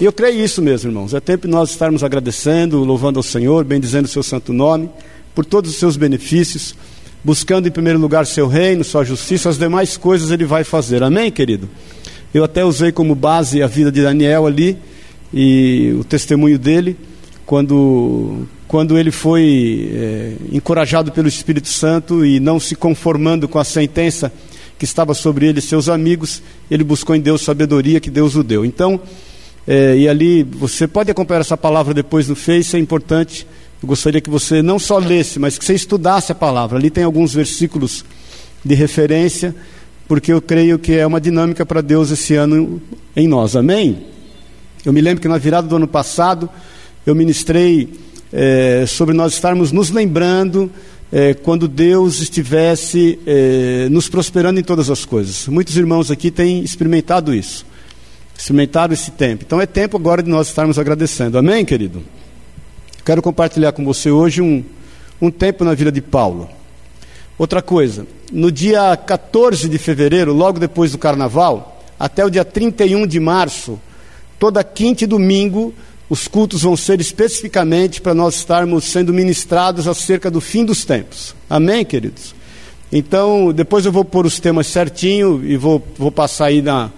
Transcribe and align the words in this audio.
E 0.00 0.04
eu 0.04 0.12
creio 0.12 0.44
isso 0.44 0.62
mesmo, 0.62 0.90
irmãos. 0.90 1.12
É 1.12 1.18
tempo 1.18 1.48
de 1.48 1.52
nós 1.52 1.70
estarmos 1.70 2.04
agradecendo, 2.04 2.84
louvando 2.84 3.18
ao 3.18 3.22
Senhor, 3.22 3.64
bendizendo 3.64 4.04
o 4.04 4.08
seu 4.08 4.22
santo 4.22 4.52
nome, 4.52 4.88
por 5.34 5.44
todos 5.44 5.72
os 5.72 5.76
seus 5.76 5.96
benefícios, 5.96 6.72
buscando 7.24 7.66
em 7.66 7.70
primeiro 7.72 7.98
lugar 7.98 8.24
seu 8.24 8.46
reino, 8.46 8.84
sua 8.84 9.02
justiça, 9.02 9.48
as 9.48 9.58
demais 9.58 9.96
coisas 9.96 10.30
ele 10.30 10.44
vai 10.44 10.62
fazer. 10.62 11.02
Amém, 11.02 11.32
querido? 11.32 11.68
Eu 12.32 12.44
até 12.44 12.64
usei 12.64 12.92
como 12.92 13.12
base 13.16 13.60
a 13.60 13.66
vida 13.66 13.90
de 13.90 14.00
Daniel 14.00 14.46
ali 14.46 14.78
e 15.34 15.96
o 15.98 16.04
testemunho 16.04 16.60
dele, 16.60 16.96
quando, 17.44 18.46
quando 18.68 18.96
ele 18.96 19.10
foi 19.10 19.90
é, 19.92 20.32
encorajado 20.52 21.10
pelo 21.10 21.26
Espírito 21.26 21.66
Santo 21.66 22.24
e 22.24 22.38
não 22.38 22.60
se 22.60 22.76
conformando 22.76 23.48
com 23.48 23.58
a 23.58 23.64
sentença 23.64 24.32
que 24.78 24.84
estava 24.84 25.12
sobre 25.12 25.48
ele 25.48 25.58
e 25.58 25.62
seus 25.62 25.88
amigos, 25.88 26.40
ele 26.70 26.84
buscou 26.84 27.16
em 27.16 27.20
Deus 27.20 27.42
sabedoria 27.42 27.98
que 27.98 28.10
Deus 28.10 28.36
o 28.36 28.44
deu. 28.44 28.64
Então, 28.64 29.00
é, 29.70 29.98
e 29.98 30.08
ali, 30.08 30.42
você 30.44 30.88
pode 30.88 31.10
acompanhar 31.10 31.40
essa 31.40 31.54
palavra 31.54 31.92
depois 31.92 32.26
no 32.26 32.34
Face, 32.34 32.74
é 32.74 32.78
importante. 32.78 33.46
Eu 33.82 33.86
gostaria 33.86 34.18
que 34.18 34.30
você 34.30 34.62
não 34.62 34.78
só 34.78 34.96
lesse, 34.96 35.38
mas 35.38 35.58
que 35.58 35.64
você 35.64 35.74
estudasse 35.74 36.32
a 36.32 36.34
palavra. 36.34 36.78
Ali 36.78 36.88
tem 36.88 37.04
alguns 37.04 37.34
versículos 37.34 38.02
de 38.64 38.74
referência, 38.74 39.54
porque 40.08 40.32
eu 40.32 40.40
creio 40.40 40.78
que 40.78 40.94
é 40.94 41.06
uma 41.06 41.20
dinâmica 41.20 41.66
para 41.66 41.82
Deus 41.82 42.10
esse 42.10 42.34
ano 42.34 42.80
em 43.14 43.28
nós. 43.28 43.56
Amém? 43.56 44.06
Eu 44.86 44.92
me 44.94 45.02
lembro 45.02 45.20
que 45.20 45.28
na 45.28 45.36
virada 45.36 45.68
do 45.68 45.76
ano 45.76 45.86
passado, 45.86 46.48
eu 47.04 47.14
ministrei 47.14 47.92
é, 48.32 48.86
sobre 48.88 49.14
nós 49.14 49.34
estarmos 49.34 49.70
nos 49.70 49.90
lembrando 49.90 50.72
é, 51.12 51.34
quando 51.34 51.68
Deus 51.68 52.22
estivesse 52.22 53.18
é, 53.26 53.86
nos 53.90 54.08
prosperando 54.08 54.58
em 54.58 54.64
todas 54.64 54.88
as 54.88 55.04
coisas. 55.04 55.46
Muitos 55.46 55.76
irmãos 55.76 56.10
aqui 56.10 56.30
têm 56.30 56.64
experimentado 56.64 57.34
isso 57.34 57.67
experimentaram 58.38 58.94
esse 58.94 59.10
tempo. 59.10 59.42
Então 59.44 59.60
é 59.60 59.66
tempo 59.66 59.96
agora 59.96 60.22
de 60.22 60.30
nós 60.30 60.46
estarmos 60.46 60.78
agradecendo. 60.78 61.36
Amém, 61.36 61.64
querido? 61.64 62.04
Quero 63.04 63.20
compartilhar 63.20 63.72
com 63.72 63.84
você 63.84 64.12
hoje 64.12 64.40
um, 64.40 64.64
um 65.20 65.28
tempo 65.28 65.64
na 65.64 65.74
vida 65.74 65.90
de 65.90 66.00
Paulo. 66.00 66.48
Outra 67.36 67.60
coisa, 67.60 68.06
no 68.32 68.52
dia 68.52 68.96
14 68.96 69.68
de 69.68 69.76
fevereiro, 69.76 70.32
logo 70.32 70.60
depois 70.60 70.92
do 70.92 70.98
carnaval, 70.98 71.82
até 71.98 72.24
o 72.24 72.30
dia 72.30 72.44
31 72.44 73.06
de 73.06 73.18
março, 73.18 73.78
toda 74.38 74.62
quinta 74.62 75.02
e 75.02 75.06
domingo, 75.06 75.74
os 76.08 76.28
cultos 76.28 76.62
vão 76.62 76.76
ser 76.76 77.00
especificamente 77.00 78.00
para 78.00 78.14
nós 78.14 78.36
estarmos 78.36 78.84
sendo 78.84 79.12
ministrados 79.12 79.88
acerca 79.88 80.30
do 80.30 80.40
fim 80.40 80.64
dos 80.64 80.84
tempos. 80.84 81.34
Amém, 81.50 81.84
queridos? 81.84 82.34
Então, 82.90 83.52
depois 83.52 83.84
eu 83.84 83.92
vou 83.92 84.04
pôr 84.04 84.26
os 84.26 84.38
temas 84.38 84.68
certinho 84.68 85.44
e 85.44 85.56
vou, 85.56 85.84
vou 85.96 86.10
passar 86.10 86.46
aí 86.46 86.62
na, 86.62 86.90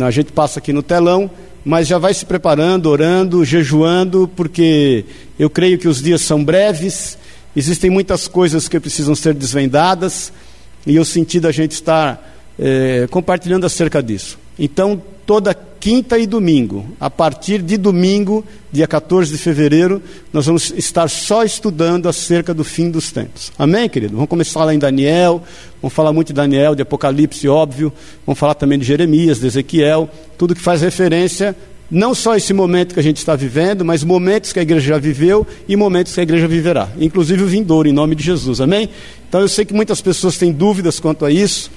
a 0.00 0.10
gente 0.10 0.32
passa 0.32 0.58
aqui 0.58 0.72
no 0.72 0.82
telão, 0.82 1.30
mas 1.64 1.86
já 1.88 1.98
vai 1.98 2.14
se 2.14 2.24
preparando, 2.24 2.86
orando, 2.86 3.44
jejuando, 3.44 4.30
porque 4.36 5.04
eu 5.38 5.50
creio 5.50 5.78
que 5.78 5.88
os 5.88 6.02
dias 6.02 6.22
são 6.22 6.44
breves, 6.44 7.18
existem 7.54 7.90
muitas 7.90 8.28
coisas 8.28 8.68
que 8.68 8.78
precisam 8.78 9.14
ser 9.14 9.34
desvendadas, 9.34 10.32
e 10.86 10.94
eu 10.94 11.04
senti 11.04 11.40
da 11.40 11.50
gente 11.50 11.72
estar 11.72 12.36
é, 12.58 13.06
compartilhando 13.10 13.66
acerca 13.66 14.02
disso. 14.02 14.38
Então, 14.58 15.00
toda 15.26 15.54
quinta 15.54 16.18
e 16.18 16.26
domingo, 16.26 16.86
a 16.98 17.10
partir 17.10 17.62
de 17.62 17.76
domingo, 17.76 18.44
dia 18.72 18.86
14 18.86 19.30
de 19.30 19.38
fevereiro, 19.38 20.02
nós 20.32 20.46
vamos 20.46 20.72
estar 20.76 21.08
só 21.08 21.44
estudando 21.44 22.08
acerca 22.08 22.52
do 22.52 22.64
fim 22.64 22.90
dos 22.90 23.12
tempos. 23.12 23.52
Amém, 23.58 23.88
querido? 23.88 24.14
Vamos 24.14 24.28
começar 24.28 24.64
lá 24.64 24.74
em 24.74 24.78
Daniel, 24.78 25.42
vamos 25.80 25.94
falar 25.94 26.12
muito 26.12 26.28
de 26.28 26.34
Daniel, 26.34 26.74
de 26.74 26.82
Apocalipse, 26.82 27.48
óbvio, 27.48 27.92
vamos 28.26 28.38
falar 28.38 28.54
também 28.54 28.78
de 28.78 28.84
Jeremias, 28.84 29.38
de 29.38 29.46
Ezequiel, 29.46 30.08
tudo 30.36 30.54
que 30.54 30.60
faz 30.60 30.80
referência 30.80 31.54
não 31.90 32.14
só 32.14 32.34
esse 32.34 32.52
momento 32.52 32.94
que 32.94 33.00
a 33.00 33.02
gente 33.02 33.18
está 33.18 33.36
vivendo, 33.36 33.84
mas 33.84 34.02
momentos 34.02 34.52
que 34.52 34.58
a 34.58 34.62
igreja 34.62 34.88
já 34.88 34.98
viveu 34.98 35.46
e 35.68 35.76
momentos 35.76 36.14
que 36.14 36.20
a 36.20 36.22
igreja 36.22 36.48
viverá, 36.48 36.88
inclusive 36.98 37.42
o 37.42 37.46
vindouro, 37.46 37.88
em 37.88 37.92
nome 37.92 38.14
de 38.14 38.24
Jesus, 38.24 38.60
amém? 38.60 38.88
Então 39.28 39.40
eu 39.40 39.48
sei 39.48 39.64
que 39.64 39.72
muitas 39.72 40.00
pessoas 40.00 40.36
têm 40.36 40.52
dúvidas 40.52 40.98
quanto 40.98 41.24
a 41.24 41.30
isso, 41.30 41.70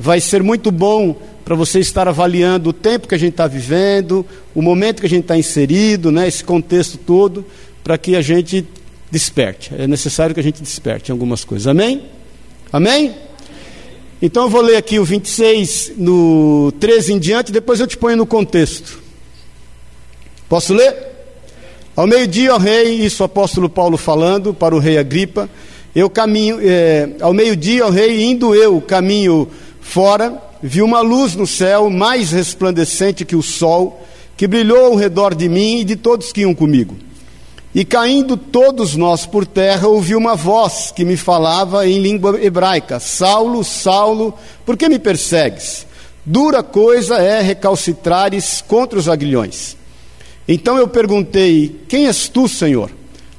vai 0.00 0.18
ser 0.18 0.42
muito 0.42 0.70
bom 0.70 1.14
para 1.44 1.54
você 1.54 1.78
estar 1.78 2.08
avaliando 2.08 2.70
o 2.70 2.72
tempo 2.72 3.06
que 3.06 3.14
a 3.14 3.18
gente 3.18 3.32
está 3.32 3.46
vivendo, 3.46 4.24
o 4.54 4.62
momento 4.62 5.00
que 5.00 5.06
a 5.06 5.08
gente 5.10 5.24
está 5.24 5.36
inserido, 5.36 6.10
né, 6.10 6.26
esse 6.26 6.42
contexto 6.42 6.96
todo, 6.96 7.44
para 7.84 7.98
que 7.98 8.16
a 8.16 8.22
gente 8.22 8.66
desperte. 9.10 9.74
É 9.76 9.86
necessário 9.86 10.32
que 10.32 10.40
a 10.40 10.42
gente 10.42 10.62
desperte 10.62 11.10
em 11.10 11.12
algumas 11.12 11.44
coisas. 11.44 11.66
Amém? 11.66 12.04
Amém? 12.72 13.14
Então 14.22 14.44
eu 14.44 14.48
vou 14.48 14.62
ler 14.62 14.76
aqui 14.76 14.98
o 14.98 15.04
26, 15.04 15.92
no 15.98 16.72
13 16.80 17.12
em 17.12 17.18
diante, 17.18 17.52
depois 17.52 17.78
eu 17.78 17.86
te 17.86 17.98
ponho 17.98 18.16
no 18.16 18.24
contexto. 18.24 18.98
Posso 20.48 20.72
ler? 20.72 20.96
Ao 21.94 22.06
meio-dia, 22.06 22.54
ó 22.54 22.58
rei, 22.58 23.04
isso 23.04 23.22
o 23.22 23.26
apóstolo 23.26 23.68
Paulo 23.68 23.98
falando 23.98 24.54
para 24.54 24.74
o 24.74 24.78
rei 24.78 24.96
Agripa, 24.96 25.50
eu 25.94 26.08
caminho, 26.08 26.58
é, 26.62 27.10
ao 27.20 27.34
meio-dia, 27.34 27.84
ó 27.84 27.90
rei, 27.90 28.24
indo 28.24 28.54
eu 28.54 28.80
caminho 28.80 29.46
Fora, 29.90 30.40
vi 30.62 30.82
uma 30.82 31.00
luz 31.00 31.34
no 31.34 31.48
céu, 31.48 31.90
mais 31.90 32.30
resplandecente 32.30 33.24
que 33.24 33.34
o 33.34 33.42
sol, 33.42 34.00
que 34.36 34.46
brilhou 34.46 34.84
ao 34.84 34.94
redor 34.94 35.34
de 35.34 35.48
mim 35.48 35.80
e 35.80 35.84
de 35.84 35.96
todos 35.96 36.30
que 36.30 36.42
iam 36.42 36.54
comigo. 36.54 36.96
E 37.74 37.84
caindo 37.84 38.36
todos 38.36 38.94
nós 38.94 39.26
por 39.26 39.44
terra, 39.44 39.88
ouvi 39.88 40.14
uma 40.14 40.36
voz 40.36 40.92
que 40.94 41.04
me 41.04 41.16
falava 41.16 41.88
em 41.88 41.98
língua 41.98 42.38
hebraica: 42.40 43.00
Saulo, 43.00 43.64
Saulo, 43.64 44.32
por 44.64 44.76
que 44.76 44.88
me 44.88 44.96
persegues? 44.96 45.84
Dura 46.24 46.62
coisa 46.62 47.16
é 47.16 47.40
recalcitrares 47.40 48.62
contra 48.64 48.96
os 48.96 49.08
aguilhões. 49.08 49.76
Então 50.46 50.78
eu 50.78 50.86
perguntei: 50.86 51.80
Quem 51.88 52.06
és 52.06 52.28
tu, 52.28 52.46
Senhor? 52.46 52.92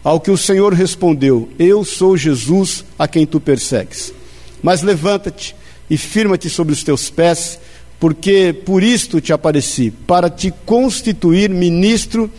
Ao 0.03 0.19
que 0.19 0.29
o 0.29 0.38
Senhor 0.38 0.73
respondeu: 0.73 1.47
Eu 1.57 1.85
sou 1.85 2.17
Jesus 2.17 2.84
a 3.00 3.07
quem 3.07 3.25
tu 3.25 3.40
persegues. 3.40 4.13
Mas 4.61 4.81
levanta-te 4.81 5.56
e 5.91 5.97
firma-te 5.97 6.50
sobre 6.50 6.72
os 6.72 6.85
teus 6.85 7.09
pés, 7.09 7.59
porque 8.00 8.53
por 8.53 8.81
isto 8.81 9.19
te 9.19 9.34
apareci, 9.34 9.91
para 9.91 10.29
te 10.29 10.50
constituir 10.66 11.50
ministro 11.50 12.31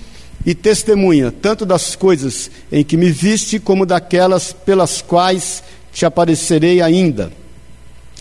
e 0.47 0.55
testemunha, 0.55 1.31
tanto 1.31 1.67
das 1.67 1.95
coisas 1.95 2.51
em 2.73 2.83
que 2.83 2.97
me 2.97 3.11
viste, 3.11 3.61
como 3.61 3.85
daquelas 3.85 4.55
pelas 4.55 5.03
quais 5.03 5.63
te 5.93 6.07
aparecerei 6.07 6.81
ainda, 6.81 7.31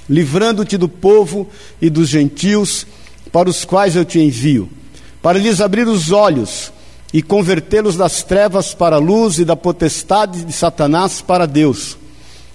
livrando-te 0.09 0.75
do 0.75 0.89
povo 0.89 1.49
e 1.81 1.89
dos 1.89 2.09
gentios, 2.09 2.85
para 3.31 3.49
os 3.49 3.63
quais 3.63 3.95
eu 3.95 4.03
te 4.03 4.19
envio, 4.19 4.69
para 5.21 5.39
lhes 5.39 5.61
abrir 5.61 5.87
os 5.87 6.11
olhos 6.11 6.73
e 7.13 7.21
convertê-los 7.21 7.95
das 7.95 8.21
trevas 8.21 8.73
para 8.73 8.97
a 8.97 8.99
luz 8.99 9.39
e 9.39 9.45
da 9.45 9.55
potestade 9.55 10.43
de 10.43 10.51
Satanás 10.51 11.21
para 11.21 11.45
Deus 11.45 12.00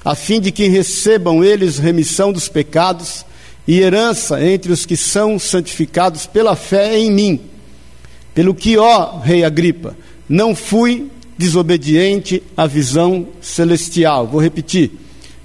a 0.07 0.15
fim 0.15 0.41
de 0.41 0.53
que 0.53 0.69
recebam 0.69 1.43
eles 1.43 1.79
remissão 1.79 2.33
dos 2.33 2.49
pecados 2.49 3.27
e 3.67 3.81
herança 3.81 4.41
entre 4.41 4.71
os 4.71 4.87
que 4.87 4.97
são 4.97 5.37
santificados 5.37 6.27
pela 6.27 6.55
fé 6.55 6.97
em 6.97 7.11
mim. 7.11 7.41
Pelo 8.33 8.55
que, 8.55 8.79
ó 8.79 9.19
Rei 9.19 9.43
Agripa, 9.43 9.97
não 10.29 10.55
fui 10.55 11.11
desobediente 11.37 12.41
à 12.57 12.69
visão 12.69 13.27
celestial. 13.41 14.29
Vou 14.29 14.41
repetir. 14.41 14.93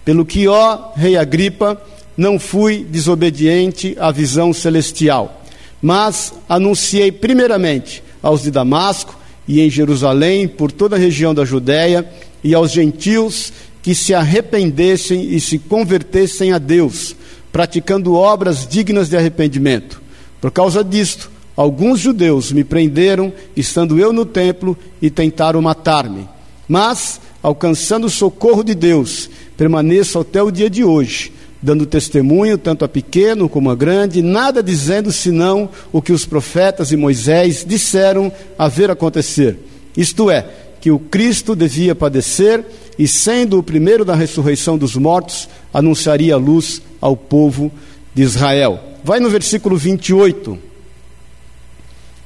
Pelo 0.05 0.23
que, 0.23 0.47
ó 0.47 0.91
Rei 0.95 1.17
Agripa, 1.17 1.81
não 2.15 2.37
fui 2.37 2.85
desobediente 2.87 3.97
à 3.99 4.11
visão 4.11 4.53
celestial, 4.53 5.41
mas 5.81 6.35
anunciei 6.47 7.11
primeiramente 7.11 8.03
aos 8.21 8.43
de 8.43 8.51
Damasco 8.51 9.19
e 9.47 9.59
em 9.59 9.71
Jerusalém, 9.71 10.47
por 10.47 10.71
toda 10.71 10.97
a 10.97 10.99
região 10.99 11.33
da 11.33 11.45
Judéia, 11.45 12.07
e 12.43 12.53
aos 12.53 12.71
gentios 12.71 13.51
que 13.81 13.95
se 13.95 14.13
arrependessem 14.13 15.33
e 15.33 15.39
se 15.39 15.57
convertessem 15.57 16.53
a 16.53 16.57
Deus, 16.57 17.15
praticando 17.51 18.13
obras 18.13 18.67
dignas 18.67 19.09
de 19.09 19.17
arrependimento. 19.17 20.01
Por 20.39 20.51
causa 20.51 20.83
disto, 20.83 21.31
alguns 21.55 21.99
judeus 21.99 22.51
me 22.51 22.63
prenderam, 22.63 23.33
estando 23.55 23.99
eu 23.99 24.13
no 24.13 24.25
templo, 24.25 24.77
e 25.01 25.09
tentaram 25.09 25.61
matar-me. 25.61 26.27
Mas, 26.67 27.19
alcançando 27.41 28.07
o 28.07 28.09
socorro 28.09 28.63
de 28.63 28.73
Deus, 28.73 29.29
permaneço 29.57 30.19
até 30.19 30.41
o 30.41 30.51
dia 30.51 30.69
de 30.69 30.83
hoje, 30.83 31.33
dando 31.61 31.85
testemunho 31.85 32.57
tanto 32.57 32.83
a 32.83 32.87
pequeno 32.87 33.47
como 33.47 33.69
a 33.69 33.75
grande, 33.75 34.21
nada 34.21 34.63
dizendo 34.63 35.11
senão 35.11 35.69
o 35.91 36.01
que 36.01 36.11
os 36.11 36.25
profetas 36.25 36.91
e 36.91 36.97
Moisés 36.97 37.65
disseram 37.67 38.31
haver 38.57 38.89
acontecer. 38.89 39.57
Isto 39.95 40.31
é, 40.31 40.45
que 40.81 40.89
o 40.89 40.97
Cristo 40.97 41.55
devia 41.55 41.93
padecer 41.93 42.65
e, 42.97 43.07
sendo 43.07 43.59
o 43.59 43.63
primeiro 43.63 44.03
da 44.03 44.15
ressurreição 44.15 44.77
dos 44.77 44.95
mortos, 44.95 45.47
anunciaria 45.71 46.33
a 46.33 46.37
luz 46.37 46.81
ao 46.99 47.15
povo 47.15 47.71
de 48.13 48.23
Israel. 48.23 48.79
Vai 49.03 49.19
no 49.19 49.29
versículo 49.29 49.77
28. 49.77 50.57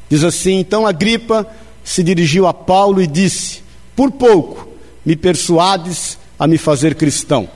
Diz 0.10 0.24
assim: 0.24 0.58
Então 0.58 0.88
Agripa 0.88 1.46
se 1.84 2.02
dirigiu 2.02 2.48
a 2.48 2.54
Paulo 2.54 3.02
e 3.02 3.08
disse: 3.08 3.62
Por 3.96 4.12
pouco 4.12 4.68
me 5.06 5.16
persuades 5.16 6.18
a 6.40 6.48
me 6.48 6.58
fazer 6.58 6.96
cristão. 6.96 7.50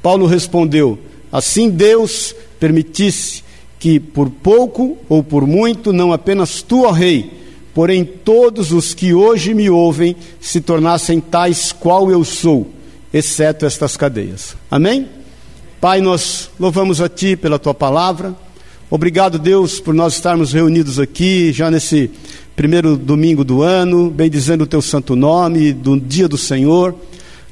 Paulo 0.00 0.26
respondeu: 0.26 0.98
Assim 1.32 1.68
Deus 1.68 2.34
permitisse 2.60 3.42
que 3.78 3.98
por 4.00 4.30
pouco 4.30 4.98
ou 5.08 5.22
por 5.22 5.46
muito, 5.46 5.92
não 5.92 6.12
apenas 6.12 6.62
tu, 6.62 6.84
ó 6.84 6.90
rei, 6.90 7.30
porém 7.74 8.04
todos 8.04 8.72
os 8.72 8.94
que 8.94 9.14
hoje 9.14 9.54
me 9.54 9.70
ouvem 9.70 10.16
se 10.40 10.60
tornassem 10.60 11.20
tais 11.20 11.72
qual 11.72 12.10
eu 12.10 12.24
sou, 12.24 12.70
exceto 13.12 13.66
estas 13.66 13.96
cadeias. 13.96 14.56
Amém? 14.70 15.08
Pai, 15.80 16.00
nós 16.00 16.50
louvamos 16.58 17.00
a 17.00 17.08
Ti 17.08 17.36
pela 17.36 17.58
Tua 17.58 17.72
palavra. 17.72 18.34
Obrigado, 18.90 19.38
Deus, 19.38 19.78
por 19.80 19.94
nós 19.94 20.14
estarmos 20.14 20.52
reunidos 20.52 20.98
aqui, 20.98 21.52
já 21.52 21.70
nesse 21.70 22.10
primeiro 22.56 22.96
domingo 22.96 23.44
do 23.44 23.62
ano, 23.62 24.10
bendizendo 24.10 24.64
o 24.64 24.66
Teu 24.66 24.82
santo 24.82 25.14
nome, 25.14 25.72
do 25.72 26.00
dia 26.00 26.26
do 26.26 26.38
Senhor. 26.38 26.94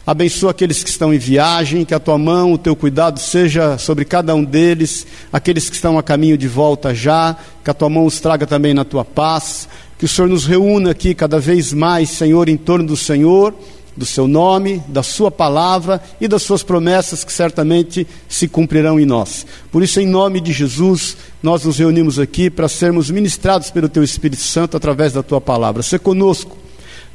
Abençoa 0.06 0.52
aqueles 0.52 0.84
que 0.84 0.88
estão 0.88 1.12
em 1.12 1.18
viagem, 1.18 1.84
que 1.84 1.92
a 1.92 1.98
tua 1.98 2.16
mão, 2.16 2.52
o 2.52 2.58
teu 2.58 2.76
cuidado 2.76 3.18
seja 3.18 3.76
sobre 3.76 4.04
cada 4.04 4.36
um 4.36 4.44
deles, 4.44 5.04
aqueles 5.32 5.68
que 5.68 5.74
estão 5.74 5.98
a 5.98 6.02
caminho 6.02 6.38
de 6.38 6.46
volta 6.46 6.94
já, 6.94 7.36
que 7.64 7.68
a 7.68 7.74
tua 7.74 7.90
mão 7.90 8.06
os 8.06 8.20
traga 8.20 8.46
também 8.46 8.72
na 8.72 8.84
tua 8.84 9.04
paz, 9.04 9.68
que 9.98 10.04
o 10.04 10.08
Senhor 10.08 10.28
nos 10.28 10.44
reúna 10.44 10.90
aqui 10.90 11.14
cada 11.14 11.38
vez 11.38 11.72
mais, 11.72 12.10
Senhor, 12.10 12.48
em 12.48 12.56
torno 12.56 12.86
do 12.86 12.96
Senhor, 12.96 13.54
do 13.96 14.04
seu 14.04 14.28
nome, 14.28 14.82
da 14.88 15.02
sua 15.02 15.30
palavra 15.30 16.02
e 16.20 16.28
das 16.28 16.42
suas 16.42 16.62
promessas 16.62 17.24
que 17.24 17.32
certamente 17.32 18.06
se 18.28 18.46
cumprirão 18.46 19.00
em 19.00 19.06
nós. 19.06 19.46
Por 19.72 19.82
isso, 19.82 19.98
em 19.98 20.06
nome 20.06 20.40
de 20.40 20.52
Jesus, 20.52 21.16
nós 21.42 21.64
nos 21.64 21.78
reunimos 21.78 22.18
aqui 22.18 22.50
para 22.50 22.68
sermos 22.68 23.10
ministrados 23.10 23.70
pelo 23.70 23.88
teu 23.88 24.04
Espírito 24.04 24.42
Santo 24.42 24.76
através 24.76 25.14
da 25.14 25.22
tua 25.22 25.40
palavra. 25.40 25.82
Se 25.82 25.98
conosco 25.98 26.65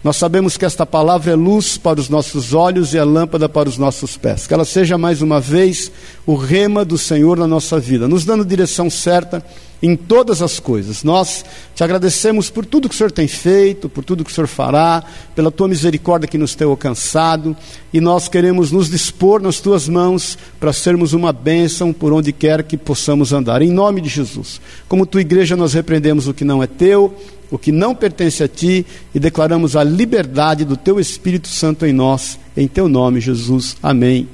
nós 0.03 0.17
sabemos 0.17 0.57
que 0.57 0.65
esta 0.65 0.83
palavra 0.83 1.31
é 1.31 1.35
luz 1.35 1.77
para 1.77 1.99
os 1.99 2.09
nossos 2.09 2.53
olhos 2.53 2.93
e 2.93 2.97
é 2.97 3.03
lâmpada 3.03 3.47
para 3.47 3.69
os 3.69 3.77
nossos 3.77 4.17
pés. 4.17 4.47
Que 4.47 4.53
ela 4.53 4.65
seja 4.65 4.97
mais 4.97 5.21
uma 5.21 5.39
vez 5.39 5.91
o 6.25 6.35
rema 6.35 6.83
do 6.83 6.97
Senhor 6.97 7.37
na 7.37 7.47
nossa 7.47 7.79
vida, 7.79 8.07
nos 8.07 8.25
dando 8.25 8.43
direção 8.43 8.89
certa 8.89 9.45
em 9.81 9.95
todas 9.95 10.41
as 10.41 10.59
coisas. 10.59 11.03
Nós 11.03 11.45
te 11.75 11.83
agradecemos 11.83 12.49
por 12.49 12.65
tudo 12.65 12.89
que 12.89 12.95
o 12.95 12.97
Senhor 12.97 13.11
tem 13.11 13.27
feito, 13.27 13.87
por 13.87 14.03
tudo 14.03 14.23
que 14.23 14.31
o 14.31 14.33
Senhor 14.33 14.47
fará, 14.47 15.03
pela 15.35 15.51
tua 15.51 15.67
misericórdia 15.67 16.27
que 16.27 16.37
nos 16.37 16.55
tem 16.55 16.67
alcançado, 16.67 17.55
e 17.93 17.99
nós 17.99 18.27
queremos 18.27 18.71
nos 18.71 18.89
dispor 18.89 19.39
nas 19.39 19.59
tuas 19.59 19.87
mãos 19.87 20.37
para 20.59 20.73
sermos 20.73 21.13
uma 21.13 21.31
bênção 21.31 21.93
por 21.93 22.11
onde 22.11 22.31
quer 22.31 22.63
que 22.63 22.77
possamos 22.77 23.33
andar. 23.33 23.61
Em 23.61 23.71
nome 23.71 24.01
de 24.01 24.09
Jesus. 24.09 24.61
Como 24.87 25.05
tua 25.05 25.21
igreja, 25.21 25.55
nós 25.55 25.73
repreendemos 25.73 26.27
o 26.27 26.33
que 26.33 26.43
não 26.43 26.61
é 26.61 26.67
teu 26.67 27.15
o 27.51 27.59
que 27.59 27.71
não 27.71 27.93
pertence 27.93 28.41
a 28.41 28.47
ti 28.47 28.85
e 29.13 29.19
declaramos 29.19 29.75
a 29.75 29.83
liberdade 29.83 30.63
do 30.63 30.77
teu 30.77 30.99
Espírito 30.99 31.49
Santo 31.49 31.85
em 31.85 31.91
nós, 31.91 32.39
em 32.55 32.67
teu 32.67 32.87
nome, 32.87 33.19
Jesus. 33.19 33.75
Amém 33.83 34.27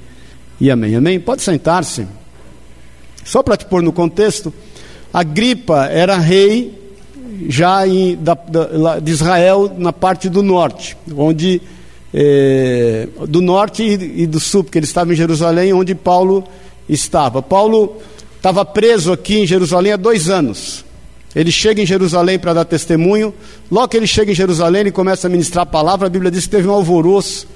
e 0.62 0.70
amém. 0.70 0.96
Amém. 0.96 1.20
Pode 1.20 1.42
sentar-se. 1.42 2.08
Só 3.26 3.42
para 3.42 3.58
te 3.58 3.66
pôr 3.66 3.82
no 3.82 3.92
contexto, 3.92 4.54
Agripa 5.12 5.88
era 5.88 6.18
rei 6.18 6.78
já 7.50 7.88
em, 7.88 8.16
da, 8.16 8.36
da, 8.36 9.00
de 9.00 9.12
Israel 9.12 9.74
na 9.78 9.92
parte 9.92 10.30
do 10.30 10.44
norte, 10.44 10.96
onde 11.16 11.62
é, 12.14 13.08
do 13.28 13.42
norte 13.42 13.84
e, 13.84 14.24
e 14.24 14.28
do 14.28 14.40
sul, 14.40 14.64
porque 14.64 14.78
ele 14.78 14.86
estava 14.86 15.12
em 15.12 15.16
Jerusalém, 15.16 15.74
onde 15.74 15.94
Paulo 15.94 16.44
estava. 16.88 17.42
Paulo 17.42 17.98
estava 18.36 18.64
preso 18.64 19.12
aqui 19.12 19.40
em 19.40 19.48
Jerusalém 19.48 19.94
há 19.94 19.98
dois 19.98 20.30
anos. 20.30 20.86
Ele 21.38 21.52
chega 21.52 21.80
em 21.80 21.86
Jerusalém 21.86 22.40
para 22.40 22.52
dar 22.52 22.66
testemunho. 22.66 23.32
Logo 23.70 23.90
que 23.90 23.96
ele 23.96 24.08
chega 24.08 24.32
em 24.32 24.34
Jerusalém, 24.34 24.82
ele 24.82 24.92
começa 24.92 25.28
a 25.28 25.30
ministrar 25.30 25.62
a 25.62 25.66
palavra. 25.68 26.08
A 26.08 26.10
Bíblia 26.10 26.32
diz 26.32 26.46
que 26.46 26.50
teve 26.50 26.68
um 26.68 26.72
alvoroço. 26.72 27.48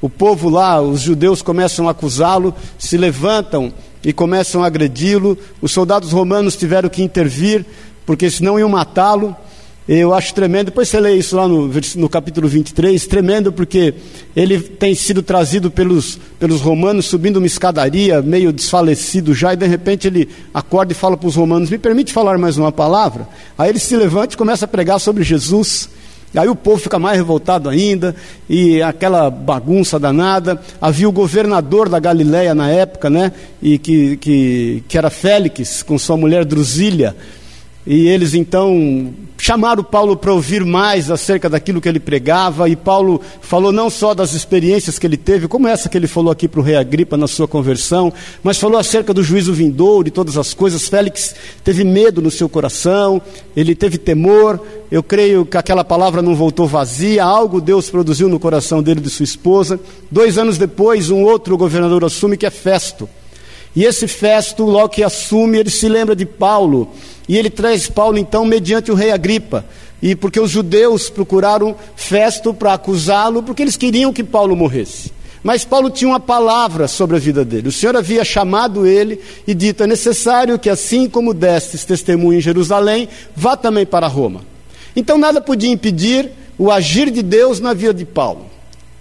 O 0.00 0.10
povo 0.10 0.48
lá, 0.48 0.82
os 0.82 1.02
judeus 1.02 1.40
começam 1.40 1.86
a 1.86 1.92
acusá-lo, 1.92 2.52
se 2.76 2.96
levantam 2.96 3.72
e 4.02 4.12
começam 4.12 4.64
a 4.64 4.66
agredi-lo. 4.66 5.38
Os 5.62 5.70
soldados 5.70 6.10
romanos 6.10 6.56
tiveram 6.56 6.88
que 6.88 7.00
intervir, 7.00 7.64
porque 8.04 8.28
senão 8.28 8.58
iam 8.58 8.68
matá-lo. 8.68 9.36
Eu 9.88 10.12
acho 10.12 10.34
tremendo, 10.34 10.66
depois 10.66 10.86
você 10.86 11.00
lê 11.00 11.14
isso 11.14 11.34
lá 11.34 11.48
no, 11.48 11.70
no 11.96 12.08
capítulo 12.10 12.46
23, 12.46 13.06
tremendo 13.06 13.50
porque 13.50 13.94
ele 14.36 14.60
tem 14.60 14.94
sido 14.94 15.22
trazido 15.22 15.70
pelos, 15.70 16.18
pelos 16.38 16.60
romanos 16.60 17.06
subindo 17.06 17.38
uma 17.38 17.46
escadaria, 17.46 18.20
meio 18.20 18.52
desfalecido 18.52 19.32
já, 19.32 19.54
e 19.54 19.56
de 19.56 19.66
repente 19.66 20.06
ele 20.06 20.28
acorda 20.52 20.92
e 20.92 20.94
fala 20.94 21.16
para 21.16 21.26
os 21.26 21.36
romanos: 21.36 21.70
Me 21.70 21.78
permite 21.78 22.12
falar 22.12 22.36
mais 22.36 22.58
uma 22.58 22.70
palavra? 22.70 23.26
Aí 23.56 23.70
ele 23.70 23.78
se 23.78 23.96
levanta 23.96 24.34
e 24.34 24.36
começa 24.36 24.66
a 24.66 24.68
pregar 24.68 25.00
sobre 25.00 25.24
Jesus. 25.24 25.88
Aí 26.36 26.46
o 26.46 26.54
povo 26.54 26.76
fica 26.76 26.98
mais 26.98 27.16
revoltado 27.16 27.70
ainda, 27.70 28.14
e 28.46 28.82
aquela 28.82 29.30
bagunça 29.30 29.98
danada. 29.98 30.60
Havia 30.78 31.08
o 31.08 31.12
governador 31.12 31.88
da 31.88 31.98
Galileia 31.98 32.54
na 32.54 32.68
época, 32.68 33.08
né? 33.08 33.32
E 33.62 33.78
que, 33.78 34.18
que, 34.18 34.84
que 34.86 34.98
era 34.98 35.08
Félix, 35.08 35.82
com 35.82 35.98
sua 35.98 36.18
mulher 36.18 36.44
Drusília. 36.44 37.16
E 37.90 38.06
eles 38.06 38.34
então 38.34 39.14
chamaram 39.38 39.82
Paulo 39.82 40.14
para 40.14 40.30
ouvir 40.30 40.62
mais 40.62 41.10
acerca 41.10 41.48
daquilo 41.48 41.80
que 41.80 41.88
ele 41.88 41.98
pregava, 41.98 42.68
e 42.68 42.76
Paulo 42.76 43.18
falou 43.40 43.72
não 43.72 43.88
só 43.88 44.12
das 44.12 44.34
experiências 44.34 44.98
que 44.98 45.06
ele 45.06 45.16
teve, 45.16 45.48
como 45.48 45.66
essa 45.66 45.88
que 45.88 45.96
ele 45.96 46.06
falou 46.06 46.30
aqui 46.30 46.46
para 46.46 46.60
o 46.60 46.62
rei 46.62 46.76
Agripa 46.76 47.16
na 47.16 47.26
sua 47.26 47.48
conversão, 47.48 48.12
mas 48.42 48.58
falou 48.58 48.78
acerca 48.78 49.14
do 49.14 49.22
juízo 49.22 49.54
vindouro 49.54 50.06
e 50.06 50.10
todas 50.10 50.36
as 50.36 50.52
coisas. 50.52 50.86
Félix 50.86 51.34
teve 51.64 51.82
medo 51.82 52.20
no 52.20 52.30
seu 52.30 52.46
coração, 52.46 53.22
ele 53.56 53.74
teve 53.74 53.96
temor. 53.96 54.60
Eu 54.90 55.02
creio 55.02 55.46
que 55.46 55.56
aquela 55.56 55.82
palavra 55.82 56.20
não 56.20 56.36
voltou 56.36 56.66
vazia, 56.66 57.24
algo 57.24 57.58
Deus 57.58 57.88
produziu 57.88 58.28
no 58.28 58.38
coração 58.38 58.82
dele 58.82 59.00
e 59.00 59.04
de 59.04 59.08
sua 59.08 59.24
esposa. 59.24 59.80
Dois 60.10 60.36
anos 60.36 60.58
depois, 60.58 61.08
um 61.08 61.22
outro 61.22 61.56
governador 61.56 62.04
assume 62.04 62.36
que 62.36 62.44
é 62.44 62.50
Festo. 62.50 63.08
E 63.74 63.84
esse 63.84 64.08
Festo, 64.08 64.64
logo 64.64 64.88
que 64.88 65.02
assume, 65.02 65.58
ele 65.58 65.70
se 65.70 65.88
lembra 65.88 66.16
de 66.16 66.26
Paulo 66.26 66.90
e 67.28 67.36
ele 67.36 67.50
traz 67.50 67.88
Paulo 67.88 68.18
então 68.18 68.44
mediante 68.44 68.90
o 68.90 68.94
rei 68.94 69.10
Agripa. 69.10 69.64
E 70.00 70.14
porque 70.14 70.40
os 70.40 70.50
judeus 70.50 71.10
procuraram 71.10 71.76
Festo 71.96 72.54
para 72.54 72.72
acusá-lo, 72.72 73.42
porque 73.42 73.62
eles 73.62 73.76
queriam 73.76 74.12
que 74.12 74.24
Paulo 74.24 74.56
morresse. 74.56 75.12
Mas 75.42 75.64
Paulo 75.64 75.90
tinha 75.90 76.08
uma 76.08 76.20
palavra 76.20 76.88
sobre 76.88 77.16
a 77.16 77.18
vida 77.18 77.44
dele. 77.44 77.68
O 77.68 77.72
Senhor 77.72 77.96
havia 77.96 78.24
chamado 78.24 78.86
ele 78.86 79.20
e 79.46 79.54
dito: 79.54 79.82
é 79.82 79.86
necessário 79.86 80.58
que, 80.58 80.68
assim 80.68 81.08
como 81.08 81.34
destes 81.34 81.84
testemunho 81.84 82.38
em 82.38 82.42
Jerusalém, 82.42 83.08
vá 83.34 83.56
também 83.56 83.86
para 83.86 84.06
Roma. 84.06 84.42
Então 84.96 85.16
nada 85.16 85.40
podia 85.40 85.70
impedir 85.70 86.30
o 86.58 86.70
agir 86.70 87.10
de 87.10 87.22
Deus 87.22 87.60
na 87.60 87.72
vida 87.72 87.94
de 87.94 88.04
Paulo. 88.04 88.46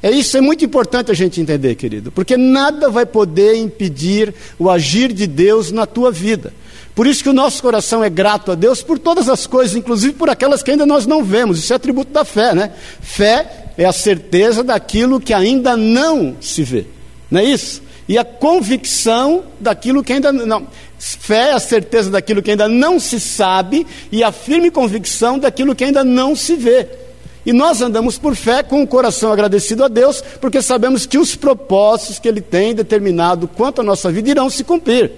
É 0.07 0.11
isso 0.11 0.37
é 0.37 0.41
muito 0.41 0.63
importante 0.63 1.11
a 1.11 1.13
gente 1.13 1.41
entender, 1.41 1.75
querido, 1.75 2.13
porque 2.13 2.37
nada 2.37 2.89
vai 2.89 3.05
poder 3.05 3.57
impedir 3.57 4.33
o 4.57 4.69
agir 4.69 5.11
de 5.11 5.27
Deus 5.27 5.69
na 5.69 5.85
tua 5.85 6.13
vida. 6.13 6.53
Por 6.95 7.05
isso 7.05 7.21
que 7.21 7.27
o 7.27 7.33
nosso 7.33 7.61
coração 7.61 8.01
é 8.01 8.09
grato 8.09 8.49
a 8.49 8.55
Deus 8.55 8.81
por 8.81 8.97
todas 8.97 9.27
as 9.27 9.45
coisas, 9.45 9.75
inclusive 9.75 10.13
por 10.13 10.29
aquelas 10.29 10.63
que 10.63 10.71
ainda 10.71 10.85
nós 10.85 11.05
não 11.05 11.25
vemos. 11.25 11.59
Isso 11.59 11.73
é 11.73 11.75
atributo 11.75 12.09
da 12.13 12.23
fé, 12.23 12.55
né? 12.55 12.71
Fé 13.01 13.65
é 13.77 13.83
a 13.83 13.91
certeza 13.91 14.63
daquilo 14.63 15.19
que 15.19 15.33
ainda 15.33 15.75
não 15.75 16.37
se 16.39 16.63
vê. 16.63 16.85
Não 17.29 17.41
é 17.41 17.43
isso? 17.43 17.83
E 18.07 18.17
a 18.17 18.23
convicção 18.23 19.43
daquilo 19.59 20.05
que 20.05 20.13
ainda 20.13 20.31
não. 20.31 20.69
Fé 20.97 21.49
é 21.49 21.51
a 21.51 21.59
certeza 21.59 22.09
daquilo 22.09 22.41
que 22.41 22.51
ainda 22.51 22.69
não 22.69 22.97
se 22.97 23.19
sabe 23.19 23.85
e 24.09 24.23
a 24.23 24.31
firme 24.31 24.71
convicção 24.71 25.37
daquilo 25.37 25.75
que 25.75 25.83
ainda 25.83 26.01
não 26.01 26.33
se 26.33 26.55
vê. 26.55 27.06
E 27.47 27.53
nós 27.53 27.81
andamos 27.81 28.17
por 28.17 28.35
fé 28.35 28.61
com 28.61 28.83
o 28.83 28.87
coração 28.87 29.31
agradecido 29.31 29.81
a 29.81 29.87
Deus, 29.87 30.21
porque 30.41 30.61
sabemos 30.61 31.05
que 31.05 31.17
os 31.17 31.33
propósitos 31.33 32.19
que 32.19 32.27
Ele 32.27 32.41
tem 32.41 32.75
determinado 32.75 33.47
quanto 33.47 33.79
à 33.79 33.83
nossa 33.85 34.11
vida 34.11 34.29
irão 34.29 34.49
se 34.49 34.65
cumprir. 34.65 35.09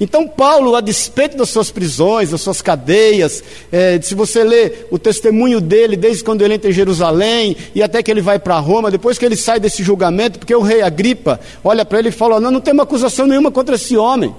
Então, 0.00 0.28
Paulo, 0.28 0.76
a 0.76 0.80
despeito 0.80 1.36
das 1.36 1.50
suas 1.50 1.72
prisões, 1.72 2.30
das 2.30 2.40
suas 2.40 2.62
cadeias, 2.62 3.42
é, 3.72 4.00
se 4.00 4.14
você 4.14 4.44
lê 4.44 4.86
o 4.88 5.00
testemunho 5.00 5.60
dele, 5.60 5.96
desde 5.96 6.22
quando 6.22 6.42
ele 6.42 6.54
entra 6.54 6.70
em 6.70 6.72
Jerusalém 6.72 7.56
e 7.74 7.82
até 7.82 8.04
que 8.04 8.10
ele 8.10 8.22
vai 8.22 8.38
para 8.38 8.56
Roma, 8.60 8.88
depois 8.88 9.18
que 9.18 9.24
ele 9.24 9.36
sai 9.36 9.58
desse 9.58 9.82
julgamento, 9.82 10.38
porque 10.38 10.54
o 10.54 10.62
rei 10.62 10.80
Agripa 10.80 11.40
olha 11.64 11.84
para 11.84 11.98
ele 11.98 12.10
e 12.10 12.12
fala: 12.12 12.38
Não, 12.38 12.52
não 12.52 12.60
tem 12.60 12.72
uma 12.72 12.84
acusação 12.84 13.26
nenhuma 13.26 13.50
contra 13.50 13.74
esse 13.74 13.96
homem. 13.96 14.32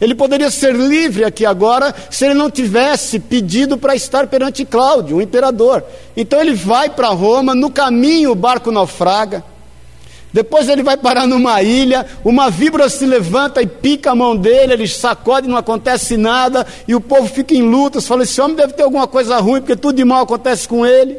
Ele 0.00 0.14
poderia 0.14 0.50
ser 0.50 0.74
livre 0.74 1.24
aqui 1.24 1.46
agora 1.46 1.94
se 2.10 2.24
ele 2.24 2.34
não 2.34 2.50
tivesse 2.50 3.18
pedido 3.18 3.78
para 3.78 3.94
estar 3.94 4.26
perante 4.26 4.64
Cláudio, 4.64 5.16
o 5.16 5.22
imperador. 5.22 5.84
Então 6.16 6.40
ele 6.40 6.54
vai 6.54 6.90
para 6.90 7.08
Roma, 7.08 7.54
no 7.54 7.70
caminho 7.70 8.32
o 8.32 8.34
barco 8.34 8.70
naufraga. 8.70 9.44
Depois 10.32 10.68
ele 10.68 10.82
vai 10.82 10.96
parar 10.96 11.28
numa 11.28 11.62
ilha, 11.62 12.04
uma 12.24 12.50
víbora 12.50 12.88
se 12.88 13.06
levanta 13.06 13.62
e 13.62 13.68
pica 13.68 14.10
a 14.10 14.16
mão 14.16 14.36
dele, 14.36 14.72
ele 14.72 14.88
sacode, 14.88 15.46
não 15.46 15.56
acontece 15.56 16.16
nada, 16.16 16.66
e 16.88 16.94
o 16.94 17.00
povo 17.00 17.28
fica 17.28 17.54
em 17.54 17.62
lutas, 17.62 18.04
fala: 18.04 18.24
esse 18.24 18.40
homem 18.40 18.56
deve 18.56 18.72
ter 18.72 18.82
alguma 18.82 19.06
coisa 19.06 19.38
ruim, 19.38 19.60
porque 19.60 19.76
tudo 19.76 19.94
de 19.94 20.04
mal 20.04 20.24
acontece 20.24 20.66
com 20.66 20.84
ele. 20.84 21.18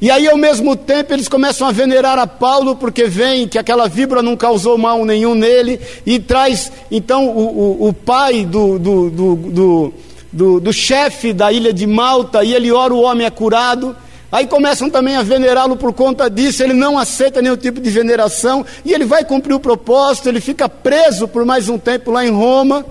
E 0.00 0.10
aí, 0.10 0.26
ao 0.26 0.36
mesmo 0.38 0.74
tempo, 0.74 1.12
eles 1.12 1.28
começam 1.28 1.68
a 1.68 1.72
venerar 1.72 2.18
a 2.18 2.26
Paulo, 2.26 2.74
porque 2.74 3.04
vem 3.04 3.46
que 3.46 3.58
aquela 3.58 3.86
víbora 3.86 4.22
não 4.22 4.34
causou 4.34 4.78
mal 4.78 5.04
nenhum 5.04 5.34
nele, 5.34 5.78
e 6.06 6.18
traz 6.18 6.72
então 6.90 7.28
o, 7.28 7.82
o, 7.82 7.88
o 7.88 7.92
pai 7.92 8.46
do, 8.46 8.78
do, 8.78 9.10
do, 9.10 9.92
do, 10.32 10.60
do 10.60 10.72
chefe 10.72 11.34
da 11.34 11.52
ilha 11.52 11.70
de 11.70 11.86
Malta, 11.86 12.42
e 12.42 12.54
ele 12.54 12.72
ora, 12.72 12.94
o 12.94 13.02
homem 13.02 13.26
é 13.26 13.30
curado. 13.30 13.94
Aí 14.32 14.46
começam 14.46 14.88
também 14.88 15.16
a 15.16 15.22
venerá-lo 15.22 15.76
por 15.76 15.92
conta 15.92 16.30
disso, 16.30 16.62
ele 16.62 16.72
não 16.72 16.98
aceita 16.98 17.42
nenhum 17.42 17.56
tipo 17.56 17.78
de 17.78 17.90
veneração, 17.90 18.64
e 18.86 18.94
ele 18.94 19.04
vai 19.04 19.22
cumprir 19.22 19.52
o 19.52 19.60
propósito, 19.60 20.30
ele 20.30 20.40
fica 20.40 20.66
preso 20.66 21.28
por 21.28 21.44
mais 21.44 21.68
um 21.68 21.76
tempo 21.76 22.10
lá 22.10 22.24
em 22.24 22.30
Roma. 22.30 22.86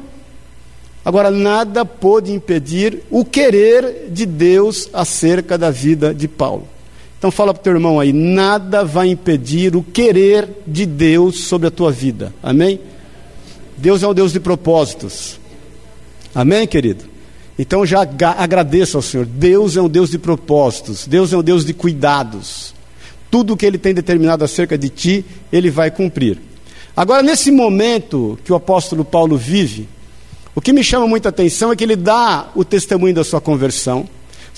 Agora, 1.04 1.32
nada 1.32 1.84
pôde 1.84 2.32
impedir 2.32 3.00
o 3.10 3.25
querer 3.25 4.10
de 4.12 4.28
Deus 4.28 4.89
acerca 4.94 5.58
da 5.58 5.72
vida 5.72 6.13
de 6.13 6.28
Paulo. 6.28 6.68
Então, 7.19 7.29
fala 7.29 7.53
para 7.53 7.59
o 7.59 7.63
teu 7.63 7.73
irmão 7.73 7.99
aí: 7.99 8.11
nada 8.11 8.83
vai 8.83 9.09
impedir 9.09 9.75
o 9.75 9.83
querer 9.83 10.49
de 10.65 10.85
Deus 10.85 11.43
sobre 11.43 11.67
a 11.67 11.71
tua 11.71 11.91
vida. 11.91 12.33
Amém? 12.41 12.79
Deus 13.77 14.01
é 14.01 14.07
um 14.07 14.13
Deus 14.13 14.33
de 14.33 14.39
propósitos. 14.39 15.39
Amém, 16.33 16.65
querido? 16.65 17.05
Então 17.57 17.85
já 17.85 18.07
agradeço 18.38 18.97
ao 18.97 19.03
Senhor. 19.03 19.25
Deus 19.25 19.75
é 19.75 19.81
um 19.81 19.89
Deus 19.89 20.09
de 20.09 20.17
propósitos. 20.17 21.05
Deus 21.05 21.33
é 21.33 21.38
um 21.38 21.43
Deus 21.43 21.65
de 21.65 21.73
cuidados. 21.73 22.73
Tudo 23.29 23.53
o 23.53 23.57
que 23.57 23.65
Ele 23.65 23.77
tem 23.77 23.93
determinado 23.93 24.43
acerca 24.43 24.77
de 24.77 24.88
ti, 24.88 25.25
Ele 25.51 25.69
vai 25.69 25.91
cumprir. 25.91 26.39
Agora, 26.95 27.21
nesse 27.21 27.51
momento 27.51 28.39
que 28.43 28.51
o 28.51 28.55
apóstolo 28.55 29.03
Paulo 29.05 29.38
vive, 29.38 29.88
o 30.55 30.61
que 30.61 30.73
me 30.73 30.83
chama 30.83 31.07
muita 31.07 31.29
atenção 31.29 31.71
é 31.71 31.75
que 31.75 31.83
ele 31.83 31.95
dá 31.95 32.49
o 32.55 32.65
testemunho 32.65 33.13
da 33.13 33.23
sua 33.23 33.39
conversão. 33.39 34.07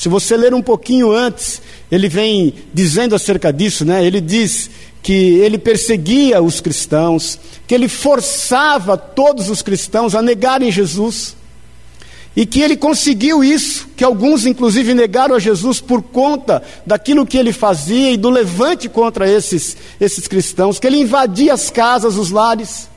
Se 0.02 0.10
você 0.10 0.36
ler 0.36 0.52
um 0.52 0.64
pouquinho 0.64 1.12
antes, 1.12 1.62
ele 1.92 2.10
vem 2.10 2.56
dizendo 2.74 3.14
acerca 3.14 3.54
disso, 3.54 3.86
né? 3.86 4.04
Ele 4.04 4.20
diz 4.20 4.68
que 5.04 5.14
ele 5.14 5.60
perseguia 5.60 6.42
os 6.42 6.60
cristãos, 6.60 7.38
que 7.68 7.76
ele 7.76 7.88
forçava 7.88 8.98
todos 8.98 9.48
os 9.48 9.62
cristãos 9.62 10.16
a 10.16 10.22
negarem 10.24 10.72
Jesus. 10.72 11.36
E 12.36 12.48
que 12.48 12.62
ele 12.62 12.76
conseguiu 12.76 13.44
isso, 13.44 13.90
que 13.96 14.04
alguns 14.04 14.48
inclusive 14.48 14.96
negaram 14.96 15.36
a 15.36 15.40
Jesus 15.40 15.80
por 15.80 16.02
conta 16.02 16.64
daquilo 16.84 17.24
que 17.24 17.38
ele 17.38 17.54
fazia 17.54 18.10
e 18.10 18.18
do 18.18 18.32
levante 18.32 18.90
contra 18.90 19.30
esses, 19.30 19.78
esses 20.00 20.28
cristãos, 20.28 20.80
que 20.80 20.88
ele 20.88 20.98
invadia 20.98 21.54
as 21.54 21.70
casas, 21.70 22.16
os 22.16 22.32
lares, 22.32 22.90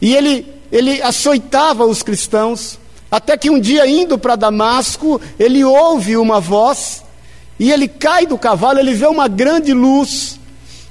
e 0.00 0.14
ele, 0.14 0.46
ele 0.70 1.02
açoitava 1.02 1.84
os 1.84 2.00
cristãos, 2.00 2.78
até 3.10 3.36
que 3.36 3.50
um 3.50 3.58
dia, 3.58 3.86
indo 3.86 4.18
para 4.18 4.36
Damasco, 4.36 5.20
ele 5.38 5.64
ouve 5.64 6.16
uma 6.16 6.40
voz, 6.40 7.02
e 7.58 7.70
ele 7.72 7.88
cai 7.88 8.26
do 8.26 8.38
cavalo, 8.38 8.78
ele 8.78 8.94
vê 8.94 9.06
uma 9.06 9.28
grande 9.28 9.72
luz, 9.72 10.38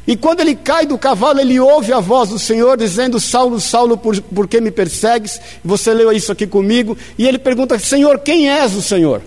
e 0.10 0.16
quando 0.16 0.40
ele 0.40 0.56
cai 0.56 0.88
do 0.88 0.98
cavalo, 0.98 1.40
ele 1.40 1.60
ouve 1.60 1.94
a 1.94 2.00
voz 2.00 2.30
do 2.30 2.40
Senhor 2.40 2.76
dizendo: 2.76 3.20
Saulo, 3.20 3.60
Saulo, 3.62 3.96
por, 3.96 4.20
por 4.20 4.48
que 4.48 4.60
me 4.60 4.72
persegues? 4.72 5.40
Você 5.64 5.94
leu 5.94 6.12
isso 6.12 6.32
aqui 6.32 6.48
comigo. 6.48 6.98
E 7.16 7.28
ele 7.28 7.38
pergunta: 7.38 7.78
Senhor, 7.78 8.18
quem 8.18 8.50
és 8.50 8.74
o 8.74 8.82
Senhor? 8.82 9.22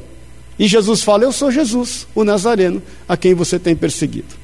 E 0.58 0.66
Jesus 0.66 1.00
fala: 1.04 1.22
Eu 1.22 1.30
sou 1.30 1.52
Jesus, 1.52 2.04
o 2.16 2.25
Nazareno, 2.25 2.82
a 3.08 3.16
quem 3.16 3.32
você 3.32 3.61
tem 3.61 3.76
perseguido. 3.76 4.41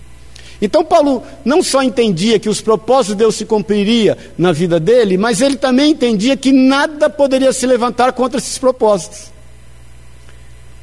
Então, 0.60 0.84
Paulo 0.84 1.22
não 1.44 1.62
só 1.62 1.82
entendia 1.82 2.38
que 2.38 2.48
os 2.48 2.60
propósitos 2.60 3.16
de 3.16 3.18
Deus 3.18 3.36
se 3.36 3.44
cumpriria 3.44 4.18
na 4.36 4.50
vida 4.50 4.80
dele, 4.80 5.16
mas 5.16 5.40
ele 5.40 5.56
também 5.56 5.92
entendia 5.92 6.36
que 6.36 6.50
nada 6.50 7.08
poderia 7.08 7.52
se 7.52 7.66
levantar 7.66 8.12
contra 8.12 8.38
esses 8.38 8.58
propósitos. 8.58 9.30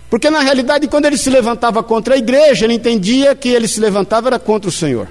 Porque 0.09 0.29
na 0.29 0.39
realidade, 0.39 0.87
quando 0.87 1.05
ele 1.05 1.17
se 1.17 1.29
levantava 1.29 1.83
contra 1.83 2.15
a 2.15 2.17
igreja, 2.17 2.65
ele 2.65 2.73
entendia 2.73 3.35
que 3.35 3.49
ele 3.49 3.67
se 3.67 3.79
levantava 3.79 4.29
era 4.29 4.39
contra 4.39 4.69
o 4.69 4.71
Senhor. 4.71 5.09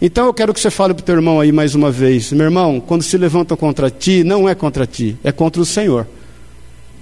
Então 0.00 0.26
eu 0.26 0.34
quero 0.34 0.54
que 0.54 0.58
você 0.58 0.70
fale 0.70 0.94
para 0.94 1.02
o 1.02 1.04
teu 1.04 1.14
irmão 1.14 1.38
aí 1.38 1.52
mais 1.52 1.74
uma 1.74 1.90
vez: 1.90 2.32
meu 2.32 2.44
irmão, 2.44 2.80
quando 2.80 3.02
se 3.02 3.16
levantam 3.18 3.56
contra 3.56 3.90
ti, 3.90 4.24
não 4.24 4.48
é 4.48 4.54
contra 4.54 4.86
ti, 4.86 5.16
é 5.22 5.30
contra 5.30 5.60
o 5.60 5.66
Senhor. 5.66 6.06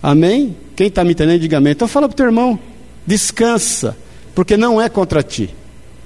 Amém? 0.02 0.57
Quem 0.75 0.88
está 0.88 1.04
me 1.04 1.12
entendendo, 1.12 1.40
diga 1.40 1.59
amém. 1.59 1.73
Então 1.73 1.87
fala 1.87 2.09
para 2.09 2.14
o 2.14 2.16
teu 2.16 2.26
irmão: 2.26 2.59
descansa, 3.07 3.97
porque 4.35 4.57
não 4.57 4.80
é 4.80 4.88
contra 4.88 5.23
ti, 5.23 5.54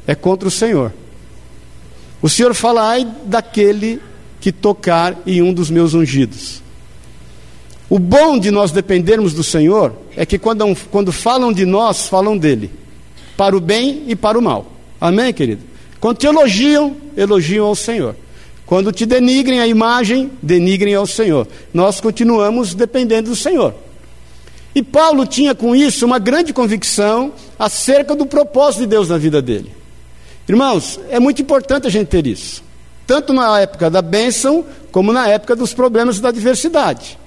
é 0.07 0.15
contra 0.15 0.49
o 0.49 0.51
Senhor. 0.51 0.93
O 2.21 2.29
Senhor 2.29 2.55
fala, 2.55 2.89
ai 2.89 3.07
daquele 3.27 4.01
que 4.41 4.53
tocar 4.53 5.17
em 5.27 5.43
um 5.43 5.53
dos 5.53 5.71
meus 5.71 5.95
ungidos. 5.95 6.63
O 7.89 7.99
bom 7.99 8.39
de 8.39 8.51
nós 8.51 8.73
dependermos 8.73 9.35
do 9.35 9.45
Senhor 9.45 9.95
é 10.17 10.25
que 10.25 10.39
quando, 10.39 10.65
quando 10.91 11.13
falam 11.13 11.53
de 11.53 11.65
nós, 11.65 12.09
falam 12.09 12.37
dele, 12.37 12.71
para 13.37 13.57
o 13.57 13.61
bem 13.61 14.05
e 14.07 14.17
para 14.17 14.39
o 14.39 14.43
mal. 14.43 14.73
Amém, 15.01 15.33
querido? 15.33 15.63
Quando 16.01 16.19
te 16.19 16.27
elogiam, 16.27 16.97
elogiam 17.17 17.67
ao 17.67 17.75
Senhor. 17.75 18.17
Quando 18.67 18.91
te 18.91 19.05
denigrem 19.05 19.61
a 19.61 19.67
imagem, 19.67 20.31
denigrem 20.43 20.95
ao 20.95 21.07
Senhor. 21.07 21.47
Nós 21.73 22.01
continuamos 22.01 22.75
dependendo 22.75 23.31
do 23.31 23.37
Senhor. 23.37 23.75
E 24.75 24.83
Paulo 24.83 25.27
tinha 25.27 25.55
com 25.55 25.77
isso 25.77 26.05
uma 26.05 26.19
grande 26.19 26.53
convicção 26.53 27.33
acerca 27.59 28.17
do 28.17 28.27
propósito 28.27 28.81
de 28.81 28.87
Deus 28.87 29.09
na 29.09 29.19
vida 29.19 29.41
dele. 29.41 29.71
Irmãos, 30.49 31.01
é 31.09 31.19
muito 31.19 31.41
importante 31.41 31.87
a 31.87 31.91
gente 31.91 32.09
ter 32.09 32.27
isso, 32.27 32.63
tanto 33.07 33.33
na 33.33 33.61
época 33.61 33.91
da 33.91 34.03
bênção, 34.03 34.65
como 34.93 35.13
na 35.13 35.27
época 35.29 35.57
dos 35.57 35.73
problemas 35.73 36.21
da 36.21 36.29
adversidade. 36.29 37.19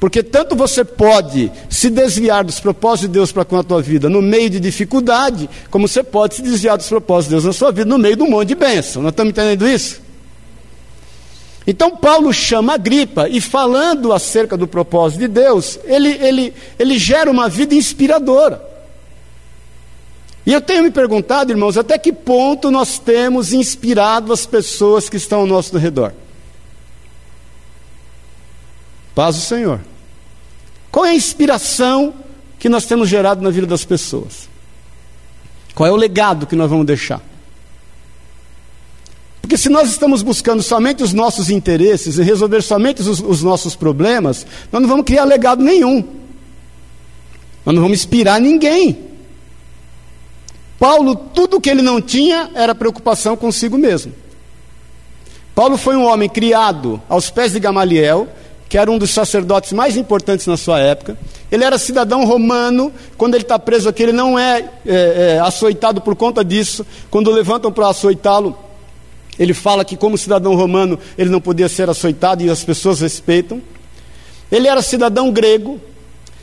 Porque 0.00 0.22
tanto 0.22 0.56
você 0.56 0.82
pode 0.82 1.52
se 1.68 1.90
desviar 1.90 2.42
dos 2.42 2.58
propósitos 2.58 3.08
de 3.08 3.12
Deus 3.12 3.30
para 3.30 3.44
com 3.44 3.58
a 3.58 3.62
tua 3.62 3.82
vida 3.82 4.08
no 4.08 4.22
meio 4.22 4.48
de 4.48 4.58
dificuldade, 4.58 5.48
como 5.70 5.86
você 5.86 6.02
pode 6.02 6.36
se 6.36 6.42
desviar 6.42 6.78
dos 6.78 6.88
propósitos 6.88 7.28
de 7.28 7.34
Deus 7.34 7.44
na 7.44 7.52
sua 7.52 7.70
vida 7.70 7.88
no 7.88 7.98
meio 7.98 8.16
de 8.16 8.22
um 8.22 8.30
monte 8.30 8.48
de 8.48 8.54
bênção. 8.54 9.02
Nós 9.02 9.12
estamos 9.12 9.32
entendendo 9.32 9.68
isso? 9.68 10.00
Então 11.66 11.94
Paulo 11.94 12.32
chama 12.32 12.78
gripa 12.78 13.28
e 13.28 13.42
falando 13.42 14.14
acerca 14.14 14.56
do 14.56 14.66
propósito 14.66 15.20
de 15.20 15.28
Deus, 15.28 15.78
ele, 15.84 16.08
ele, 16.08 16.54
ele 16.78 16.98
gera 16.98 17.30
uma 17.30 17.48
vida 17.50 17.74
inspiradora. 17.74 18.69
E 20.46 20.52
eu 20.52 20.60
tenho 20.60 20.82
me 20.82 20.90
perguntado, 20.90 21.50
irmãos, 21.52 21.76
até 21.76 21.98
que 21.98 22.12
ponto 22.12 22.70
nós 22.70 22.98
temos 22.98 23.52
inspirado 23.52 24.32
as 24.32 24.46
pessoas 24.46 25.08
que 25.08 25.16
estão 25.16 25.40
ao 25.40 25.46
nosso 25.46 25.76
redor? 25.76 26.12
Paz 29.14 29.36
do 29.36 29.42
Senhor. 29.42 29.80
Qual 30.90 31.04
é 31.04 31.10
a 31.10 31.14
inspiração 31.14 32.14
que 32.58 32.68
nós 32.68 32.86
temos 32.86 33.08
gerado 33.08 33.42
na 33.42 33.50
vida 33.50 33.66
das 33.66 33.84
pessoas? 33.84 34.48
Qual 35.74 35.86
é 35.88 35.92
o 35.92 35.96
legado 35.96 36.46
que 36.46 36.56
nós 36.56 36.70
vamos 36.70 36.86
deixar? 36.86 37.22
Porque 39.40 39.56
se 39.56 39.68
nós 39.68 39.90
estamos 39.90 40.22
buscando 40.22 40.62
somente 40.62 41.02
os 41.02 41.12
nossos 41.12 41.50
interesses 41.50 42.18
e 42.18 42.22
resolver 42.22 42.62
somente 42.62 43.02
os, 43.02 43.20
os, 43.20 43.42
nossos 43.42 43.74
problemas, 43.74 44.46
nós 44.70 44.80
não 44.80 44.88
vamos 44.88 45.04
criar 45.04 45.24
legado 45.24 45.62
nenhum. 45.62 46.04
Nós 47.64 47.74
não 47.74 47.82
vamos 47.82 47.98
inspirar 47.98 48.40
ninguém. 48.40 49.09
Paulo, 50.80 51.14
tudo 51.14 51.60
que 51.60 51.68
ele 51.68 51.82
não 51.82 52.00
tinha 52.00 52.50
era 52.54 52.74
preocupação 52.74 53.36
consigo 53.36 53.76
mesmo. 53.76 54.14
Paulo 55.54 55.76
foi 55.76 55.94
um 55.94 56.06
homem 56.06 56.26
criado 56.26 56.98
aos 57.06 57.28
pés 57.28 57.52
de 57.52 57.60
Gamaliel, 57.60 58.26
que 58.66 58.78
era 58.78 58.90
um 58.90 58.96
dos 58.96 59.10
sacerdotes 59.10 59.74
mais 59.74 59.94
importantes 59.98 60.46
na 60.46 60.56
sua 60.56 60.80
época. 60.80 61.18
Ele 61.52 61.64
era 61.64 61.76
cidadão 61.76 62.24
romano. 62.24 62.90
Quando 63.18 63.34
ele 63.34 63.42
está 63.42 63.58
preso 63.58 63.90
aqui, 63.90 64.04
ele 64.04 64.12
não 64.12 64.38
é, 64.38 64.70
é, 64.86 65.34
é 65.36 65.40
açoitado 65.40 66.00
por 66.00 66.16
conta 66.16 66.42
disso. 66.42 66.86
Quando 67.10 67.30
levantam 67.30 67.70
para 67.70 67.90
açoitá-lo, 67.90 68.56
ele 69.38 69.52
fala 69.52 69.84
que, 69.84 69.98
como 69.98 70.16
cidadão 70.16 70.54
romano, 70.54 70.98
ele 71.18 71.28
não 71.28 71.42
podia 71.42 71.68
ser 71.68 71.90
açoitado 71.90 72.42
e 72.42 72.48
as 72.48 72.64
pessoas 72.64 73.00
respeitam. 73.00 73.60
Ele 74.50 74.66
era 74.66 74.80
cidadão 74.80 75.30
grego. 75.30 75.78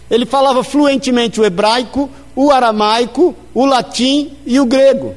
Ele 0.10 0.26
falava 0.26 0.64
fluentemente 0.64 1.40
o 1.40 1.46
hebraico, 1.46 2.10
o 2.36 2.52
aramaico, 2.52 3.36
o 3.54 3.66
latim 3.66 4.32
e 4.46 4.60
o 4.60 4.66
grego. 4.66 5.16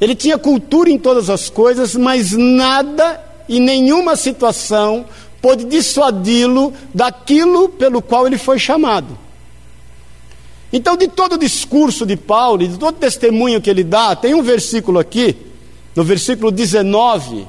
Ele 0.00 0.14
tinha 0.14 0.38
cultura 0.38 0.90
em 0.90 0.98
todas 0.98 1.30
as 1.30 1.48
coisas, 1.48 1.94
mas 1.94 2.32
nada 2.32 3.20
e 3.48 3.58
nenhuma 3.58 4.14
situação 4.14 5.06
pôde 5.40 5.64
dissuadi-lo 5.64 6.72
daquilo 6.92 7.68
pelo 7.68 8.02
qual 8.02 8.26
ele 8.26 8.38
foi 8.38 8.58
chamado. 8.58 9.18
Então, 10.72 10.96
de 10.96 11.08
todo 11.08 11.34
o 11.34 11.38
discurso 11.38 12.04
de 12.04 12.16
Paulo, 12.16 12.62
e 12.62 12.68
de 12.68 12.78
todo 12.78 12.96
o 12.96 12.98
testemunho 12.98 13.60
que 13.60 13.70
ele 13.70 13.84
dá, 13.84 14.14
tem 14.14 14.34
um 14.34 14.42
versículo 14.42 14.98
aqui, 14.98 15.36
no 15.94 16.04
versículo 16.04 16.50
19, 16.50 17.46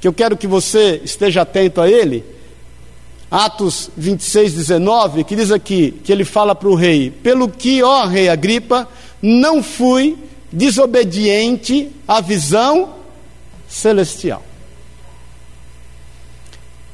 que 0.00 0.08
eu 0.08 0.12
quero 0.12 0.36
que 0.36 0.46
você 0.46 1.00
esteja 1.04 1.42
atento 1.42 1.80
a 1.80 1.90
ele. 1.90 2.24
Atos 3.32 3.88
26, 3.96 4.52
19, 4.52 5.24
que 5.24 5.34
diz 5.34 5.50
aqui, 5.50 5.90
que 6.04 6.12
ele 6.12 6.22
fala 6.22 6.54
para 6.54 6.68
o 6.68 6.74
rei: 6.74 7.10
Pelo 7.10 7.48
que, 7.48 7.82
ó 7.82 8.04
rei 8.04 8.28
Agripa, 8.28 8.86
não 9.22 9.62
fui 9.62 10.18
desobediente 10.52 11.90
à 12.06 12.20
visão 12.20 12.96
celestial. 13.66 14.42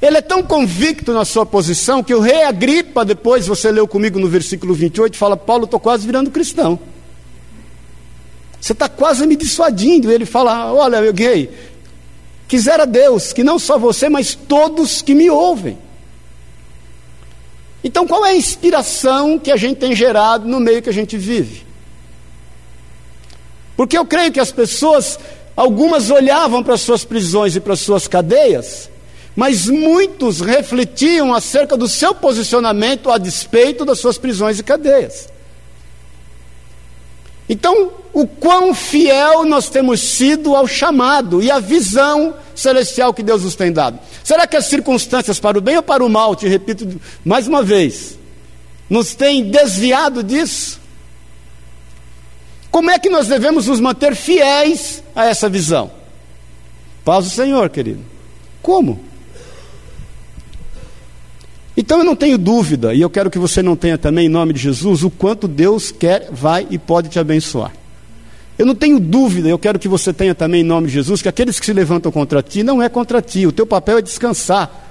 Ele 0.01 0.19
é 0.19 0.21
tão 0.21 0.41
convicto 0.41 1.13
na 1.13 1.25
sua 1.25 1.45
posição 1.45 2.05
que 2.05 2.15
o 2.15 2.21
rei 2.21 2.45
Agripa, 2.45 3.05
depois 3.05 3.49
você 3.49 3.73
leu 3.73 3.89
comigo 3.89 4.21
no 4.21 4.29
versículo 4.29 4.75
28, 4.75 5.17
fala: 5.17 5.37
Paulo, 5.37 5.65
estou 5.65 5.81
quase 5.81 6.07
virando 6.07 6.31
cristão. 6.31 6.79
Você 8.61 8.75
está 8.75 8.89
quase 8.89 9.27
me 9.27 9.35
dissuadindo. 9.35 10.13
Ele 10.13 10.25
fala: 10.25 10.73
Olha, 10.73 11.01
meu 11.01 11.13
rei, 11.13 11.51
quisera 12.47 12.87
Deus 12.87 13.33
que 13.33 13.43
não 13.43 13.59
só 13.59 13.77
você, 13.77 14.09
mas 14.09 14.37
todos 14.37 15.03
que 15.03 15.17
me 15.17 15.29
ouvem. 15.29 15.88
Então, 17.83 18.07
qual 18.07 18.25
é 18.27 18.31
a 18.31 18.37
inspiração 18.37 19.39
que 19.39 19.53
a 19.53 19.57
gente 19.57 19.77
tem 19.77 19.95
gerado 19.95 20.49
no 20.49 20.61
meio 20.61 20.83
que 20.83 20.89
a 20.89 20.93
gente 20.93 21.17
vive? 21.17 21.67
Porque 23.77 23.97
eu 23.97 24.05
creio 24.05 24.33
que 24.33 24.41
as 24.41 24.51
pessoas, 24.51 25.19
algumas 25.57 26.11
olhavam 26.11 26.63
para 26.63 26.77
suas 26.77 27.05
prisões 27.05 27.55
e 27.55 27.61
para 27.61 27.77
suas 27.77 28.09
cadeias 28.09 28.91
mas 29.39 29.69
muitos 29.69 30.41
refletiam 30.41 31.33
acerca 31.33 31.77
do 31.77 31.87
seu 31.87 32.13
posicionamento 32.13 33.09
a 33.09 33.19
despeito 33.19 33.85
das 33.85 34.01
suas 34.01 34.19
prisões 34.19 34.59
e 34.59 34.65
cadeias. 34.65 35.29
Então, 37.49 37.91
o 38.13 38.27
quão 38.27 38.75
fiel 38.75 39.45
nós 39.45 39.71
temos 39.71 40.01
sido 40.01 40.55
ao 40.55 40.67
chamado 40.67 41.43
e 41.43 41.51
à 41.51 41.59
visão 41.59 42.35
celestial 42.55 43.15
que 43.15 43.23
Deus 43.23 43.45
nos 43.45 43.55
tem 43.55 43.73
dado. 43.73 43.99
Será 44.23 44.47
que 44.47 44.57
as 44.57 44.67
circunstâncias, 44.67 45.41
para 45.41 45.57
o 45.57 45.61
bem 45.61 45.77
ou 45.77 45.83
para 45.83 46.05
o 46.05 46.09
mal, 46.09 46.35
te 46.35 46.47
repito 46.47 47.01
mais 47.25 47.47
uma 47.47 47.63
vez, 47.63 48.19
nos 48.91 49.15
têm 49.15 49.51
desviado 49.51 50.23
disso? 50.23 50.81
Como 52.71 52.91
é 52.91 52.99
que 52.99 53.09
nós 53.09 53.29
devemos 53.29 53.67
nos 53.67 53.81
manter 53.81 54.15
fiéis 54.15 55.03
a 55.15 55.25
essa 55.25 55.49
visão? 55.49 55.91
Paz 57.05 57.25
do 57.25 57.31
Senhor, 57.31 57.71
querido. 57.71 58.05
Como? 58.61 59.08
Então 61.81 61.99
eu 61.99 62.05
não 62.05 62.17
tenho 62.17 62.37
dúvida, 62.37 62.93
e 62.93 63.01
eu 63.01 63.09
quero 63.09 63.31
que 63.31 63.39
você 63.39 63.63
não 63.63 63.77
tenha 63.77 63.97
também, 63.97 64.27
em 64.27 64.29
nome 64.29 64.53
de 64.53 64.59
Jesus, 64.59 65.05
o 65.05 65.11
quanto 65.11 65.47
Deus 65.47 65.93
quer, 65.93 66.29
vai 66.33 66.67
e 66.69 66.77
pode 66.77 67.09
te 67.09 67.21
abençoar. 67.21 67.73
Eu 68.59 68.67
não 68.67 68.75
tenho 68.75 68.99
dúvida, 68.99 69.49
eu 69.49 69.61
quero 69.61 69.79
que 69.79 69.87
você 69.87 70.13
tenha 70.13 70.35
também, 70.35 70.63
em 70.63 70.65
nome 70.65 70.89
de 70.89 70.95
Jesus, 70.95 71.23
que 71.23 71.29
aqueles 71.29 71.61
que 71.61 71.65
se 71.65 71.73
levantam 71.73 72.11
contra 72.11 72.43
ti 72.43 72.65
não 72.65 72.83
é 72.83 72.89
contra 72.89 73.23
ti, 73.23 73.47
o 73.47 73.53
teu 73.53 73.65
papel 73.65 73.99
é 73.99 74.03
descansar. 74.03 74.91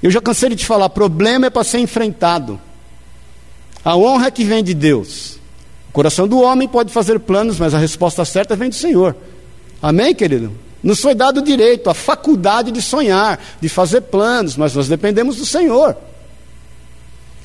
Eu 0.00 0.12
já 0.12 0.20
cansei 0.20 0.50
de 0.50 0.54
te 0.54 0.64
falar, 0.64 0.90
problema 0.90 1.46
é 1.46 1.50
para 1.50 1.64
ser 1.64 1.80
enfrentado. 1.80 2.60
A 3.84 3.96
honra 3.96 4.28
é 4.28 4.30
que 4.30 4.44
vem 4.44 4.62
de 4.62 4.74
Deus. 4.74 5.40
O 5.88 5.92
coração 5.92 6.28
do 6.28 6.40
homem 6.40 6.68
pode 6.68 6.92
fazer 6.92 7.18
planos, 7.18 7.58
mas 7.58 7.74
a 7.74 7.78
resposta 7.78 8.24
certa 8.24 8.54
vem 8.54 8.68
do 8.68 8.76
Senhor. 8.76 9.16
Amém, 9.82 10.14
querido? 10.14 10.52
Nos 10.82 11.00
foi 11.00 11.14
dado 11.14 11.38
o 11.38 11.42
direito, 11.42 11.90
a 11.90 11.94
faculdade 11.94 12.70
de 12.70 12.80
sonhar, 12.80 13.40
de 13.60 13.68
fazer 13.68 14.02
planos, 14.02 14.56
mas 14.56 14.74
nós 14.74 14.88
dependemos 14.88 15.36
do 15.36 15.44
Senhor. 15.44 15.96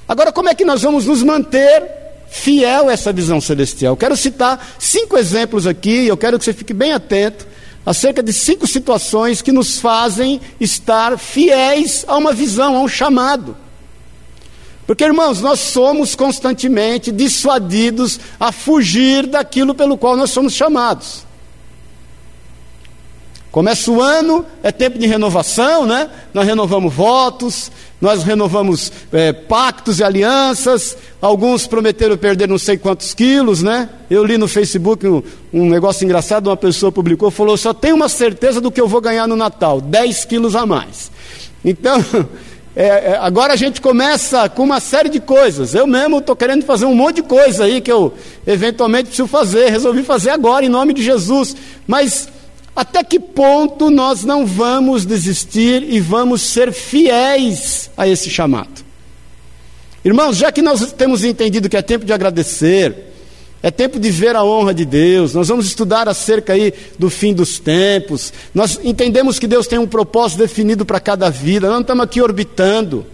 Agora, 0.08 0.32
como 0.32 0.50
é 0.50 0.56
que 0.56 0.66
nós 0.66 0.82
vamos 0.82 1.06
nos 1.06 1.24
manter 1.24 1.84
fiel 2.30 2.90
a 2.90 2.94
essa 2.94 3.12
visão 3.12 3.42
celestial? 3.42 3.94
Eu 3.94 3.98
quero 3.98 4.16
citar 4.16 4.76
cinco 4.78 5.18
exemplos 5.18 5.66
aqui, 5.66 6.06
eu 6.06 6.18
quero 6.18 6.38
que 6.38 6.46
você 6.46 6.54
fique 6.54 6.74
bem 6.74 6.94
atento 6.94 7.48
acerca 7.86 8.22
de 8.22 8.32
cinco 8.32 8.68
situações 8.68 9.42
que 9.42 9.52
nos 9.52 9.80
fazem 9.80 10.40
estar 10.60 11.18
fiéis 11.18 12.06
a 12.08 12.18
uma 12.18 12.34
visão, 12.34 12.78
a 12.78 12.82
um 12.82 12.88
chamado. 12.88 13.58
Porque, 14.86 15.04
irmãos, 15.04 15.42
nós 15.42 15.60
somos 15.60 16.14
constantemente 16.14 17.12
dissuadidos 17.12 18.20
a 18.40 18.52
fugir 18.52 19.28
daquilo 19.28 19.74
pelo 19.74 19.98
qual 19.98 20.16
nós 20.18 20.30
somos 20.30 20.54
chamados. 20.54 21.26
Começa 23.54 23.92
o 23.92 24.02
ano, 24.02 24.44
é 24.64 24.72
tempo 24.72 24.98
de 24.98 25.06
renovação, 25.06 25.86
né? 25.86 26.10
Nós 26.34 26.48
renovamos 26.48 26.92
votos, 26.92 27.72
nós 28.02 28.24
renovamos 28.24 28.92
é, 29.12 29.32
pactos 29.32 30.00
e 30.00 30.04
alianças. 30.04 30.98
Alguns 31.22 31.68
prometeram 31.68 32.18
perder 32.18 32.48
não 32.48 32.58
sei 32.58 32.78
quantos 32.80 33.14
quilos, 33.14 33.62
né? 33.62 33.90
Eu 34.10 34.26
li 34.26 34.40
no 34.40 34.48
Facebook 34.48 35.08
um, 35.08 35.22
um 35.54 35.70
negócio 35.70 36.04
engraçado, 36.04 36.48
uma 36.48 36.58
pessoa 36.58 36.92
publicou, 36.92 37.30
falou: 37.30 37.56
só 37.56 37.76
tenho 37.76 37.96
uma 37.96 38.10
certeza 38.10 38.60
do 38.60 38.72
que 38.72 38.82
eu 38.82 38.88
vou 38.88 39.00
ganhar 39.00 39.28
no 39.28 39.36
Natal, 39.36 39.80
10 39.80 40.26
quilos 40.26 40.56
a 40.56 40.66
mais. 40.66 41.12
Então, 41.64 42.04
é, 42.76 42.88
é, 42.88 43.20
agora 43.22 43.54
a 43.54 43.56
gente 43.56 43.80
começa 43.82 44.50
com 44.50 44.64
uma 44.64 44.80
série 44.80 45.10
de 45.10 45.20
coisas. 45.20 45.76
Eu 45.76 45.86
mesmo 45.86 46.18
estou 46.18 46.36
querendo 46.36 46.66
fazer 46.66 46.88
um 46.88 46.96
monte 46.96 47.18
de 47.18 47.22
coisa 47.22 47.66
aí 47.66 47.82
que 47.82 47.92
eu 47.92 48.16
eventualmente 48.48 49.10
preciso 49.10 49.28
fazer. 49.28 49.70
Resolvi 49.70 50.02
fazer 50.02 50.32
agora 50.32 50.66
em 50.66 50.70
nome 50.70 50.92
de 50.92 51.04
Jesus. 51.04 51.56
Mas 51.86 52.28
até 52.76 53.04
que 53.04 53.20
ponto 53.20 53.90
nós 53.90 54.24
não 54.24 54.46
vamos 54.46 55.06
desistir 55.06 55.84
e 55.84 56.00
vamos 56.00 56.42
ser 56.42 56.72
fiéis 56.72 57.90
a 57.96 58.08
esse 58.08 58.30
chamado? 58.30 58.84
Irmãos, 60.04 60.38
já 60.38 60.52
que 60.52 60.62
nós 60.62 60.92
temos 60.92 61.24
entendido 61.24 61.70
que 61.70 61.78
é 61.78 61.82
tempo 61.82 62.06
de 62.06 62.12
agradecer, 62.12 63.14
é 63.62 63.72
tempo 63.72 63.98
de 64.00 64.12
ver 64.12 64.36
a 64.36 64.44
honra 64.44 64.74
de 64.74 64.84
Deus, 64.84 65.34
nós 65.34 65.48
vamos 65.48 65.66
estudar 65.66 66.10
acerca 66.10 66.54
aí 66.54 66.74
do 67.00 67.10
fim 67.10 67.34
dos 67.34 67.60
tempos, 67.60 68.34
nós 68.54 68.78
entendemos 68.84 69.40
que 69.40 69.48
Deus 69.48 69.68
tem 69.68 69.80
um 69.80 69.88
propósito 69.88 70.40
definido 70.40 70.86
para 70.86 71.00
cada 71.00 71.30
vida, 71.30 71.68
nós 71.68 71.76
não 71.76 71.82
estamos 71.82 72.04
aqui 72.04 72.22
orbitando. 72.22 73.06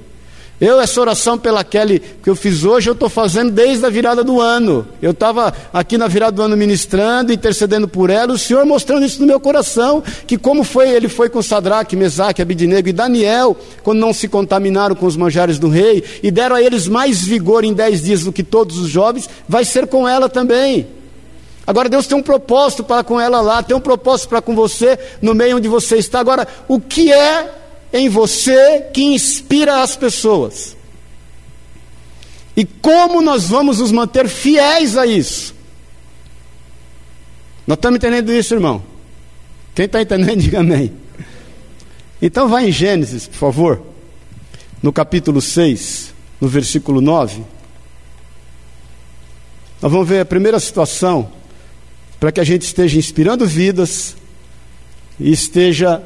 Eu, 0.61 0.81
essa 0.81 0.99
oração 0.99 1.37
pela 1.37 1.63
Kelly 1.63 2.01
que 2.21 2.29
eu 2.29 2.35
fiz 2.35 2.65
hoje, 2.65 2.89
eu 2.89 2.93
estou 2.93 3.07
fazendo 3.07 3.49
desde 3.49 3.85
a 3.85 3.89
virada 3.89 4.25
do 4.25 4.41
ano. 4.41 4.85
Eu 5.01 5.11
estava 5.11 5.53
aqui 5.71 5.97
na 5.97 6.07
virada 6.07 6.33
do 6.33 6.41
ano 6.41 6.57
ministrando, 6.57 7.31
intercedendo 7.31 7.87
por 7.87 8.09
ela, 8.09 8.33
o 8.33 8.37
Senhor 8.37 8.65
mostrando 8.65 9.05
isso 9.05 9.21
no 9.21 9.27
meu 9.27 9.39
coração, 9.39 10.03
que 10.27 10.37
como 10.37 10.65
foi, 10.65 10.89
ele 10.89 11.07
foi 11.07 11.29
com 11.29 11.41
Sadraque, 11.41 11.95
Mesaque, 11.95 12.41
Abidinego 12.41 12.89
e 12.89 12.93
Daniel, 12.93 13.55
quando 13.83 13.99
não 13.99 14.13
se 14.13 14.27
contaminaram 14.27 14.95
com 14.95 15.05
os 15.05 15.15
manjares 15.15 15.57
do 15.57 15.69
rei, 15.69 16.03
e 16.21 16.29
deram 16.29 16.57
a 16.57 16.61
eles 16.61 16.89
mais 16.89 17.23
vigor 17.23 17.63
em 17.63 17.73
dez 17.73 18.01
dias 18.01 18.23
do 18.23 18.33
que 18.33 18.43
todos 18.43 18.77
os 18.77 18.89
jovens, 18.89 19.29
vai 19.47 19.63
ser 19.63 19.87
com 19.87 20.05
ela 20.05 20.27
também. 20.27 20.87
Agora 21.65 21.87
Deus 21.87 22.07
tem 22.07 22.17
um 22.17 22.23
propósito 22.23 22.83
para 22.83 23.03
com 23.03 23.21
ela 23.21 23.39
lá, 23.39 23.63
tem 23.63 23.77
um 23.77 23.79
propósito 23.79 24.27
para 24.27 24.41
com 24.41 24.55
você 24.55 24.97
no 25.21 25.33
meio 25.33 25.57
onde 25.57 25.67
você 25.67 25.97
está. 25.97 26.19
Agora, 26.19 26.47
o 26.67 26.79
que 26.81 27.13
é 27.13 27.58
em 27.91 28.09
você 28.09 28.81
que 28.93 29.01
inspira 29.01 29.81
as 29.81 29.95
pessoas. 29.95 30.75
E 32.55 32.65
como 32.65 33.21
nós 33.21 33.47
vamos 33.47 33.79
nos 33.79 33.91
manter 33.91 34.27
fiéis 34.27 34.97
a 34.97 35.05
isso? 35.05 35.55
Nós 37.65 37.77
estamos 37.77 37.97
entendendo 37.97 38.31
isso, 38.33 38.53
irmão? 38.53 38.83
Quem 39.73 39.85
está 39.85 40.01
entendendo, 40.01 40.41
diga 40.41 40.59
amém. 40.59 40.91
Então 42.21 42.49
vai 42.49 42.67
em 42.67 42.71
Gênesis, 42.71 43.27
por 43.27 43.37
favor, 43.37 43.81
no 44.81 44.91
capítulo 44.91 45.41
6, 45.41 46.13
no 46.41 46.47
versículo 46.47 46.99
9. 46.99 47.43
Nós 49.81 49.91
vamos 49.91 50.07
ver 50.07 50.19
a 50.19 50.25
primeira 50.25 50.59
situação 50.59 51.31
para 52.19 52.31
que 52.31 52.41
a 52.41 52.43
gente 52.43 52.63
esteja 52.63 52.99
inspirando 52.99 53.45
vidas 53.45 54.17
e 55.17 55.31
esteja 55.31 56.03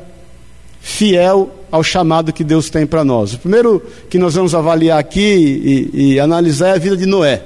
fiel 0.85 1.49
ao 1.71 1.81
chamado 1.81 2.33
que 2.33 2.43
Deus 2.43 2.69
tem 2.69 2.85
para 2.85 3.05
nós. 3.05 3.33
O 3.33 3.39
primeiro 3.39 3.81
que 4.09 4.19
nós 4.19 4.35
vamos 4.35 4.53
avaliar 4.53 4.99
aqui 4.99 5.89
e, 5.93 6.13
e, 6.13 6.19
analisar 6.19 6.67
é 6.67 6.71
a 6.73 6.77
vida 6.77 6.97
de 6.97 7.05
Noé. 7.05 7.41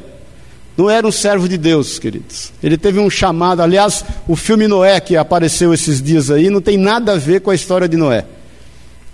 Noé 0.76 0.98
era 0.98 1.08
um 1.08 1.12
servo 1.12 1.48
de 1.48 1.56
Deus, 1.56 2.00
queridos. 2.00 2.52
Ele 2.64 2.78
teve 2.78 3.00
um 3.00 3.12
chamado. 3.12 3.62
Aliás, 3.62 4.04
o 4.28 4.36
filme 4.36 4.68
Noé 4.68 5.00
que 5.00 5.16
apareceu 5.16 5.72
esses 5.72 6.02
dias 6.02 6.32
aí 6.32 6.50
não 6.50 6.60
tem 6.60 6.78
nada 6.78 7.14
a 7.14 7.16
ver 7.16 7.42
com 7.42 7.52
a 7.52 7.56
história 7.56 7.88
de 7.88 7.96
Noé. 7.96 8.26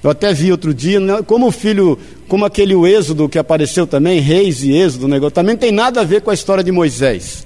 Eu 0.02 0.10
até 0.10 0.34
vi 0.34 0.52
outro 0.52 0.74
dia, 0.74 1.02
né, 1.02 1.22
como 1.22 1.48
o 1.48 1.52
filho, 1.52 2.00
como 2.28 2.46
aquele 2.46 2.74
o 2.74 2.88
Êxodo 2.88 3.28
que 3.28 3.38
apareceu 3.38 3.86
também, 3.86 4.20
Reis 4.22 4.64
e 4.64 4.72
Êxodo, 4.72 5.08
negócio, 5.08 5.32
também 5.32 5.58
tem 5.58 5.72
nada 5.72 6.02
a 6.02 6.04
ver 6.06 6.22
com 6.22 6.30
a 6.30 6.34
história 6.34 6.64
de 6.64 6.72
Moisés. 6.72 7.46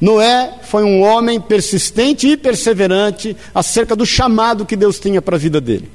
Noé 0.00 0.54
foi 0.62 0.84
um 0.84 1.02
homem 1.02 1.40
persistente 1.40 2.28
e 2.28 2.36
perseverante 2.36 3.36
acerca 3.54 3.96
do 3.96 4.04
chamado 4.04 4.66
que 4.66 4.76
Deus 4.76 4.98
tinha 4.98 5.22
para 5.22 5.36
a 5.36 5.38
vida 5.38 5.60
dele. 5.60 5.90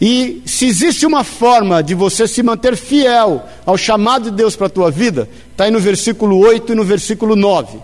E 0.00 0.42
se 0.44 0.66
existe 0.66 1.06
uma 1.06 1.24
forma 1.24 1.82
de 1.82 1.94
você 1.94 2.28
se 2.28 2.42
manter 2.42 2.76
fiel 2.76 3.44
ao 3.64 3.76
chamado 3.78 4.30
de 4.30 4.36
Deus 4.36 4.54
para 4.54 4.66
a 4.66 4.70
tua 4.70 4.90
vida, 4.90 5.28
está 5.50 5.64
aí 5.64 5.70
no 5.70 5.80
versículo 5.80 6.38
8 6.38 6.72
e 6.72 6.74
no 6.74 6.84
versículo 6.84 7.36
9. 7.36 7.78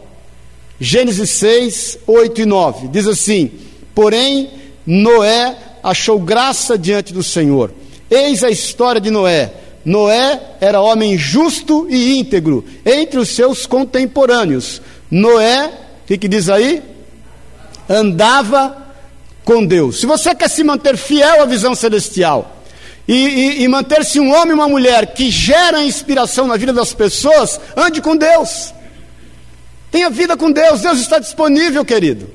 Gênesis 0.78 1.30
6, 1.30 1.98
8 2.06 2.40
e 2.42 2.46
9. 2.46 2.88
Diz 2.88 3.06
assim: 3.06 3.50
Porém, 3.94 4.50
Noé 4.86 5.56
achou 5.82 6.18
graça 6.18 6.76
diante 6.76 7.12
do 7.12 7.22
Senhor. 7.22 7.72
Eis 8.10 8.42
a 8.42 8.50
história 8.50 9.00
de 9.00 9.10
Noé. 9.10 9.52
Noé 9.84 10.40
era 10.60 10.80
homem 10.80 11.16
justo 11.16 11.86
e 11.88 12.18
íntegro 12.18 12.64
entre 12.84 13.18
os 13.18 13.30
seus 13.30 13.66
contemporâneos. 13.66 14.82
Noé, 15.10 15.66
o 16.04 16.06
que, 16.06 16.16
que 16.18 16.28
diz 16.28 16.48
aí? 16.48 16.82
Andava 17.88 18.76
com 19.44 19.64
Deus. 19.64 20.00
Se 20.00 20.06
você 20.06 20.34
quer 20.34 20.48
se 20.48 20.62
manter 20.62 20.96
fiel 20.96 21.42
à 21.42 21.44
visão 21.44 21.74
celestial 21.74 22.62
e, 23.08 23.14
e, 23.14 23.62
e 23.62 23.68
manter-se 23.68 24.20
um 24.20 24.32
homem 24.32 24.50
e 24.50 24.54
uma 24.54 24.68
mulher 24.68 25.14
que 25.14 25.30
gera 25.30 25.82
inspiração 25.82 26.46
na 26.46 26.56
vida 26.56 26.72
das 26.72 26.94
pessoas, 26.94 27.60
ande 27.76 28.00
com 28.00 28.16
Deus. 28.16 28.72
Tenha 29.90 30.08
vida 30.08 30.36
com 30.36 30.52
Deus, 30.52 30.82
Deus 30.82 31.00
está 31.00 31.18
disponível, 31.18 31.84
querido. 31.84 32.30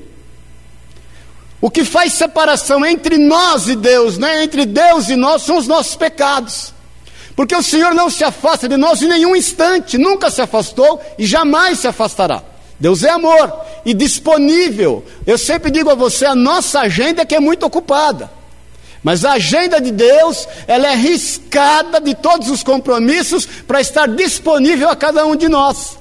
O 1.60 1.70
que 1.70 1.84
faz 1.84 2.12
separação 2.12 2.84
entre 2.84 3.16
nós 3.16 3.66
e 3.66 3.74
Deus, 3.74 4.18
né? 4.18 4.44
entre 4.44 4.66
Deus 4.66 5.08
e 5.08 5.16
nós, 5.16 5.42
são 5.42 5.56
os 5.56 5.66
nossos 5.66 5.96
pecados. 5.96 6.74
Porque 7.34 7.56
o 7.56 7.62
Senhor 7.62 7.94
não 7.94 8.10
se 8.10 8.24
afasta 8.24 8.68
de 8.68 8.76
nós 8.76 9.02
em 9.02 9.08
nenhum 9.08 9.34
instante, 9.34 9.96
nunca 9.96 10.30
se 10.30 10.42
afastou 10.42 11.00
e 11.18 11.26
jamais 11.26 11.78
se 11.78 11.88
afastará. 11.88 12.42
Deus 12.78 13.02
é 13.02 13.10
amor 13.10 13.52
e 13.84 13.94
disponível. 13.94 15.04
Eu 15.26 15.38
sempre 15.38 15.70
digo 15.70 15.90
a 15.90 15.94
você, 15.94 16.26
a 16.26 16.34
nossa 16.34 16.80
agenda 16.80 17.22
é 17.22 17.24
que 17.24 17.34
é 17.34 17.40
muito 17.40 17.64
ocupada. 17.64 18.30
Mas 19.02 19.24
a 19.24 19.32
agenda 19.32 19.80
de 19.80 19.92
Deus, 19.92 20.48
ela 20.66 20.88
é 20.88 20.94
riscada 20.94 22.00
de 22.00 22.14
todos 22.14 22.50
os 22.50 22.62
compromissos 22.62 23.46
para 23.46 23.80
estar 23.80 24.08
disponível 24.08 24.88
a 24.88 24.96
cada 24.96 25.24
um 25.24 25.36
de 25.36 25.48
nós. 25.48 25.96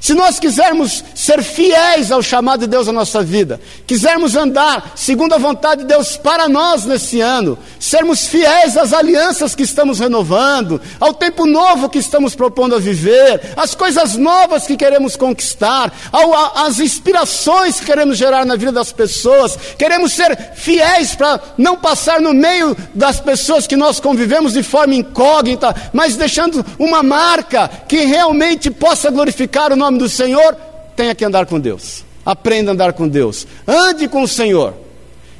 Se 0.00 0.14
nós 0.14 0.38
quisermos 0.38 1.04
ser 1.14 1.42
fiéis 1.42 2.10
ao 2.10 2.22
chamado 2.22 2.60
de 2.60 2.66
Deus 2.66 2.86
na 2.86 2.92
nossa 2.94 3.22
vida, 3.22 3.60
quisermos 3.86 4.34
andar 4.34 4.92
segundo 4.96 5.34
a 5.34 5.38
vontade 5.38 5.82
de 5.82 5.88
Deus 5.88 6.16
para 6.16 6.48
nós 6.48 6.86
nesse 6.86 7.20
ano, 7.20 7.58
sermos 7.78 8.26
fiéis 8.26 8.78
às 8.78 8.94
alianças 8.94 9.54
que 9.54 9.62
estamos 9.62 10.00
renovando, 10.00 10.80
ao 10.98 11.12
tempo 11.12 11.44
novo 11.44 11.90
que 11.90 11.98
estamos 11.98 12.34
propondo 12.34 12.74
a 12.74 12.78
viver, 12.78 13.52
às 13.54 13.74
coisas 13.74 14.16
novas 14.16 14.66
que 14.66 14.74
queremos 14.74 15.16
conquistar, 15.16 15.92
ao, 16.10 16.32
a, 16.32 16.66
às 16.66 16.78
inspirações 16.78 17.78
que 17.78 17.84
queremos 17.86 18.16
gerar 18.16 18.46
na 18.46 18.56
vida 18.56 18.72
das 18.72 18.92
pessoas, 18.92 19.58
queremos 19.76 20.12
ser 20.12 20.54
fiéis 20.54 21.14
para 21.14 21.40
não 21.58 21.76
passar 21.76 22.22
no 22.22 22.32
meio 22.32 22.74
das 22.94 23.20
pessoas 23.20 23.66
que 23.66 23.76
nós 23.76 24.00
convivemos 24.00 24.54
de 24.54 24.62
forma 24.62 24.94
incógnita, 24.94 25.74
mas 25.92 26.16
deixando 26.16 26.64
uma 26.78 27.02
marca 27.02 27.68
que 27.86 27.98
realmente 28.04 28.70
possa 28.70 29.10
glorificar 29.10 29.72
o 29.72 29.76
nome 29.76 29.89
nome 29.90 29.98
do 29.98 30.08
Senhor, 30.08 30.56
tenha 30.94 31.14
que 31.14 31.24
andar 31.24 31.46
com 31.46 31.58
Deus. 31.58 32.04
Aprenda 32.24 32.70
a 32.70 32.74
andar 32.74 32.92
com 32.92 33.08
Deus. 33.08 33.46
Ande 33.66 34.08
com 34.08 34.22
o 34.22 34.28
Senhor. 34.28 34.74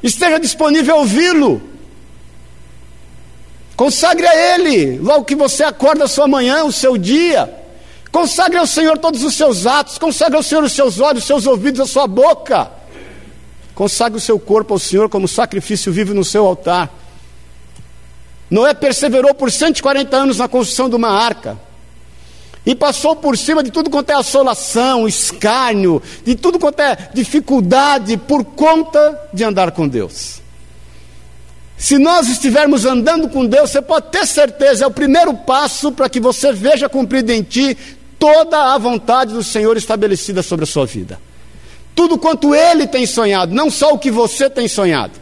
Esteja 0.03 0.39
disponível 0.39 0.95
a 0.95 0.99
ouvi-lo. 0.99 1.61
Consagre 3.75 4.27
a 4.27 4.55
Ele, 4.55 4.99
logo 4.99 5.25
que 5.25 5.35
você 5.35 5.63
acorda 5.63 6.03
a 6.03 6.07
sua 6.07 6.27
manhã, 6.27 6.63
o 6.63 6.71
seu 6.71 6.97
dia. 6.97 7.51
Consagre 8.11 8.57
ao 8.57 8.67
Senhor 8.67 8.97
todos 8.97 9.23
os 9.23 9.35
seus 9.35 9.65
atos. 9.65 9.97
Consagre 9.97 10.35
ao 10.35 10.43
Senhor 10.43 10.63
os 10.63 10.73
seus 10.73 10.99
olhos, 10.99 11.23
os 11.23 11.27
seus 11.27 11.47
ouvidos, 11.47 11.79
a 11.79 11.85
sua 11.85 12.07
boca. 12.07 12.69
Consagre 13.73 14.17
o 14.17 14.21
seu 14.21 14.39
corpo 14.39 14.73
ao 14.73 14.79
Senhor 14.79 15.09
como 15.09 15.27
sacrifício 15.27 15.91
vivo 15.91 16.13
no 16.13 16.25
seu 16.25 16.45
altar. 16.45 16.93
Noé 18.49 18.73
perseverou 18.73 19.33
por 19.33 19.49
140 19.49 20.15
anos 20.15 20.37
na 20.39 20.47
construção 20.47 20.89
de 20.89 20.95
uma 20.95 21.09
arca 21.09 21.57
e 22.65 22.75
passou 22.75 23.15
por 23.15 23.37
cima 23.37 23.63
de 23.63 23.71
tudo 23.71 23.89
quanto 23.89 24.11
é 24.11 24.13
assolação, 24.13 25.07
escárnio, 25.07 26.01
de 26.23 26.35
tudo 26.35 26.59
quanto 26.59 26.79
é 26.79 27.09
dificuldade, 27.13 28.17
por 28.17 28.43
conta 28.43 29.19
de 29.33 29.43
andar 29.43 29.71
com 29.71 29.87
Deus. 29.87 30.41
Se 31.77 31.97
nós 31.97 32.29
estivermos 32.29 32.85
andando 32.85 33.27
com 33.27 33.43
Deus, 33.43 33.71
você 33.71 33.81
pode 33.81 34.11
ter 34.11 34.27
certeza, 34.27 34.83
é 34.85 34.87
o 34.87 34.91
primeiro 34.91 35.33
passo 35.33 35.91
para 35.91 36.07
que 36.07 36.19
você 36.19 36.53
veja 36.53 36.87
cumprida 36.87 37.33
em 37.33 37.41
ti 37.41 37.75
toda 38.19 38.75
a 38.75 38.77
vontade 38.77 39.33
do 39.33 39.43
Senhor 39.43 39.75
estabelecida 39.75 40.43
sobre 40.43 40.63
a 40.63 40.67
sua 40.67 40.85
vida. 40.85 41.19
Tudo 41.95 42.19
quanto 42.19 42.53
Ele 42.53 42.85
tem 42.85 43.07
sonhado, 43.07 43.55
não 43.55 43.71
só 43.71 43.93
o 43.93 43.97
que 43.97 44.11
você 44.11 44.47
tem 44.47 44.67
sonhado. 44.67 45.20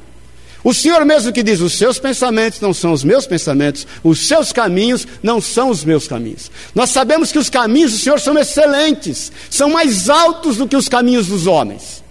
O 0.64 0.74
Senhor 0.74 1.06
mesmo 1.06 1.32
que 1.32 1.44
diz: 1.44 1.62
os 1.62 1.74
seus 1.74 2.00
pensamentos 2.00 2.60
não 2.60 2.74
são 2.74 2.92
os 2.92 3.04
meus 3.04 3.26
pensamentos, 3.26 3.88
os 4.04 4.28
seus 4.28 4.52
caminhos 4.52 5.08
não 5.24 5.40
são 5.40 5.70
os 5.70 5.84
meus 5.84 6.08
caminhos. 6.08 6.52
Nós 6.76 6.90
sabemos 6.90 7.32
que 7.32 7.40
os 7.40 7.50
caminhos 7.50 7.94
do 7.94 7.98
Senhor 7.98 8.20
são 8.20 8.38
excelentes, 8.38 9.32
são 9.50 9.70
mais 9.70 10.10
altos 10.10 10.58
do 10.58 10.68
que 10.68 10.76
os 10.76 10.90
caminhos 10.90 11.28
dos 11.28 11.48
homens. 11.48 12.04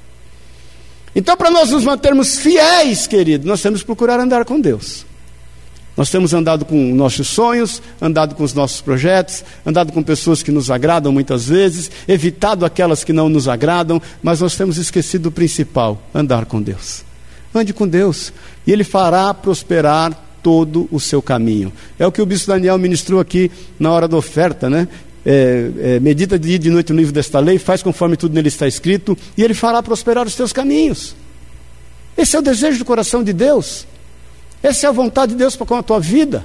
Então, 1.15 1.37
para 1.37 1.51
nós 1.51 1.71
nos 1.71 1.85
mantermos 1.85 2.39
fiéis, 2.39 3.07
querido, 3.07 3.47
nós 3.47 3.61
temos 3.61 3.81
que 3.81 3.87
procurar 3.87 4.21
andar 4.21 4.45
com 4.45 4.61
Deus. 4.61 5.05
Nós 5.97 6.11
temos 6.11 6.33
andado 6.33 6.65
com 6.65 6.95
nossos 6.95 7.27
sonhos, 7.27 7.83
andado 8.01 8.37
com 8.37 8.45
os 8.45 8.55
nossos 8.55 8.81
projetos, 8.81 9.43
andado 9.67 9.93
com 9.93 10.01
pessoas 10.01 10.45
que 10.45 10.53
nos 10.53 10.71
agradam 10.71 11.11
muitas 11.11 11.49
vezes, 11.49 11.91
evitado 12.07 12.65
aquelas 12.65 13.03
que 13.03 13.13
não 13.13 13.29
nos 13.29 13.49
agradam, 13.49 14.01
mas 14.23 14.41
nós 14.41 14.57
temos 14.57 14.79
esquecido 14.79 15.27
o 15.27 15.33
principal: 15.33 16.01
andar 16.15 16.47
com 16.47 16.63
Deus. 16.63 17.08
Ande 17.55 17.73
com 17.73 17.87
Deus 17.87 18.33
e 18.67 18.73
Ele 18.73 18.85
fará 18.85 19.33
prosperar 19.33 20.13
todo 20.43 20.89
o 20.91 21.01
seu 21.01 21.21
caminho. 21.21 21.73
É 21.99 22.07
o 22.07 22.13
que 22.13 22.23
o 22.23 22.27
bispo 22.27 22.49
Daniel 22.49 22.79
ministrou 22.79 23.21
aqui 23.21 23.51
na 23.79 23.91
hora 23.91 24.07
da 24.07 24.17
oferta, 24.17 24.71
né? 24.71 24.89
É, 25.27 25.71
é, 25.81 26.01
medita 26.01 26.39
de 26.39 26.47
dia 26.47 26.57
e 26.57 26.59
de 26.59 26.71
noite 26.71 26.93
no 26.93 26.99
livro 26.99 27.13
desta 27.13 27.39
lei, 27.39 27.59
faz 27.59 27.83
conforme 27.83 28.17
tudo 28.17 28.35
nele 28.35 28.49
está 28.49 28.67
escrito, 28.67 29.19
e 29.37 29.43
ele 29.43 29.53
fará 29.53 29.83
prosperar 29.83 30.27
os 30.27 30.35
teus 30.35 30.53
caminhos. 30.53 31.15
Esse 32.17 32.35
é 32.35 32.39
o 32.39 32.43
desejo 32.43 32.79
do 32.79 32.85
coração 32.85 33.23
de 33.23 33.33
Deus. 33.33 33.87
Essa 34.63 34.87
é 34.87 34.89
a 34.89 34.93
vontade 34.93 35.33
de 35.33 35.39
Deus 35.39 35.55
para 35.55 35.67
com 35.67 35.75
a 35.75 35.83
tua 35.83 36.01
vida. 36.01 36.45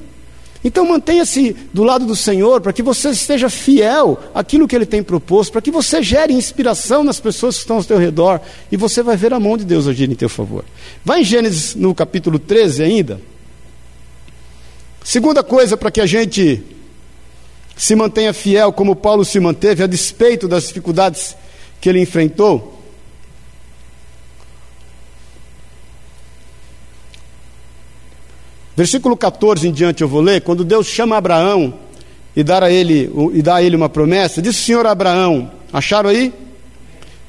Então 0.63 0.87
mantenha-se 0.87 1.55
do 1.73 1.83
lado 1.83 2.05
do 2.05 2.15
Senhor 2.15 2.61
para 2.61 2.71
que 2.71 2.81
você 2.81 3.09
esteja 3.09 3.49
fiel 3.49 4.17
àquilo 4.33 4.67
que 4.67 4.75
Ele 4.75 4.85
tem 4.85 5.03
proposto, 5.03 5.51
para 5.51 5.61
que 5.61 5.71
você 5.71 6.01
gere 6.01 6.33
inspiração 6.33 7.03
nas 7.03 7.19
pessoas 7.19 7.55
que 7.55 7.61
estão 7.61 7.77
ao 7.77 7.83
teu 7.83 7.97
redor 7.97 8.39
e 8.71 8.77
você 8.77 9.03
vai 9.03 9.17
ver 9.17 9.33
a 9.33 9.39
mão 9.39 9.57
de 9.57 9.65
Deus 9.65 9.87
agir 9.87 10.09
em 10.09 10.15
teu 10.15 10.29
favor. 10.29 10.63
Vai 11.03 11.21
em 11.21 11.23
Gênesis 11.25 11.75
no 11.75 11.93
capítulo 11.93 12.39
13 12.39 12.81
ainda. 12.83 13.21
Segunda 15.03 15.43
coisa 15.43 15.75
para 15.75 15.91
que 15.91 15.99
a 15.99 16.05
gente 16.05 16.63
se 17.75 17.95
mantenha 17.95 18.33
fiel, 18.33 18.71
como 18.71 18.95
Paulo 18.95 19.25
se 19.25 19.39
manteve, 19.39 19.83
a 19.83 19.87
despeito 19.87 20.47
das 20.47 20.67
dificuldades 20.67 21.35
que 21.81 21.89
ele 21.89 21.99
enfrentou. 21.99 22.72
Versículo 28.75 29.15
14 29.15 29.67
em 29.67 29.71
diante 29.71 30.01
eu 30.01 30.07
vou 30.07 30.21
ler, 30.21 30.41
quando 30.41 30.63
Deus 30.63 30.87
chama 30.87 31.15
Abraão 31.15 31.73
e 32.35 32.43
dá 32.43 32.63
a 32.63 32.71
ele, 32.71 33.11
e 33.33 33.41
dá 33.41 33.55
a 33.55 33.63
ele 33.63 33.75
uma 33.75 33.89
promessa, 33.89 34.41
diz 34.41 34.59
o 34.59 34.63
Senhor 34.63 34.85
Abraão, 34.87 35.51
acharam 35.71 36.09
aí? 36.09 36.33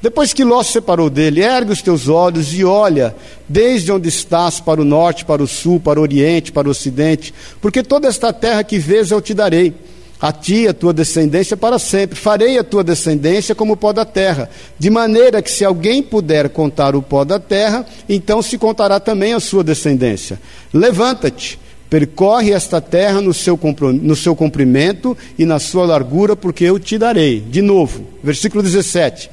Depois 0.01 0.33
que 0.33 0.43
Ló 0.43 0.61
se 0.61 0.73
separou 0.73 1.09
dele, 1.09 1.41
ergue 1.41 1.71
os 1.71 1.81
teus 1.81 2.07
olhos 2.07 2.53
e 2.53 2.63
olha, 2.63 3.15
desde 3.47 3.91
onde 3.91 4.09
estás, 4.09 4.59
para 4.59 4.81
o 4.81 4.85
norte, 4.85 5.25
para 5.25 5.41
o 5.41 5.47
sul, 5.47 5.79
para 5.79 5.99
o 5.99 6.03
oriente, 6.03 6.51
para 6.51 6.67
o 6.67 6.71
ocidente, 6.71 7.33
porque 7.61 7.81
toda 7.81 8.07
esta 8.07 8.33
terra 8.33 8.63
que 8.63 8.77
vês 8.77 9.11
eu 9.11 9.21
te 9.21 9.33
darei 9.33 9.73
a 10.19 10.31
ti, 10.31 10.67
a 10.67 10.73
tua 10.73 10.93
descendência 10.93 11.57
para 11.57 11.77
sempre. 11.79 12.17
Farei 12.17 12.57
a 12.57 12.63
tua 12.63 12.83
descendência 12.83 13.55
como 13.55 13.73
o 13.73 13.77
pó 13.77 13.91
da 13.93 14.05
terra, 14.05 14.49
de 14.77 14.89
maneira 14.89 15.41
que 15.41 15.51
se 15.51 15.65
alguém 15.65 16.01
puder 16.01 16.49
contar 16.49 16.95
o 16.95 17.01
pó 17.01 17.23
da 17.23 17.39
terra, 17.39 17.85
então 18.07 18.41
se 18.41 18.57
contará 18.57 18.99
também 18.99 19.33
a 19.33 19.39
sua 19.39 19.63
descendência. 19.63 20.39
Levanta-te, 20.73 21.59
percorre 21.89 22.51
esta 22.51 22.81
terra 22.81 23.21
no 23.21 23.33
seu, 23.33 23.59
no 24.01 24.15
seu 24.15 24.35
comprimento 24.35 25.17
e 25.37 25.45
na 25.45 25.59
sua 25.59 25.85
largura, 25.85 26.35
porque 26.35 26.63
eu 26.63 26.79
te 26.79 26.97
darei. 26.97 27.39
De 27.39 27.61
novo, 27.61 28.05
versículo 28.23 28.63
17. 28.63 29.29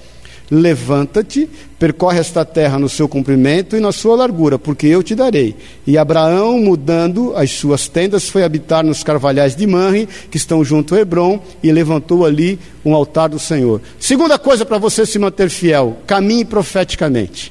Levanta-te, 0.54 1.48
percorre 1.78 2.18
esta 2.18 2.44
terra 2.44 2.78
no 2.78 2.86
seu 2.86 3.08
comprimento 3.08 3.74
e 3.74 3.80
na 3.80 3.90
sua 3.90 4.14
largura, 4.14 4.58
porque 4.58 4.86
eu 4.86 5.02
te 5.02 5.14
darei. 5.14 5.56
E 5.86 5.96
Abraão, 5.96 6.58
mudando 6.58 7.32
as 7.34 7.52
suas 7.52 7.88
tendas, 7.88 8.28
foi 8.28 8.44
habitar 8.44 8.84
nos 8.84 9.02
carvalhais 9.02 9.56
de 9.56 9.66
Manre, 9.66 10.06
que 10.30 10.36
estão 10.36 10.62
junto 10.62 10.94
a 10.94 11.00
Hebron, 11.00 11.40
e 11.62 11.72
levantou 11.72 12.26
ali 12.26 12.58
um 12.84 12.94
altar 12.94 13.30
do 13.30 13.38
Senhor. 13.38 13.80
Segunda 13.98 14.38
coisa 14.38 14.66
para 14.66 14.76
você 14.76 15.06
se 15.06 15.18
manter 15.18 15.48
fiel: 15.48 15.96
caminhe 16.06 16.44
profeticamente. 16.44 17.50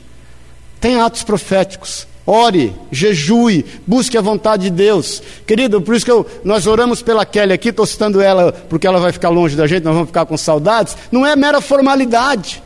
Tenha 0.80 1.04
atos 1.04 1.24
proféticos. 1.24 2.06
Ore, 2.24 2.72
jejue, 2.92 3.66
busque 3.88 4.16
a 4.16 4.22
vontade 4.22 4.66
de 4.66 4.70
Deus. 4.70 5.24
Querido, 5.48 5.82
por 5.82 5.96
isso 5.96 6.06
que 6.06 6.12
eu, 6.12 6.24
nós 6.44 6.68
oramos 6.68 7.02
pela 7.02 7.26
Kelly 7.26 7.54
aqui, 7.54 7.70
estou 7.70 7.88
citando 7.88 8.22
ela 8.22 8.52
porque 8.70 8.86
ela 8.86 9.00
vai 9.00 9.12
ficar 9.12 9.30
longe 9.30 9.56
da 9.56 9.66
gente, 9.66 9.84
nós 9.84 9.96
vamos 9.96 10.10
ficar 10.10 10.28
com 10.28 10.38
saudades. 10.38 10.96
Não 11.12 11.26
é 11.26 11.36
mera 11.36 11.60
formalidade. 11.60 12.62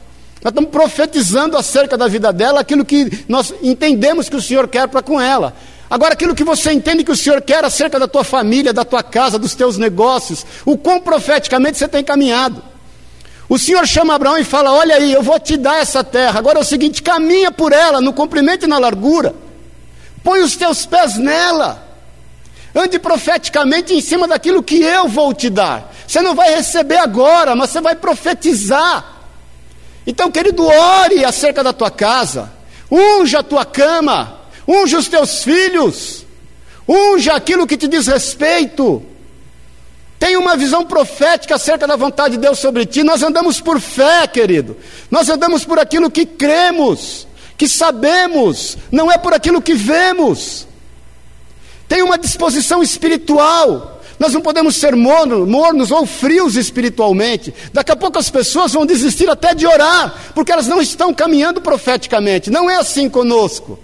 Nós 0.45 0.51
estamos 0.51 0.69
profetizando 0.69 1.57
acerca 1.57 1.97
da 1.97 2.07
vida 2.07 2.31
dela 2.31 2.59
aquilo 2.59 2.85
que 2.85 3.25
nós 3.27 3.51
entendemos 3.63 4.29
que 4.29 4.35
o 4.35 4.41
Senhor 4.41 4.67
quer 4.67 4.87
para 4.87 5.01
com 5.01 5.19
ela. 5.19 5.55
Agora, 5.89 6.13
aquilo 6.13 6.35
que 6.35 6.43
você 6.43 6.71
entende 6.71 7.03
que 7.03 7.11
o 7.11 7.15
Senhor 7.15 7.41
quer 7.41 7.65
acerca 7.65 7.99
da 7.99 8.07
tua 8.07 8.23
família, 8.23 8.71
da 8.71 8.85
tua 8.85 9.01
casa, 9.01 9.39
dos 9.39 9.55
teus 9.55 9.75
negócios, 9.79 10.45
o 10.63 10.77
quão 10.77 10.99
profeticamente 11.01 11.79
você 11.79 11.87
tem 11.87 12.03
caminhado. 12.03 12.61
O 13.49 13.57
Senhor 13.57 13.87
chama 13.87 14.13
Abraão 14.13 14.37
e 14.37 14.43
fala: 14.43 14.71
Olha 14.71 14.97
aí, 14.97 15.13
eu 15.13 15.23
vou 15.23 15.39
te 15.39 15.57
dar 15.57 15.79
essa 15.79 16.03
terra. 16.03 16.37
Agora 16.37 16.59
é 16.59 16.61
o 16.61 16.63
seguinte: 16.63 17.01
caminha 17.01 17.51
por 17.51 17.73
ela, 17.73 17.99
no 17.99 18.13
comprimento 18.13 18.65
e 18.65 18.69
na 18.69 18.77
largura. 18.77 19.33
Põe 20.23 20.43
os 20.43 20.55
teus 20.55 20.85
pés 20.85 21.17
nela. 21.17 21.83
Ande 22.75 22.99
profeticamente 22.99 23.95
em 23.95 24.01
cima 24.01 24.27
daquilo 24.27 24.61
que 24.61 24.79
eu 24.79 25.07
vou 25.07 25.33
te 25.33 25.49
dar. 25.49 25.91
Você 26.07 26.21
não 26.21 26.35
vai 26.35 26.53
receber 26.53 26.97
agora, 26.97 27.55
mas 27.55 27.71
você 27.71 27.81
vai 27.81 27.95
profetizar. 27.95 29.14
Então, 30.05 30.31
querido, 30.31 30.65
ore 30.65 31.25
acerca 31.25 31.63
da 31.63 31.73
tua 31.73 31.89
casa, 31.89 32.51
unja 32.91 33.39
a 33.39 33.43
tua 33.43 33.65
cama, 33.65 34.41
unja 34.67 34.99
os 34.99 35.07
teus 35.07 35.43
filhos, 35.43 36.25
unja 36.87 37.33
aquilo 37.33 37.65
que 37.65 37.77
te 37.77 37.87
diz 37.87 38.07
respeito. 38.07 39.03
Tenha 40.19 40.39
uma 40.39 40.55
visão 40.55 40.85
profética 40.85 41.55
acerca 41.55 41.85
da 41.85 41.95
vontade 41.95 42.35
de 42.35 42.41
Deus 42.41 42.59
sobre 42.59 42.85
ti. 42.85 43.03
Nós 43.03 43.21
andamos 43.21 43.59
por 43.59 43.79
fé, 43.81 44.25
querido. 44.27 44.77
Nós 45.11 45.29
andamos 45.29 45.65
por 45.65 45.77
aquilo 45.77 46.09
que 46.09 46.25
cremos, 46.25 47.27
que 47.57 47.67
sabemos, 47.67 48.77
não 48.91 49.11
é 49.11 49.17
por 49.17 49.33
aquilo 49.33 49.61
que 49.61 49.73
vemos. 49.73 50.67
Tenha 51.87 52.05
uma 52.05 52.17
disposição 52.17 52.81
espiritual. 52.81 53.94
Nós 54.17 54.33
não 54.33 54.41
podemos 54.41 54.75
ser 54.77 54.95
mornos, 54.95 55.47
mornos 55.47 55.91
ou 55.91 56.05
frios 56.05 56.55
espiritualmente. 56.55 57.53
Daqui 57.73 57.91
a 57.91 57.95
pouco 57.95 58.17
as 58.17 58.29
pessoas 58.29 58.73
vão 58.73 58.85
desistir 58.85 59.29
até 59.29 59.53
de 59.53 59.67
orar, 59.67 60.31
porque 60.33 60.51
elas 60.51 60.67
não 60.67 60.81
estão 60.81 61.13
caminhando 61.13 61.61
profeticamente. 61.61 62.49
Não 62.49 62.69
é 62.69 62.77
assim 62.77 63.09
conosco. 63.09 63.77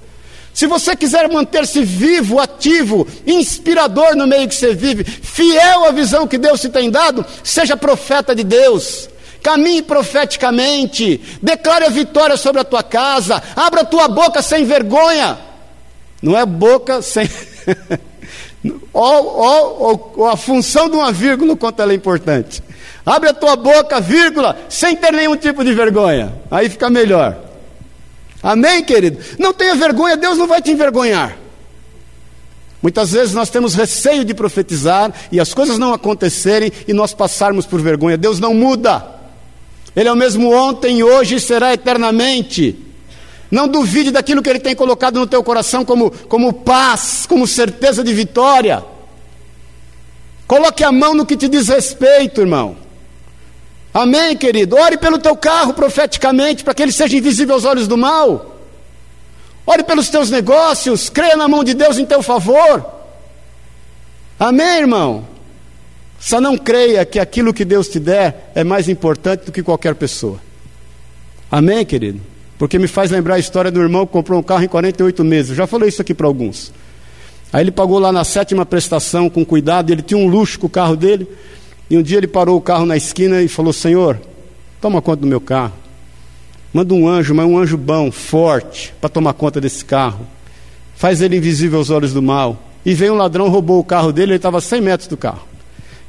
Se 0.54 0.68
você 0.68 0.96
quiser 0.96 1.30
manter-se 1.30 1.84
vivo, 1.84 2.40
ativo, 2.40 3.08
inspirador 3.26 4.16
no 4.16 4.28
meio 4.28 4.48
que 4.48 4.56
você 4.56 4.74
vive, 4.74 5.04
fiel 5.04 5.86
à 5.86 5.92
visão 5.92 6.28
que 6.28 6.38
Deus 6.38 6.60
te 6.60 6.70
tem 6.70 6.90
dado, 6.92 7.26
seja 7.44 7.78
profeta 7.78 8.36
de 8.36 8.44
Deus. 8.44 9.10
caminhe 9.42 9.82
profeticamente, 9.82 11.20
declare 11.42 11.86
a 11.86 11.90
vitória 11.90 12.38
sobre 12.38 12.62
a 12.62 12.64
tua 12.64 12.84
casa, 12.84 13.42
abra 13.56 13.82
a 13.82 13.86
tua 13.86 14.08
boca 14.08 14.40
sem 14.42 14.66
vergonha. 14.66 15.40
Não 16.22 16.38
é 16.38 16.46
boca 16.46 17.02
sem. 17.02 17.28
ou, 18.94 20.28
a 20.30 20.38
função 20.38 20.90
de 20.90 20.96
uma 20.96 21.12
vírgula, 21.12 21.56
quanto 21.56 21.82
ela 21.82 21.92
é 21.92 21.96
importante. 21.96 22.62
Abre 23.06 23.30
a 23.30 23.34
tua 23.34 23.56
boca, 23.56 24.00
vírgula, 24.00 24.58
sem 24.70 24.96
ter 24.96 25.12
nenhum 25.12 25.36
tipo 25.36 25.64
de 25.64 25.74
vergonha. 25.74 26.34
Aí 26.50 26.70
fica 26.70 26.90
melhor. 26.90 27.38
Amém, 28.44 28.84
querido? 28.84 29.20
Não 29.40 29.54
tenha 29.54 29.76
vergonha, 29.76 30.18
Deus 30.18 30.38
não 30.38 30.48
vai 30.48 30.62
te 30.62 30.72
envergonhar. 30.72 31.38
Muitas 32.82 33.12
vezes 33.12 33.34
nós 33.34 33.50
temos 33.50 33.76
receio 33.76 34.26
de 34.26 34.34
profetizar 34.34 35.14
e 35.32 35.40
as 35.40 35.54
coisas 35.54 35.78
não 35.78 35.94
acontecerem 35.94 36.72
e 36.88 36.94
nós 36.94 37.14
passarmos 37.14 37.66
por 37.66 37.80
vergonha. 37.80 38.18
Deus 38.18 38.40
não 38.40 38.54
muda. 38.54 39.06
Ele 39.96 40.10
é 40.10 40.12
o 40.12 40.16
mesmo 40.16 40.52
ontem, 40.52 41.04
hoje 41.04 41.36
e 41.36 41.40
será 41.40 41.74
eternamente. 41.74 42.91
Não 43.52 43.68
duvide 43.68 44.12
daquilo 44.12 44.42
que 44.42 44.50
Ele 44.50 44.60
tem 44.60 44.74
colocado 44.74 45.20
no 45.20 45.28
teu 45.28 45.44
coração 45.44 45.84
como, 45.84 46.10
como 46.10 46.54
paz, 46.54 47.26
como 47.28 47.46
certeza 47.46 48.02
de 48.02 48.14
vitória. 48.14 48.84
Coloque 50.48 50.84
a 50.84 50.92
mão 50.92 51.14
no 51.14 51.26
que 51.26 51.36
te 51.36 51.50
diz 51.50 51.68
respeito, 51.68 52.42
irmão. 52.42 52.78
Amém, 53.94 54.38
querido? 54.38 54.78
Ore 54.78 54.98
pelo 54.98 55.20
teu 55.20 55.36
carro 55.36 55.74
profeticamente, 55.74 56.64
para 56.64 56.74
que 56.74 56.82
ele 56.82 56.94
seja 56.94 57.18
invisível 57.18 57.56
aos 57.56 57.66
olhos 57.66 57.90
do 57.90 57.98
mal. 57.98 58.58
Ore 59.66 59.84
pelos 59.84 60.10
teus 60.10 60.30
negócios, 60.30 61.10
creia 61.10 61.36
na 61.36 61.48
mão 61.48 61.64
de 61.64 61.74
Deus 61.74 61.98
em 61.98 62.06
teu 62.06 62.24
favor. 62.24 62.86
Amém, 64.40 64.80
irmão? 64.80 65.28
Só 66.20 66.40
não 66.40 66.58
creia 66.58 67.06
que 67.06 67.20
aquilo 67.20 67.54
que 67.54 67.66
Deus 67.66 67.90
te 67.90 68.00
der 68.00 68.52
é 68.56 68.64
mais 68.64 68.88
importante 68.88 69.46
do 69.46 69.52
que 69.52 69.62
qualquer 69.62 69.96
pessoa. 69.96 70.40
Amém, 71.52 71.86
querido? 71.86 72.31
Porque 72.62 72.78
me 72.78 72.88
faz 72.88 73.10
lembrar 73.10 73.34
a 73.34 73.40
história 73.40 73.72
do 73.72 73.82
irmão 73.82 74.06
que 74.06 74.14
comprou 74.14 74.40
um 74.40 74.44
carro 74.44 74.64
em 74.64 74.68
48 74.68 75.24
meses. 75.24 75.50
Eu 75.50 75.56
já 75.56 75.66
falei 75.66 75.90
isso 75.90 76.00
aqui 76.00 76.14
para 76.14 76.28
alguns. 76.28 76.72
Aí 77.52 77.64
ele 77.64 77.72
pagou 77.72 77.98
lá 77.98 78.12
na 78.12 78.24
sétima 78.24 78.64
prestação 78.68 79.32
com 79.32 79.44
cuidado, 79.44 79.92
ele 79.92 80.04
tinha 80.04 80.20
um 80.20 80.28
luxo 80.28 80.60
com 80.60 80.68
o 80.68 80.70
carro 80.70 80.96
dele. 80.96 81.28
E 81.90 81.98
um 81.98 82.04
dia 82.04 82.20
ele 82.20 82.28
parou 82.28 82.56
o 82.56 82.62
carro 82.62 82.86
na 82.86 82.96
esquina 82.96 83.42
e 83.42 83.48
falou: 83.48 83.74
Senhor, 83.74 84.22
toma 84.80 85.02
conta 85.02 85.22
do 85.22 85.28
meu 85.28 85.42
carro. 85.42 85.74
Manda 86.72 86.94
um 86.94 87.08
anjo, 87.08 87.34
mas 87.34 87.48
um 87.48 87.58
anjo 87.58 87.80
bom, 87.80 88.12
forte, 88.12 88.94
para 89.02 89.10
tomar 89.10 89.34
conta 89.34 89.60
desse 89.60 89.84
carro. 89.84 90.28
Faz 90.96 91.20
ele 91.20 91.38
invisível 91.38 91.80
aos 91.80 91.90
olhos 91.90 92.14
do 92.14 92.22
mal. 92.22 92.62
E 92.86 92.94
veio 92.94 93.14
um 93.14 93.18
ladrão, 93.18 93.50
roubou 93.50 93.80
o 93.80 93.84
carro 93.84 94.12
dele, 94.12 94.34
ele 94.34 94.36
estava 94.36 94.60
a 94.60 94.62
100 94.62 94.82
metros 94.82 95.08
do 95.08 95.18
carro. 95.18 95.48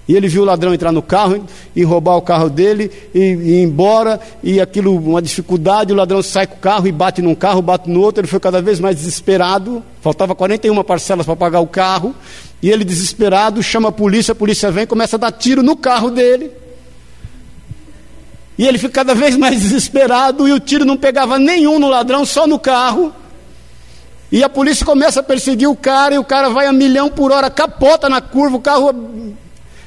E 0.09 0.17
ele 0.17 0.27
viu 0.27 0.43
o 0.43 0.45
ladrão 0.45 0.75
entrar 0.75 0.91
no 0.91 1.01
carro 1.01 1.47
e 1.77 1.85
roubar 1.85 2.17
o 2.17 2.23
carro 2.23 2.51
dele 2.51 2.91
e, 3.15 3.19
e 3.19 3.23
ir 3.23 3.62
embora, 3.62 4.21
e 4.43 4.61
aquilo, 4.61 4.97
uma 4.97 5.23
dificuldade, 5.23 5.93
o 5.93 5.97
ladrão 5.97 6.21
sai 6.23 6.47
com 6.47 6.57
o 6.57 6.59
carro 6.59 6.88
e 6.88 6.93
bate 6.93 7.23
num 7.23 7.35
carro, 7.35 7.62
bate 7.62 7.88
no 7.88 8.01
outro, 8.01 8.21
ele 8.21 8.29
foi 8.29 8.41
cada 8.41 8.61
vez 8.61 8.81
mais 8.81 8.97
desesperado, 8.97 9.83
faltava 10.01 10.35
41 10.35 10.83
parcelas 10.83 11.25
para 11.25 11.37
pagar 11.37 11.61
o 11.61 11.69
carro, 11.69 12.15
e 12.61 12.71
ele, 12.71 12.85
desesperado, 12.85 13.62
chama 13.62 13.91
a 13.91 13.93
polícia, 13.93 14.33
a 14.33 14.35
polícia 14.35 14.71
vem, 14.71 14.87
começa 14.87 15.17
a 15.17 15.19
dar 15.19 15.33
tiro 15.33 15.62
no 15.62 15.77
carro 15.77 16.11
dele. 16.11 16.51
E 18.59 18.67
ele 18.67 18.79
fica 18.79 18.93
cada 18.93 19.15
vez 19.15 19.37
mais 19.37 19.61
desesperado, 19.61 20.47
e 20.47 20.53
o 20.53 20.61
tiro 20.61 20.85
não 20.85 20.97
pegava 20.97 21.38
nenhum 21.38 21.79
no 21.79 21.88
ladrão, 21.88 22.25
só 22.25 22.47
no 22.47 22.59
carro. 22.59 23.12
E 24.31 24.43
a 24.43 24.49
polícia 24.49 24.87
começa 24.87 25.21
a 25.21 25.23
perseguir 25.23 25.69
o 25.69 25.77
cara, 25.77 26.15
e 26.15 26.19
o 26.19 26.25
cara 26.25 26.49
vai 26.49 26.67
a 26.67 26.73
milhão 26.73 27.09
por 27.09 27.33
hora, 27.33 27.51
capota 27.51 28.09
na 28.09 28.21
curva, 28.21 28.57
o 28.57 28.61
carro. 28.61 29.35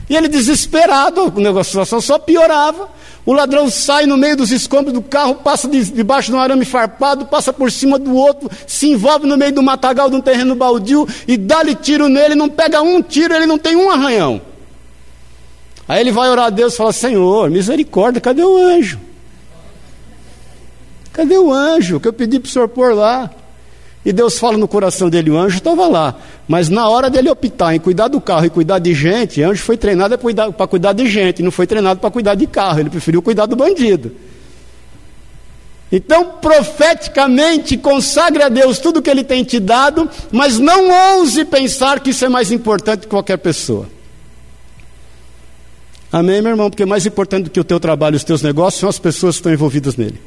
E 0.09 0.15
ele 0.15 0.27
desesperado, 0.27 1.33
a 1.59 1.63
situação 1.63 1.99
só 1.99 2.19
piorava. 2.19 2.89
O 3.25 3.33
ladrão 3.33 3.69
sai 3.71 4.05
no 4.05 4.17
meio 4.17 4.37
dos 4.37 4.51
escombros 4.51 4.93
do 4.93 5.01
carro, 5.01 5.35
passa 5.35 5.67
debaixo 5.67 6.29
de 6.29 6.37
um 6.37 6.39
arame 6.39 6.63
farpado, 6.63 7.25
passa 7.25 7.51
por 7.51 7.71
cima 7.71 7.97
do 7.97 8.13
outro, 8.13 8.51
se 8.67 8.87
envolve 8.87 9.25
no 9.25 9.35
meio 9.35 9.51
do 9.51 9.63
matagal 9.63 10.11
de 10.11 10.15
um 10.15 10.21
terreno 10.21 10.53
baldio 10.53 11.07
e 11.27 11.35
dá-lhe 11.35 11.73
tiro 11.73 12.07
nele, 12.07 12.35
não 12.35 12.47
pega 12.47 12.83
um 12.83 13.01
tiro, 13.01 13.33
ele 13.33 13.47
não 13.47 13.57
tem 13.57 13.75
um 13.75 13.89
arranhão. 13.89 14.39
Aí 15.87 16.01
ele 16.01 16.11
vai 16.11 16.29
orar 16.29 16.45
a 16.45 16.49
Deus 16.51 16.73
e 16.73 16.77
fala: 16.77 16.93
Senhor, 16.93 17.49
misericórdia, 17.49 18.21
cadê 18.21 18.43
o 18.43 18.57
anjo? 18.57 18.99
Cadê 21.11 21.37
o 21.37 21.51
anjo 21.51 21.99
que 21.99 22.07
eu 22.07 22.13
pedi 22.13 22.39
para 22.39 22.47
o 22.47 22.51
senhor 22.51 22.67
pôr 22.67 22.93
lá? 22.93 23.31
E 24.05 24.13
Deus 24.13 24.37
fala 24.37 24.57
no 24.57 24.67
coração 24.67 25.09
dele: 25.09 25.31
o 25.31 25.37
anjo 25.37 25.57
estava 25.57 25.87
lá. 25.87 26.15
Mas 26.47 26.69
na 26.69 26.87
hora 26.87 27.09
dele 27.09 27.29
optar 27.29 27.75
em 27.75 27.79
cuidar 27.79 28.07
do 28.07 28.21
carro 28.21 28.45
e 28.45 28.49
cuidar 28.51 28.77
de 28.77 28.93
gente, 28.93 29.41
o 29.41 29.49
anjo 29.49 29.63
foi 29.63 29.75
treinado 29.75 30.15
para 30.55 30.67
cuidar 30.67 30.93
de 30.93 31.07
gente, 31.07 31.41
não 31.41 31.51
foi 31.51 31.65
treinado 31.65 31.99
para 31.99 32.11
cuidar 32.11 32.35
de 32.35 32.45
carro. 32.45 32.79
Ele 32.79 32.89
preferiu 32.91 33.21
cuidar 33.21 33.47
do 33.47 33.55
bandido. 33.55 34.11
Então, 35.91 36.33
profeticamente, 36.41 37.77
consagre 37.77 38.43
a 38.43 38.49
Deus 38.49 38.79
tudo 38.79 39.01
que 39.01 39.09
Ele 39.09 39.23
tem 39.23 39.43
te 39.43 39.59
dado, 39.59 40.09
mas 40.31 40.59
não 40.59 41.17
ouse 41.17 41.45
pensar 41.45 41.99
que 41.99 42.09
isso 42.09 42.25
é 42.25 42.29
mais 42.29 42.51
importante 42.51 43.01
que 43.01 43.07
qualquer 43.07 43.37
pessoa. 43.37 43.87
Amém, 46.11 46.41
meu 46.41 46.51
irmão? 46.51 46.69
Porque 46.69 46.85
mais 46.85 47.05
importante 47.05 47.45
do 47.45 47.49
que 47.49 47.59
o 47.59 47.63
teu 47.63 47.79
trabalho 47.79 48.15
e 48.15 48.17
os 48.17 48.23
teus 48.23 48.41
negócios 48.41 48.79
são 48.79 48.89
as 48.89 48.99
pessoas 48.99 49.35
que 49.35 49.39
estão 49.39 49.53
envolvidas 49.53 49.95
nele. 49.95 50.19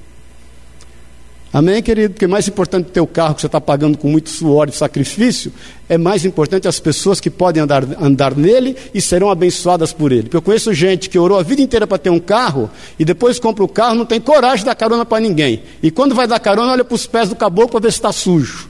Amém, 1.50 1.82
querido? 1.82 2.12
Porque 2.12 2.26
mais 2.26 2.46
importante 2.46 2.86
do 2.86 2.92
teu 2.92 3.06
carro 3.06 3.34
que 3.34 3.40
você 3.40 3.46
está 3.46 3.60
pagando 3.60 3.96
com 3.96 4.08
muito 4.08 4.28
suor 4.28 4.68
e 4.68 4.72
sacrifício, 4.72 5.50
é 5.88 5.96
mais 5.96 6.26
importante 6.26 6.68
as 6.68 6.78
pessoas 6.78 7.20
que 7.20 7.30
podem 7.30 7.62
andar, 7.62 7.84
andar 7.98 8.36
nele 8.36 8.76
e 8.92 9.00
serão 9.00 9.30
abençoadas 9.30 9.90
por 9.90 10.12
ele. 10.12 10.24
Porque 10.24 10.36
eu 10.36 10.42
conheço 10.42 10.74
gente 10.74 11.08
que 11.08 11.18
orou 11.18 11.38
a 11.38 11.42
vida 11.42 11.62
inteira 11.62 11.86
para 11.86 11.96
ter 11.96 12.10
um 12.10 12.18
carro 12.18 12.70
e 12.98 13.04
depois 13.04 13.40
compra 13.40 13.64
o 13.64 13.68
carro, 13.68 13.94
não 13.94 14.04
tem 14.04 14.20
coragem 14.20 14.58
de 14.58 14.64
dar 14.66 14.74
carona 14.74 15.06
para 15.06 15.20
ninguém. 15.20 15.62
E 15.82 15.90
quando 15.90 16.14
vai 16.14 16.26
dar 16.26 16.38
carona, 16.38 16.72
olha 16.72 16.84
para 16.84 16.94
os 16.94 17.06
pés 17.06 17.30
do 17.30 17.36
caboclo 17.36 17.70
para 17.70 17.80
ver 17.80 17.92
se 17.92 17.98
está 17.98 18.12
sujo. 18.12 18.68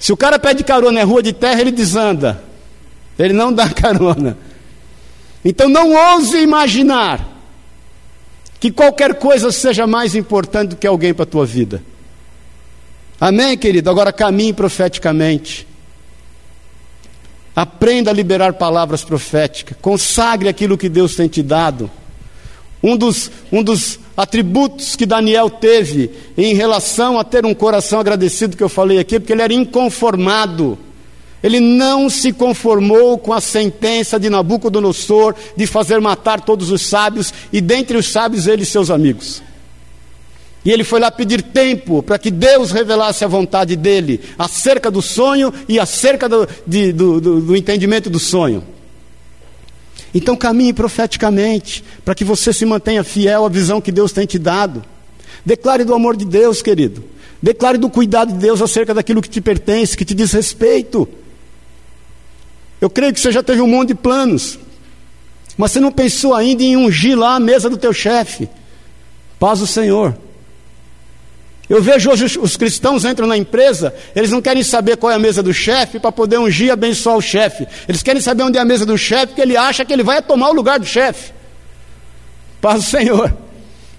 Se 0.00 0.12
o 0.12 0.16
cara 0.16 0.38
pede 0.38 0.64
carona 0.64 1.02
em 1.02 1.04
rua 1.04 1.22
de 1.22 1.34
terra, 1.34 1.60
ele 1.60 1.70
desanda. 1.70 2.42
Ele 3.18 3.34
não 3.34 3.52
dá 3.52 3.68
carona. 3.70 4.38
Então 5.44 5.68
não 5.68 5.92
ouse 5.92 6.38
imaginar 6.38 7.35
que 8.66 8.72
qualquer 8.72 9.14
coisa 9.14 9.52
seja 9.52 9.86
mais 9.86 10.14
importante 10.14 10.70
do 10.70 10.76
que 10.76 10.86
alguém 10.86 11.14
para 11.14 11.22
a 11.22 11.26
tua 11.26 11.46
vida. 11.46 11.82
Amém, 13.20 13.56
querido? 13.56 13.88
Agora 13.88 14.12
caminhe 14.12 14.52
profeticamente. 14.52 15.66
Aprenda 17.54 18.10
a 18.10 18.14
liberar 18.14 18.54
palavras 18.54 19.04
proféticas. 19.04 19.78
Consagre 19.80 20.48
aquilo 20.48 20.76
que 20.76 20.88
Deus 20.88 21.14
tem 21.14 21.28
te 21.28 21.42
dado. 21.42 21.90
Um 22.82 22.96
dos, 22.96 23.30
um 23.52 23.62
dos 23.62 24.00
atributos 24.16 24.96
que 24.96 25.06
Daniel 25.06 25.48
teve 25.48 26.10
em 26.36 26.54
relação 26.54 27.18
a 27.18 27.24
ter 27.24 27.46
um 27.46 27.54
coração 27.54 28.00
agradecido, 28.00 28.56
que 28.56 28.62
eu 28.62 28.68
falei 28.68 28.98
aqui, 28.98 29.20
porque 29.20 29.32
ele 29.32 29.42
era 29.42 29.54
inconformado. 29.54 30.76
Ele 31.42 31.60
não 31.60 32.08
se 32.08 32.32
conformou 32.32 33.18
com 33.18 33.32
a 33.32 33.40
sentença 33.40 34.18
de 34.18 34.30
Nabucodonosor 34.30 35.34
de 35.56 35.66
fazer 35.66 36.00
matar 36.00 36.40
todos 36.40 36.70
os 36.70 36.82
sábios, 36.82 37.32
e 37.52 37.60
dentre 37.60 37.96
os 37.96 38.06
sábios 38.10 38.46
ele 38.46 38.62
e 38.62 38.66
seus 38.66 38.90
amigos. 38.90 39.42
E 40.64 40.70
ele 40.72 40.82
foi 40.82 40.98
lá 40.98 41.12
pedir 41.12 41.42
tempo 41.42 42.02
para 42.02 42.18
que 42.18 42.28
Deus 42.28 42.72
revelasse 42.72 43.24
a 43.24 43.28
vontade 43.28 43.76
dele 43.76 44.20
acerca 44.36 44.90
do 44.90 45.00
sonho 45.00 45.54
e 45.68 45.78
acerca 45.78 46.28
do, 46.28 46.48
de, 46.66 46.92
do, 46.92 47.20
do, 47.20 47.40
do 47.40 47.56
entendimento 47.56 48.10
do 48.10 48.18
sonho. 48.18 48.64
Então 50.12 50.34
caminhe 50.34 50.72
profeticamente, 50.72 51.84
para 52.04 52.14
que 52.14 52.24
você 52.24 52.52
se 52.52 52.64
mantenha 52.64 53.04
fiel 53.04 53.44
à 53.44 53.48
visão 53.48 53.80
que 53.80 53.92
Deus 53.92 54.10
tem 54.10 54.26
te 54.26 54.38
dado. 54.38 54.82
Declare 55.44 55.84
do 55.84 55.94
amor 55.94 56.16
de 56.16 56.24
Deus, 56.24 56.62
querido. 56.62 57.04
Declare 57.40 57.78
do 57.78 57.88
cuidado 57.88 58.32
de 58.32 58.38
Deus 58.38 58.60
acerca 58.60 58.92
daquilo 58.92 59.22
que 59.22 59.28
te 59.28 59.40
pertence, 59.40 59.96
que 59.96 60.04
te 60.04 60.14
diz 60.14 60.32
respeito. 60.32 61.08
Eu 62.80 62.90
creio 62.90 63.12
que 63.12 63.20
você 63.20 63.32
já 63.32 63.42
teve 63.42 63.60
um 63.60 63.66
monte 63.66 63.88
de 63.88 63.94
planos, 63.94 64.58
mas 65.56 65.72
você 65.72 65.80
não 65.80 65.90
pensou 65.90 66.34
ainda 66.34 66.62
em 66.62 66.76
ungir 66.76 67.18
lá 67.18 67.36
a 67.36 67.40
mesa 67.40 67.70
do 67.70 67.76
teu 67.76 67.92
chefe. 67.92 68.48
Paz 69.38 69.60
do 69.60 69.66
Senhor. 69.66 70.16
Eu 71.68 71.82
vejo 71.82 72.10
hoje 72.10 72.38
os 72.38 72.56
cristãos 72.56 73.04
entram 73.04 73.26
na 73.26 73.36
empresa, 73.36 73.92
eles 74.14 74.30
não 74.30 74.40
querem 74.40 74.62
saber 74.62 74.96
qual 74.96 75.10
é 75.10 75.16
a 75.16 75.18
mesa 75.18 75.42
do 75.42 75.52
chefe 75.52 75.98
para 75.98 76.12
poder 76.12 76.38
ungir 76.38 76.68
e 76.68 76.70
abençoar 76.70 77.16
o 77.16 77.22
chefe. 77.22 77.66
Eles 77.88 78.02
querem 78.02 78.20
saber 78.20 78.44
onde 78.44 78.56
é 78.56 78.60
a 78.60 78.64
mesa 78.64 78.86
do 78.86 78.96
chefe, 78.96 79.28
porque 79.28 79.40
ele 79.40 79.56
acha 79.56 79.84
que 79.84 79.92
ele 79.92 80.04
vai 80.04 80.22
tomar 80.22 80.50
o 80.50 80.52
lugar 80.52 80.78
do 80.78 80.86
chefe. 80.86 81.32
Paz 82.60 82.84
do 82.84 82.88
Senhor. 82.88 83.36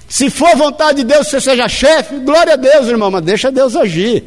Se 0.07 0.29
for 0.29 0.55
vontade 0.55 0.99
de 0.99 1.03
Deus 1.03 1.25
que 1.25 1.31
você 1.31 1.41
seja 1.41 1.67
chefe, 1.67 2.15
glória 2.19 2.53
a 2.53 2.55
Deus, 2.55 2.87
irmão, 2.87 3.11
mas 3.11 3.21
deixa 3.23 3.51
Deus 3.51 3.75
agir. 3.75 4.23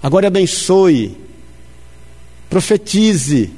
Agora 0.00 0.28
abençoe 0.28 1.27
profetize, 2.48 3.50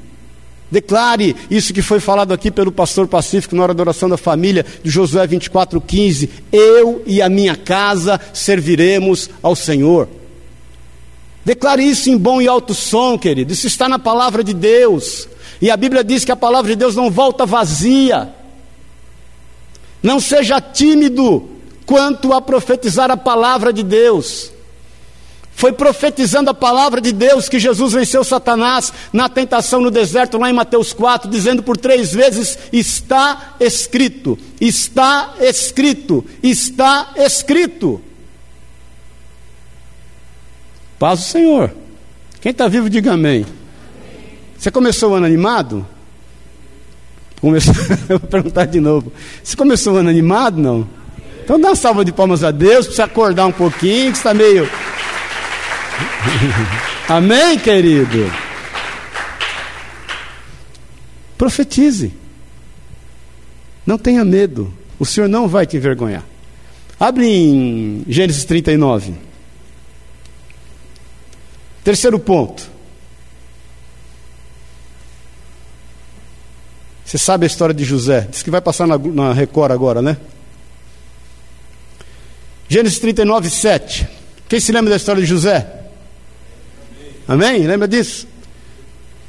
declare 0.69 1.35
isso 1.49 1.73
que 1.73 1.81
foi 1.81 1.99
falado 1.99 2.33
aqui 2.33 2.51
pelo 2.51 2.71
pastor 2.71 3.07
Pacífico 3.07 3.55
na 3.55 3.63
hora 3.63 3.73
da 3.73 3.83
oração 3.83 4.09
da 4.09 4.17
família, 4.17 4.65
de 4.83 4.89
Josué 4.89 5.27
24,15: 5.27 6.29
Eu 6.51 7.03
e 7.05 7.21
a 7.21 7.29
minha 7.29 7.55
casa 7.55 8.19
serviremos 8.33 9.29
ao 9.41 9.55
Senhor. 9.55 10.07
Declare 11.43 11.83
isso 11.83 12.09
em 12.09 12.17
bom 12.17 12.41
e 12.41 12.47
alto 12.47 12.73
som, 12.73 13.17
querido. 13.17 13.51
Isso 13.51 13.67
está 13.67 13.89
na 13.89 13.97
palavra 13.97 14.43
de 14.43 14.53
Deus. 14.53 15.27
E 15.61 15.71
a 15.71 15.77
Bíblia 15.77 16.03
diz 16.03 16.23
que 16.23 16.31
a 16.31 16.35
palavra 16.35 16.69
de 16.71 16.75
Deus 16.75 16.95
não 16.95 17.09
volta 17.09 17.45
vazia. 17.45 18.33
Não 20.03 20.19
seja 20.19 20.61
tímido 20.61 21.49
quanto 21.85 22.33
a 22.33 22.41
profetizar 22.41 23.09
a 23.11 23.17
palavra 23.17 23.73
de 23.73 23.83
Deus. 23.83 24.51
Foi 25.53 25.71
profetizando 25.71 26.49
a 26.49 26.53
palavra 26.53 26.99
de 26.99 27.11
Deus 27.11 27.47
que 27.47 27.59
Jesus 27.59 27.93
venceu 27.93 28.23
Satanás 28.23 28.91
na 29.13 29.29
tentação 29.29 29.81
no 29.81 29.91
deserto, 29.91 30.37
lá 30.37 30.49
em 30.49 30.53
Mateus 30.53 30.93
4, 30.93 31.29
dizendo 31.29 31.61
por 31.61 31.77
três 31.77 32.13
vezes: 32.13 32.57
Está 32.71 33.55
escrito, 33.59 34.37
está 34.59 35.35
escrito, 35.39 36.25
está 36.41 37.11
escrito. 37.17 38.01
Paz 40.97 41.19
do 41.19 41.25
Senhor. 41.25 41.73
Quem 42.39 42.51
está 42.51 42.67
vivo, 42.67 42.89
diga 42.89 43.13
amém. 43.13 43.45
Você 44.57 44.71
começou 44.71 45.11
o 45.11 45.13
ano 45.15 45.25
animado? 45.25 45.85
Começou, 47.39 47.73
eu 48.07 48.19
vou 48.19 48.29
perguntar 48.29 48.65
de 48.65 48.79
novo. 48.79 49.11
Você 49.43 49.55
começou 49.55 49.93
o 49.93 49.97
ano 49.97 50.09
animado? 50.09 50.59
Não? 50.61 50.87
Então 51.43 51.59
dá 51.59 51.69
uma 51.69 51.75
salva 51.75 52.05
de 52.05 52.11
palmas 52.11 52.43
a 52.43 52.51
Deus, 52.51 52.85
precisa 52.85 53.05
acordar 53.05 53.47
um 53.47 53.51
pouquinho, 53.51 54.11
que 54.11 54.17
está 54.17 54.33
meio. 54.33 54.69
Amém, 57.07 57.57
querido? 57.59 58.31
Profetize. 61.37 62.13
Não 63.85 63.97
tenha 63.97 64.23
medo. 64.23 64.73
O 64.99 65.05
Senhor 65.05 65.27
não 65.27 65.47
vai 65.47 65.65
te 65.65 65.77
envergonhar. 65.77 66.23
Abre 66.99 67.25
em 67.25 68.05
Gênesis 68.07 68.45
39. 68.45 69.15
Terceiro 71.83 72.19
ponto. 72.19 72.69
Você 77.03 77.17
sabe 77.17 77.45
a 77.45 77.47
história 77.47 77.73
de 77.73 77.83
José? 77.83 78.27
Diz 78.29 78.43
que 78.43 78.51
vai 78.51 78.61
passar 78.61 78.87
na, 78.87 78.97
na 78.97 79.33
Record 79.33 79.71
agora, 79.71 80.01
né? 80.01 80.15
Gênesis 82.69 82.99
39, 82.99 83.49
7. 83.49 84.07
Quem 84.47 84.59
se 84.59 84.71
lembra 84.71 84.91
da 84.91 84.95
história 84.95 85.21
de 85.21 85.27
José? 85.27 85.80
Amém? 87.27 87.65
Lembra 87.65 87.87
disso? 87.87 88.27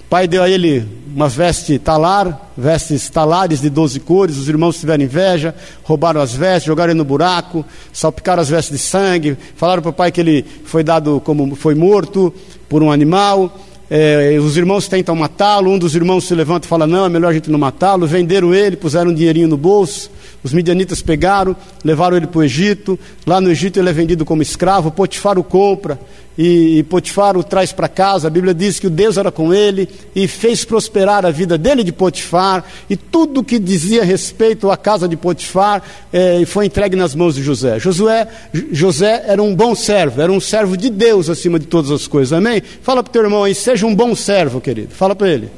O 0.06 0.08
pai 0.12 0.26
deu 0.26 0.42
a 0.42 0.50
ele 0.50 0.86
uma 1.14 1.28
veste 1.28 1.78
talar, 1.78 2.50
vestes 2.56 3.08
talares 3.08 3.60
de 3.60 3.70
12 3.70 4.00
cores. 4.00 4.36
Os 4.36 4.48
irmãos 4.48 4.78
tiveram 4.78 5.04
inveja, 5.04 5.54
roubaram 5.82 6.20
as 6.20 6.34
vestes, 6.34 6.64
jogaram 6.64 6.92
ele 6.92 6.98
no 6.98 7.04
buraco, 7.04 7.64
salpicaram 7.92 8.42
as 8.42 8.48
vestes 8.48 8.76
de 8.76 8.82
sangue, 8.82 9.36
falaram 9.56 9.82
para 9.82 9.90
o 9.90 9.92
pai 9.92 10.10
que 10.10 10.20
ele 10.20 10.44
foi 10.64 10.82
dado 10.82 11.20
como 11.24 11.54
foi 11.54 11.74
morto 11.74 12.32
por 12.68 12.82
um 12.82 12.90
animal. 12.90 13.58
É, 13.90 14.38
os 14.40 14.56
irmãos 14.56 14.88
tentam 14.88 15.14
matá-lo, 15.14 15.70
um 15.70 15.78
dos 15.78 15.94
irmãos 15.94 16.24
se 16.24 16.34
levanta 16.34 16.66
e 16.66 16.68
fala: 16.68 16.86
Não, 16.86 17.04
é 17.04 17.08
melhor 17.10 17.28
a 17.28 17.34
gente 17.34 17.50
não 17.50 17.58
matá-lo. 17.58 18.06
Venderam 18.06 18.54
ele, 18.54 18.74
puseram 18.74 19.10
um 19.10 19.14
dinheirinho 19.14 19.48
no 19.48 19.56
bolso. 19.56 20.10
Os 20.44 20.52
midianitas 20.52 21.00
pegaram, 21.00 21.54
levaram 21.84 22.16
ele 22.16 22.26
para 22.26 22.40
o 22.40 22.42
Egito. 22.42 22.98
Lá 23.24 23.40
no 23.40 23.50
Egito 23.50 23.78
ele 23.78 23.88
é 23.88 23.92
vendido 23.92 24.24
como 24.24 24.42
escravo. 24.42 24.90
Potifar 24.90 25.38
o 25.38 25.44
compra 25.44 26.00
e, 26.36 26.78
e 26.78 26.82
Potifar 26.82 27.36
o 27.36 27.44
traz 27.44 27.72
para 27.72 27.88
casa. 27.88 28.26
A 28.26 28.30
Bíblia 28.30 28.52
diz 28.52 28.80
que 28.80 28.88
o 28.88 28.90
Deus 28.90 29.16
era 29.16 29.30
com 29.30 29.54
ele 29.54 29.88
e 30.16 30.26
fez 30.26 30.64
prosperar 30.64 31.24
a 31.24 31.30
vida 31.30 31.56
dele 31.56 31.84
de 31.84 31.92
Potifar. 31.92 32.64
E 32.90 32.96
tudo 32.96 33.44
que 33.44 33.56
dizia 33.56 34.02
respeito 34.02 34.68
à 34.68 34.76
casa 34.76 35.06
de 35.06 35.16
Potifar 35.16 35.80
é, 36.12 36.44
foi 36.44 36.66
entregue 36.66 36.96
nas 36.96 37.14
mãos 37.14 37.36
de 37.36 37.42
José. 37.42 37.78
Josué, 37.78 38.26
José 38.72 39.24
era 39.28 39.40
um 39.40 39.54
bom 39.54 39.76
servo, 39.76 40.20
era 40.20 40.32
um 40.32 40.40
servo 40.40 40.76
de 40.76 40.90
Deus 40.90 41.30
acima 41.30 41.56
de 41.56 41.66
todas 41.66 41.92
as 41.92 42.08
coisas. 42.08 42.32
Amém? 42.32 42.60
Fala 42.82 43.00
para 43.02 43.10
o 43.10 43.12
teu 43.12 43.22
irmão 43.22 43.44
aí, 43.44 43.54
seja 43.54 43.86
um 43.86 43.94
bom 43.94 44.12
servo, 44.16 44.60
querido. 44.60 44.92
Fala 44.92 45.14
para 45.14 45.28
ele. 45.28 45.48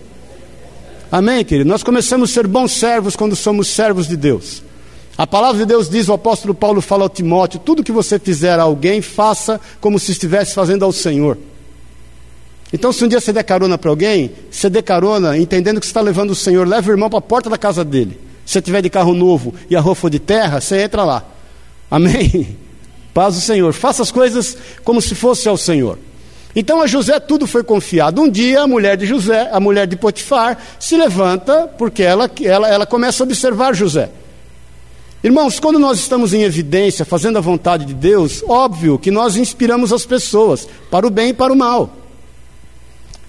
Amém, 1.11 1.43
querido? 1.43 1.71
Nós 1.71 1.83
começamos 1.83 2.31
a 2.31 2.35
ser 2.35 2.47
bons 2.47 2.73
servos 2.73 3.17
quando 3.17 3.35
somos 3.35 3.69
servos 3.69 4.07
de 4.07 4.17
Deus. 4.17 4.63
A 5.17 5.27
palavra 5.27 5.59
de 5.59 5.67
Deus 5.67 5.89
diz, 5.89 6.09
o 6.09 6.13
apóstolo 6.13 6.55
Paulo 6.55 6.81
fala 6.81 7.05
ao 7.05 7.09
Timóteo: 7.09 7.61
tudo 7.61 7.85
que 7.85 7.93
você 7.93 8.19
fizer 8.19 8.59
a 8.59 8.63
alguém, 8.63 9.01
faça 9.01 9.61
como 9.81 9.99
se 9.99 10.13
estivesse 10.13 10.55
fazendo 10.55 10.85
ao 10.85 10.93
Senhor. 10.93 11.39
Então, 12.73 12.93
se 12.93 13.05
um 13.05 13.09
dia 13.09 13.21
você 13.21 13.33
der 13.33 13.45
carona 13.45 13.79
para 13.79 13.91
alguém, 13.91 14.33
você 14.51 14.69
dê 14.69 14.83
carona 14.83 15.39
entendendo 15.39 15.79
que 15.79 15.87
você 15.87 15.91
está 15.91 16.01
levando 16.01 16.31
o 16.31 16.35
Senhor, 16.35 16.67
leva 16.67 16.89
o 16.89 16.93
irmão 16.93 17.09
para 17.09 17.21
a 17.21 17.23
porta 17.23 17.49
da 17.49 17.57
casa 17.57 17.85
dele. 17.85 18.19
Se 18.45 18.55
você 18.55 18.63
tiver 18.63 18.83
de 18.83 18.91
carro 18.91 19.15
novo 19.15 19.55
e 19.71 19.77
a 19.77 19.81
rua 19.81 19.95
for 19.95 20.11
de 20.11 20.19
terra, 20.19 20.61
você 20.61 20.83
entra 20.83 21.05
lá. 21.05 21.25
Amém? 21.89 22.57
Paz 23.15 23.37
do 23.37 23.41
Senhor. 23.41 23.73
Faça 23.73 24.03
as 24.03 24.11
coisas 24.11 24.57
como 24.83 25.01
se 25.01 25.15
fosse 25.15 25.49
ao 25.49 25.57
Senhor. 25.57 25.99
Então 26.57 26.81
a 26.81 26.87
José 26.89 27.21
tudo 27.21 27.47
foi 27.47 27.63
confiado. 27.63 28.21
Um 28.21 28.29
dia 28.29 28.63
a 28.63 28.67
mulher 28.67 28.97
de 28.97 29.07
José, 29.07 29.49
a 29.53 29.61
mulher 29.61 29.87
de 29.87 29.97
Potifar, 29.97 30.59
se 30.81 30.97
levanta 30.97 31.69
porque 31.79 32.03
ela, 32.03 32.29
ela, 32.43 32.69
ela 32.69 32.87
começa 32.87 33.23
a 33.23 33.25
observar 33.25 33.73
José. 33.73 34.11
Irmãos, 35.25 35.59
quando 35.59 35.79
nós 35.79 35.99
estamos 36.01 36.35
em 36.35 36.43
evidência, 36.43 37.03
fazendo 37.03 37.39
a 37.39 37.41
vontade 37.41 37.87
de 37.87 37.95
Deus, 37.95 38.45
óbvio 38.47 38.99
que 38.99 39.11
nós 39.11 39.37
inspiramos 39.37 39.91
as 39.91 40.05
pessoas, 40.05 40.69
para 40.91 41.07
o 41.07 41.11
bem 41.11 41.31
e 41.31 41.33
para 41.33 41.51
o 41.51 41.57
mal. 41.57 41.97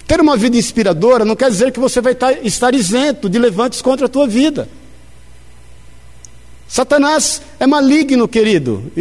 Ter 0.05 0.19
uma 0.19 0.35
vida 0.35 0.57
inspiradora 0.57 1.23
não 1.23 1.37
quer 1.37 1.49
dizer 1.49 1.71
que 1.71 1.79
você 1.79 2.01
vai 2.01 2.13
estar 2.43 2.75
isento 2.75 3.29
de 3.29 3.39
levantes 3.39 3.81
contra 3.81 4.07
a 4.07 4.09
tua 4.09 4.27
vida. 4.27 4.67
Satanás 6.67 7.41
é 7.61 7.65
maligno, 7.65 8.27
querido. 8.27 8.91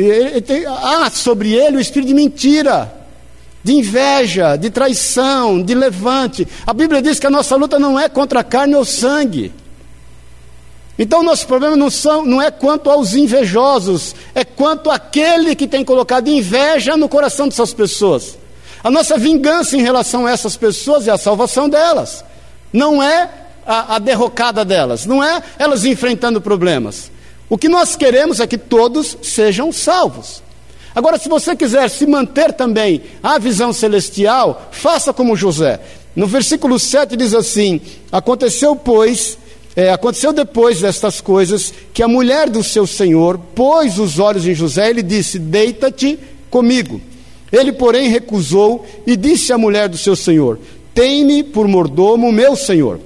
há 0.69 1.11
sobre 1.11 1.53
ele 1.53 1.79
o 1.79 1.81
espírito 1.81 2.11
de 2.11 2.15
mentira, 2.15 2.95
de 3.65 3.73
inveja, 3.73 4.55
de 4.55 4.71
traição, 4.71 5.61
de 5.61 5.75
levante. 5.75 6.47
A 6.65 6.73
Bíblia 6.73 7.03
diz 7.03 7.19
que 7.19 7.27
a 7.27 7.31
nossa 7.31 7.57
luta 7.57 7.77
não 7.77 7.99
é 7.99 8.09
contra 8.09 8.39
a 8.39 8.45
carne 8.45 8.77
ou 8.77 8.85
sangue 8.85 9.53
então, 10.99 11.23
nosso 11.23 11.47
problema 11.47 11.77
não, 11.77 11.91
são, 11.91 12.25
não 12.25 12.41
é 12.41 12.51
quanto 12.51 12.89
aos 12.89 13.15
invejosos, 13.15 14.15
é 14.35 14.45
quanto 14.45 14.91
àquele 14.91 15.57
que 15.57 15.67
tem 15.67 15.85
colocado 15.85 16.29
inveja 16.29 16.97
no 16.97 17.09
coração 17.09 17.49
dessas 17.49 17.75
pessoas. 17.75 18.39
A 18.83 18.91
nossa 18.91 19.19
vingança 19.19 19.77
em 19.77 19.83
relação 19.83 20.27
a 20.27 20.31
essas 20.31 20.57
pessoas 20.57 21.09
é 21.09 21.11
a 21.11 21.19
salvação 21.19 21.69
delas, 21.69 22.25
não 22.73 23.03
é 23.03 23.29
a, 23.67 23.97
a 23.97 23.99
derrocada 23.99 24.65
delas, 24.65 25.05
não 25.05 25.23
é 25.25 25.43
elas 25.59 25.85
enfrentando 25.85 26.41
problemas. 26.41 27.11
O 27.49 27.59
que 27.59 27.69
nós 27.69 27.97
queremos 27.97 28.39
é 28.39 28.47
que 28.47 28.59
todos 28.59 29.19
sejam 29.23 29.73
salvos. 29.73 30.43
Agora, 30.95 31.19
se 31.19 31.29
você 31.29 31.57
quiser 31.57 31.91
se 31.91 32.07
manter 32.07 32.53
também 32.53 33.03
a 33.21 33.37
visão 33.39 33.73
celestial, 33.73 34.69
faça 34.71 35.13
como 35.13 35.35
José. 35.35 35.81
No 36.15 36.27
versículo 36.27 36.79
7 36.79 37.17
diz 37.17 37.35
assim: 37.35 37.81
Aconteceu, 38.13 38.77
pois, 38.77 39.37
é, 39.77 39.91
aconteceu 39.91 40.33
depois 40.33 40.81
destas 40.81 41.21
coisas 41.21 41.73
que 41.93 42.03
a 42.03 42.09
mulher 42.09 42.49
do 42.49 42.63
seu 42.63 42.87
senhor 42.87 43.39
pôs 43.39 43.99
os 43.99 44.19
olhos 44.19 44.47
em 44.47 44.55
José 44.55 44.91
e 44.91 44.95
lhe 44.95 45.03
disse: 45.03 45.39
Deita-te 45.39 46.19
comigo. 46.49 47.01
Ele, 47.53 47.73
porém, 47.73 48.09
recusou 48.09 48.87
e 49.07 49.17
disse 49.17 49.53
à 49.53 49.59
mulher 49.59 49.89
do 49.89 49.99
seu 49.99 50.15
senhor: 50.15 50.59
Tem-me 50.95 51.43
por 51.43 51.67
mordomo, 51.67 52.31
meu 52.31 52.55
senhor, 52.55 53.01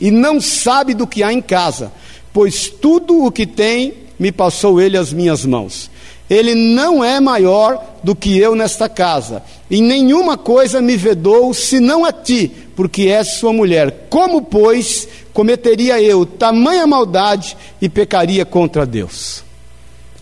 e 0.00 0.10
não 0.10 0.40
sabe 0.40 0.94
do 0.94 1.06
que 1.06 1.22
há 1.22 1.32
em 1.32 1.42
casa, 1.42 1.92
pois 2.32 2.68
tudo 2.68 3.24
o 3.24 3.32
que 3.32 3.46
tem 3.46 3.94
me 4.18 4.30
passou 4.30 4.80
ele 4.80 4.96
às 4.96 5.12
minhas 5.12 5.44
mãos. 5.44 5.90
Ele 6.28 6.54
não 6.54 7.02
é 7.02 7.18
maior 7.18 7.84
do 8.04 8.14
que 8.14 8.38
eu 8.38 8.54
nesta 8.54 8.88
casa, 8.88 9.42
e 9.68 9.80
nenhuma 9.80 10.38
coisa 10.38 10.80
me 10.80 10.96
vedou 10.96 11.52
senão 11.52 12.04
a 12.04 12.12
ti, 12.12 12.52
porque 12.76 13.08
és 13.08 13.34
sua 13.38 13.52
mulher. 13.52 14.06
Como, 14.08 14.42
pois, 14.42 15.08
cometeria 15.32 16.00
eu 16.00 16.24
tamanha 16.26 16.86
maldade 16.86 17.56
e 17.80 17.88
pecaria 17.88 18.44
contra 18.44 18.86
Deus? 18.86 19.44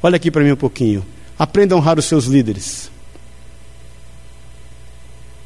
Olha 0.02 0.16
aqui 0.16 0.30
para 0.30 0.42
mim 0.42 0.52
um 0.52 0.56
pouquinho. 0.56 1.04
Aprenda 1.38 1.74
a 1.74 1.78
honrar 1.78 1.98
os 1.98 2.04
seus 2.04 2.24
líderes. 2.24 2.90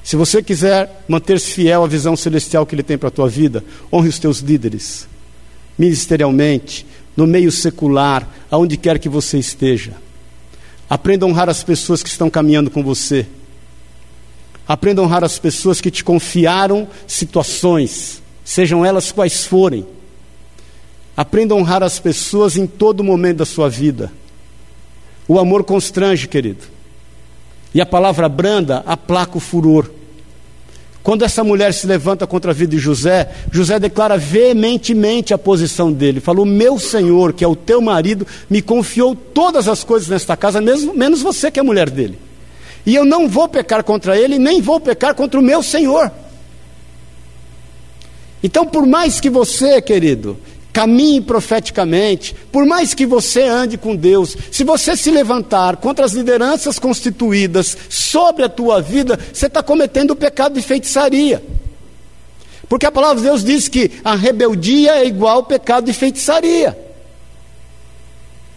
Se 0.03 0.17
você 0.17 0.43
quiser 0.43 1.05
manter-se 1.07 1.53
fiel 1.53 1.85
à 1.85 1.87
visão 1.87 2.17
celestial 2.17 2.67
que 2.67 2.75
Ele 2.75 2.83
tem 2.83 2.99
para 2.99 3.09
a 3.09 3.13
tua 3.13 3.29
vida, 3.29 3.65
honre 3.93 4.09
os 4.09 4.19
teus 4.19 4.39
líderes, 4.39 5.07
ministerialmente, 5.79 6.85
no 7.17 7.27
meio 7.27 7.53
secular, 7.53 8.29
aonde 8.51 8.77
quer 8.77 8.99
que 8.99 9.09
você 9.09 9.39
esteja. 9.39 9.93
Aprenda 10.89 11.25
a 11.25 11.29
honrar 11.29 11.49
as 11.49 11.63
pessoas 11.63 12.03
que 12.03 12.09
estão 12.09 12.29
caminhando 12.29 12.71
com 12.71 12.83
você. 12.83 13.27
Aprenda 14.67 15.01
a 15.01 15.05
honrar 15.05 15.25
as 15.25 15.39
pessoas 15.39 15.81
que 15.81 15.91
te 15.91 16.03
confiaram 16.03 16.89
situações, 17.07 18.22
sejam 18.45 18.85
elas 18.85 19.13
quais 19.13 19.45
forem. 19.45 19.87
Aprenda 21.17 21.55
a 21.55 21.57
honrar 21.57 21.83
as 21.83 21.99
pessoas 21.99 22.57
em 22.57 22.67
todo 22.67 23.05
momento 23.05 23.39
da 23.39 23.45
sua 23.45 23.69
vida. 23.69 24.13
O 25.29 25.39
amor 25.39 25.65
constrange, 25.65 26.27
querido. 26.27 26.65
E 27.75 27.81
a 27.81 27.87
palavra 27.87 28.29
branda 28.29 28.83
aplaca 28.87 29.37
o 29.37 29.41
furor. 29.41 29.91
Quando 31.03 31.25
essa 31.25 31.43
mulher 31.43 31.75
se 31.75 31.87
levanta 31.87 32.27
contra 32.27 32.53
a 32.53 32.55
vida 32.55 32.71
de 32.71 32.79
José, 32.79 33.29
José 33.51 33.79
declara 33.79 34.17
veementemente 34.17 35.35
a 35.35 35.39
posição 35.39 35.93
dele. 35.93 36.21
Falou: 36.21 36.47
Meu 36.47 36.79
senhor, 36.79 37.33
que 37.33 37.45
é 37.45 37.49
o 37.49 37.57
teu 37.57 37.81
marido, 37.81 38.27
me 38.49 38.63
confiou 38.63 39.15
todas 39.15 39.67
as 39.67 39.83
coisas 39.83 40.09
nesta 40.09 40.37
casa, 40.37 40.61
mesmo, 40.61 40.95
menos 40.95 41.21
você 41.21 41.51
que 41.51 41.59
é 41.59 41.63
a 41.63 41.65
mulher 41.65 41.91
dele. 41.91 42.19
E 42.87 42.95
eu 42.95 43.05
não 43.05 43.29
vou 43.29 43.49
pecar 43.49 43.83
contra 43.83 44.17
ele, 44.17 44.39
nem 44.39 44.61
vou 44.61 44.79
pecar 44.79 45.15
contra 45.15 45.41
o 45.41 45.43
meu 45.43 45.63
senhor. 45.63 46.11
Então, 48.43 48.67
por 48.67 48.87
mais 48.87 49.21
que 49.21 49.31
você, 49.31 49.81
querido, 49.81 50.39
caminhe 50.73 51.21
profeticamente, 51.21 52.35
por 52.51 52.65
mais 52.65 52.95
que 52.95 53.05
você 53.05 53.43
ande 53.43 53.77
com 53.77 53.95
Deus, 53.95 54.37
se 54.51 54.65
você 54.65 54.97
se 54.97 55.11
levantar 55.11 55.77
contra 55.77 56.05
as 56.05 56.13
lideranças 56.13 56.79
constituídas 56.79 57.77
sobre 57.89 58.45
a 58.45 58.49
tua 58.49 58.81
vida, 58.81 59.19
você 59.33 59.47
está 59.47 59.63
cometendo 59.63 60.13
o 60.13 60.17
pecado 60.17 60.55
de 60.55 60.63
feitiçaria. 60.63 61.43
Porque 62.69 62.87
a 62.87 62.93
palavra 62.93 63.19
de 63.19 63.29
Deus 63.29 63.45
diz 63.45 63.69
que 63.69 63.91
a 64.03 64.15
rebeldia 64.15 64.97
é 64.97 65.07
igual 65.07 65.37
ao 65.37 65.45
pecado 65.45 65.85
de 65.85 65.93
feitiçaria. 65.93 66.77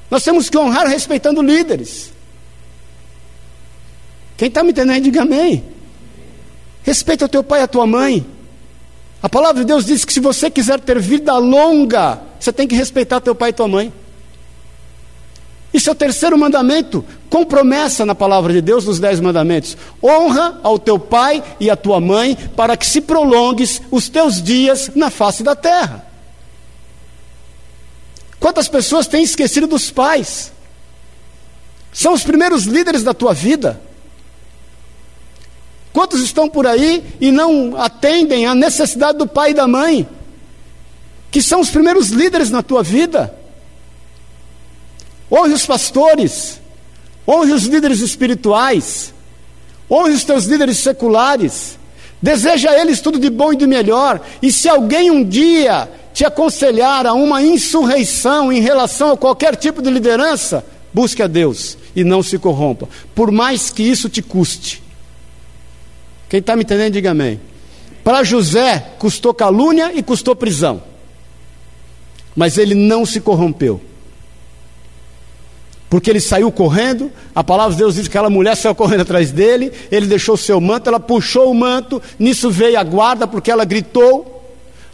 Nós 0.09 0.23
temos 0.23 0.49
que 0.49 0.57
honrar 0.57 0.88
respeitando 0.88 1.41
líderes. 1.41 2.13
Quem 4.38 4.47
está 4.47 4.63
me 4.63 4.71
entendendo, 4.71 5.03
diga 5.03 5.23
amém. 5.23 5.63
Respeita 6.83 7.25
o 7.25 7.29
teu 7.29 7.43
pai 7.43 7.61
e 7.61 7.63
a 7.63 7.67
tua 7.67 7.86
mãe. 7.86 8.25
A 9.26 9.30
palavra 9.30 9.63
de 9.63 9.65
Deus 9.65 9.88
diz 9.88 10.05
que 10.05 10.13
se 10.13 10.19
você 10.19 10.51
quiser 10.51 10.80
ter 10.80 10.99
vida 10.99 11.36
longa, 11.36 12.21
você 12.39 12.53
tem 12.53 12.67
que 12.67 12.76
respeitar 12.76 13.19
teu 13.19 13.34
pai 13.34 13.49
e 13.49 13.53
tua 13.53 13.67
mãe. 13.67 13.91
Isso 15.73 15.89
é 15.89 15.93
o 15.93 15.95
terceiro 15.95 16.38
mandamento, 16.38 17.03
com 17.28 17.43
promessa 17.43 18.05
na 18.05 18.13
palavra 18.13 18.53
de 18.53 18.61
Deus 18.61 18.86
nos 18.86 18.99
dez 18.99 19.19
mandamentos. 19.19 19.76
Honra 20.03 20.59
ao 20.61 20.78
teu 20.78 20.99
pai 20.99 21.43
e 21.59 21.71
à 21.71 21.76
tua 21.76 21.99
mãe, 21.99 22.36
para 22.55 22.78
que 22.78 22.86
se 22.86 23.01
prolongues 23.01 23.82
os 23.89 24.07
teus 24.09 24.39
dias 24.43 24.91
na 24.93 25.09
face 25.09 25.41
da 25.41 25.55
terra. 25.55 26.05
Quantas 28.39 28.67
pessoas 28.67 29.07
têm 29.07 29.23
esquecido 29.23 29.65
dos 29.65 29.89
pais? 29.89 30.51
São 31.91 32.13
os 32.13 32.23
primeiros 32.23 32.65
líderes 32.65 33.01
da 33.01 33.11
tua 33.11 33.34
vida. 33.34 33.82
Quantos 35.95 36.21
estão 36.21 36.49
por 36.49 36.67
aí 36.67 37.01
e 37.21 37.31
não 37.31 37.77
atendem 37.77 38.45
à 38.45 38.53
necessidade 38.53 39.17
do 39.17 39.25
pai 39.25 39.51
e 39.51 39.53
da 39.53 39.65
mãe, 39.65 40.05
que 41.31 41.41
são 41.41 41.61
os 41.61 41.69
primeiros 41.69 42.09
líderes 42.09 42.49
na 42.49 42.61
tua 42.61 42.83
vida? 42.83 43.33
Honre 45.31 45.53
os 45.53 45.65
pastores, 45.65 46.59
honre 47.25 47.53
os 47.53 47.63
líderes 47.63 48.01
espirituais, 48.01 49.13
honre 49.89 50.11
os 50.11 50.25
teus 50.25 50.43
líderes 50.43 50.79
seculares, 50.79 51.79
deseja 52.21 52.71
a 52.71 52.81
eles 52.81 52.99
tudo 52.99 53.17
de 53.17 53.29
bom 53.29 53.53
e 53.53 53.55
de 53.55 53.65
melhor, 53.65 54.19
e 54.41 54.51
se 54.51 54.67
alguém 54.67 55.09
um 55.09 55.23
dia 55.23 55.89
te 56.13 56.25
aconselhar 56.25 57.07
a 57.07 57.13
uma 57.13 57.41
insurreição 57.41 58.51
em 58.51 58.59
relação 58.59 59.11
a 59.11 59.17
qualquer 59.17 59.55
tipo 59.55 59.81
de 59.81 59.89
liderança, 59.89 60.65
busque 60.93 61.23
a 61.23 61.27
Deus 61.27 61.77
e 61.95 62.03
não 62.03 62.21
se 62.21 62.37
corrompa, 62.37 62.89
por 63.15 63.31
mais 63.31 63.69
que 63.69 63.81
isso 63.81 64.09
te 64.09 64.21
custe. 64.21 64.83
Quem 66.36 66.41
está 66.41 66.53
me 66.53 66.63
entendendo, 66.63 66.91
diga 66.91 67.11
amém. 67.11 67.39
Para 68.03 68.21
José, 68.21 68.91
custou 68.99 69.33
calúnia 69.33 69.93
e 69.95 70.03
custou 70.03 70.36
prisão. 70.36 70.83
Mas 72.36 72.57
ele 72.57 72.75
não 72.75 73.05
se 73.05 73.21
corrompeu. 73.21 73.79
Porque 75.89 76.09
ele 76.09 76.19
saiu 76.19 76.51
correndo, 76.51 77.09
a 77.33 77.41
palavra 77.41 77.71
de 77.71 77.77
Deus 77.77 77.95
diz 77.95 78.09
que 78.09 78.17
aquela 78.17 78.29
mulher 78.29 78.57
saiu 78.57 78.75
correndo 78.75 79.03
atrás 79.03 79.31
dele, 79.31 79.71
ele 79.89 80.07
deixou 80.07 80.36
o 80.36 80.38
seu 80.38 80.59
manto, 80.59 80.89
ela 80.89 80.99
puxou 80.99 81.49
o 81.49 81.55
manto, 81.55 82.01
nisso 82.19 82.51
veio 82.51 82.77
a 82.77 82.83
guarda, 82.83 83.25
porque 83.25 83.49
ela 83.49 83.63
gritou. 83.63 84.43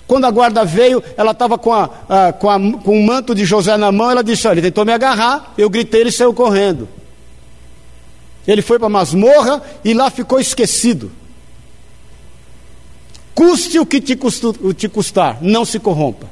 Quando 0.05 0.25
a 0.25 0.29
guarda 0.29 0.63
veio, 0.63 1.03
ela 1.17 1.31
estava 1.31 1.57
com, 1.57 1.73
a, 1.73 1.89
a, 2.07 2.33
com, 2.33 2.51
a, 2.51 2.59
com 2.59 2.99
o 2.99 3.03
manto 3.03 3.33
de 3.33 3.45
José 3.45 3.75
na 3.77 3.91
mão, 3.91 4.11
ela 4.11 4.23
disse: 4.23 4.47
Olha, 4.47 4.59
ele 4.59 4.67
tentou 4.67 4.85
me 4.85 4.93
agarrar, 4.93 5.55
eu 5.57 5.71
gritei, 5.71 6.01
ele 6.01 6.11
saiu 6.11 6.35
correndo. 6.35 6.87
Ele 8.47 8.61
foi 8.61 8.77
para 8.77 8.85
a 8.85 8.91
masmorra 8.91 9.59
e 9.83 9.91
lá 9.95 10.11
ficou 10.11 10.39
esquecido. 10.39 11.11
Custe 13.41 13.79
o 13.79 13.87
que 13.87 13.99
te, 13.99 14.15
te 14.75 14.87
custar, 14.87 15.39
não 15.41 15.65
se 15.65 15.79
corrompa. 15.79 16.29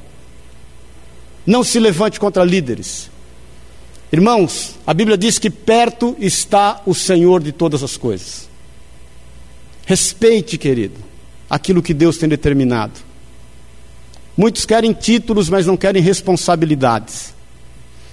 Não 1.44 1.64
se 1.64 1.80
levante 1.80 2.20
contra 2.20 2.44
líderes. 2.44 3.10
Irmãos, 4.12 4.76
a 4.86 4.94
Bíblia 4.94 5.18
diz 5.18 5.36
que 5.36 5.50
perto 5.50 6.14
está 6.20 6.80
o 6.86 6.94
Senhor 6.94 7.42
de 7.42 7.50
todas 7.50 7.82
as 7.82 7.96
coisas. 7.96 8.48
Respeite, 9.84 10.56
querido, 10.56 11.00
aquilo 11.50 11.82
que 11.82 11.92
Deus 11.92 12.16
tem 12.16 12.28
determinado. 12.28 13.00
Muitos 14.36 14.64
querem 14.64 14.92
títulos, 14.92 15.48
mas 15.48 15.66
não 15.66 15.76
querem 15.76 16.00
responsabilidades. 16.00 17.34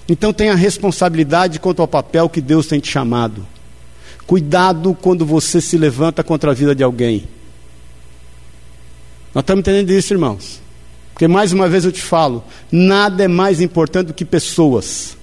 Então 0.09 0.33
tenha 0.33 0.55
responsabilidade 0.55 1.59
quanto 1.59 1.83
ao 1.83 1.87
papel 1.87 2.27
que 2.27 2.41
Deus 2.41 2.65
tem 2.65 2.79
te 2.79 2.89
chamado. 2.89 3.45
Cuidado 4.25 4.97
quando 4.99 5.23
você 5.23 5.61
se 5.61 5.77
levanta 5.77 6.23
contra 6.23 6.49
a 6.49 6.55
vida 6.55 6.73
de 6.73 6.81
alguém. 6.81 7.36
Nós 9.33 9.43
estamos 9.43 9.61
entendendo 9.61 9.91
isso, 9.91 10.13
irmãos. 10.13 10.61
Porque 11.13 11.27
mais 11.27 11.51
uma 11.51 11.67
vez 11.67 11.83
eu 11.83 11.91
te 11.91 12.01
falo: 12.01 12.43
nada 12.71 13.23
é 13.23 13.27
mais 13.27 13.59
importante 13.59 14.07
do 14.07 14.13
que 14.13 14.23
pessoas. 14.23 15.17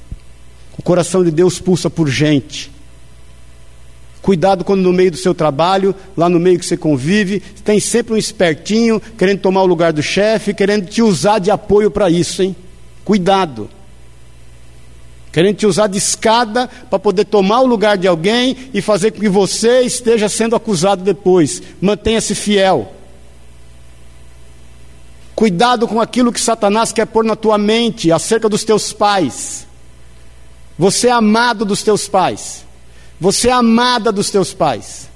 O 0.76 0.82
coração 0.82 1.24
de 1.24 1.30
Deus 1.30 1.60
pulsa 1.60 1.88
por 1.88 2.08
gente. 2.08 2.74
Cuidado 4.20 4.64
quando 4.64 4.80
no 4.80 4.92
meio 4.92 5.10
do 5.10 5.16
seu 5.16 5.34
trabalho, 5.34 5.94
lá 6.16 6.28
no 6.30 6.40
meio 6.40 6.58
que 6.58 6.64
você 6.64 6.76
convive, 6.76 7.40
tem 7.62 7.78
sempre 7.78 8.14
um 8.14 8.16
espertinho 8.16 9.00
querendo 9.18 9.40
tomar 9.40 9.62
o 9.62 9.66
lugar 9.66 9.92
do 9.92 10.02
chefe, 10.02 10.54
querendo 10.54 10.86
te 10.86 11.02
usar 11.02 11.38
de 11.38 11.50
apoio 11.50 11.90
para 11.90 12.08
isso, 12.08 12.42
hein? 12.42 12.56
Cuidado. 13.04 13.68
Querendo 15.30 15.56
te 15.56 15.66
usar 15.66 15.88
de 15.88 15.98
escada 15.98 16.68
para 16.88 16.98
poder 16.98 17.26
tomar 17.26 17.60
o 17.60 17.66
lugar 17.66 17.98
de 17.98 18.08
alguém 18.08 18.56
e 18.72 18.80
fazer 18.80 19.10
com 19.10 19.20
que 19.20 19.28
você 19.28 19.82
esteja 19.82 20.28
sendo 20.28 20.56
acusado 20.56 21.04
depois. 21.04 21.62
Mantenha-se 21.80 22.34
fiel. 22.34 22.92
Cuidado 25.34 25.88
com 25.88 26.00
aquilo 26.00 26.32
que 26.32 26.40
Satanás 26.40 26.92
quer 26.92 27.06
pôr 27.06 27.24
na 27.24 27.34
tua 27.34 27.58
mente 27.58 28.12
acerca 28.12 28.48
dos 28.48 28.62
teus 28.62 28.92
pais. 28.92 29.66
Você 30.78 31.08
é 31.08 31.12
amado 31.12 31.64
dos 31.64 31.82
teus 31.82 32.06
pais. 32.08 32.64
Você 33.20 33.48
é 33.48 33.52
amada 33.52 34.12
dos 34.12 34.30
teus 34.30 34.54
pais. 34.54 35.08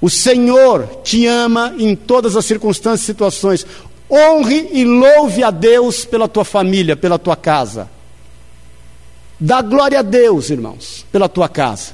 O 0.00 0.08
Senhor 0.08 1.00
te 1.02 1.26
ama 1.26 1.74
em 1.78 1.96
todas 1.96 2.36
as 2.36 2.44
circunstâncias 2.44 3.02
e 3.02 3.06
situações. 3.06 3.66
Honre 4.10 4.68
e 4.72 4.84
louve 4.84 5.42
a 5.42 5.50
Deus 5.50 6.04
pela 6.04 6.28
tua 6.28 6.44
família, 6.44 6.96
pela 6.96 7.18
tua 7.18 7.34
casa. 7.34 7.90
Dá 9.40 9.60
glória 9.62 9.98
a 9.98 10.02
Deus, 10.02 10.50
irmãos, 10.50 11.04
pela 11.10 11.28
tua 11.28 11.48
casa. 11.48 11.92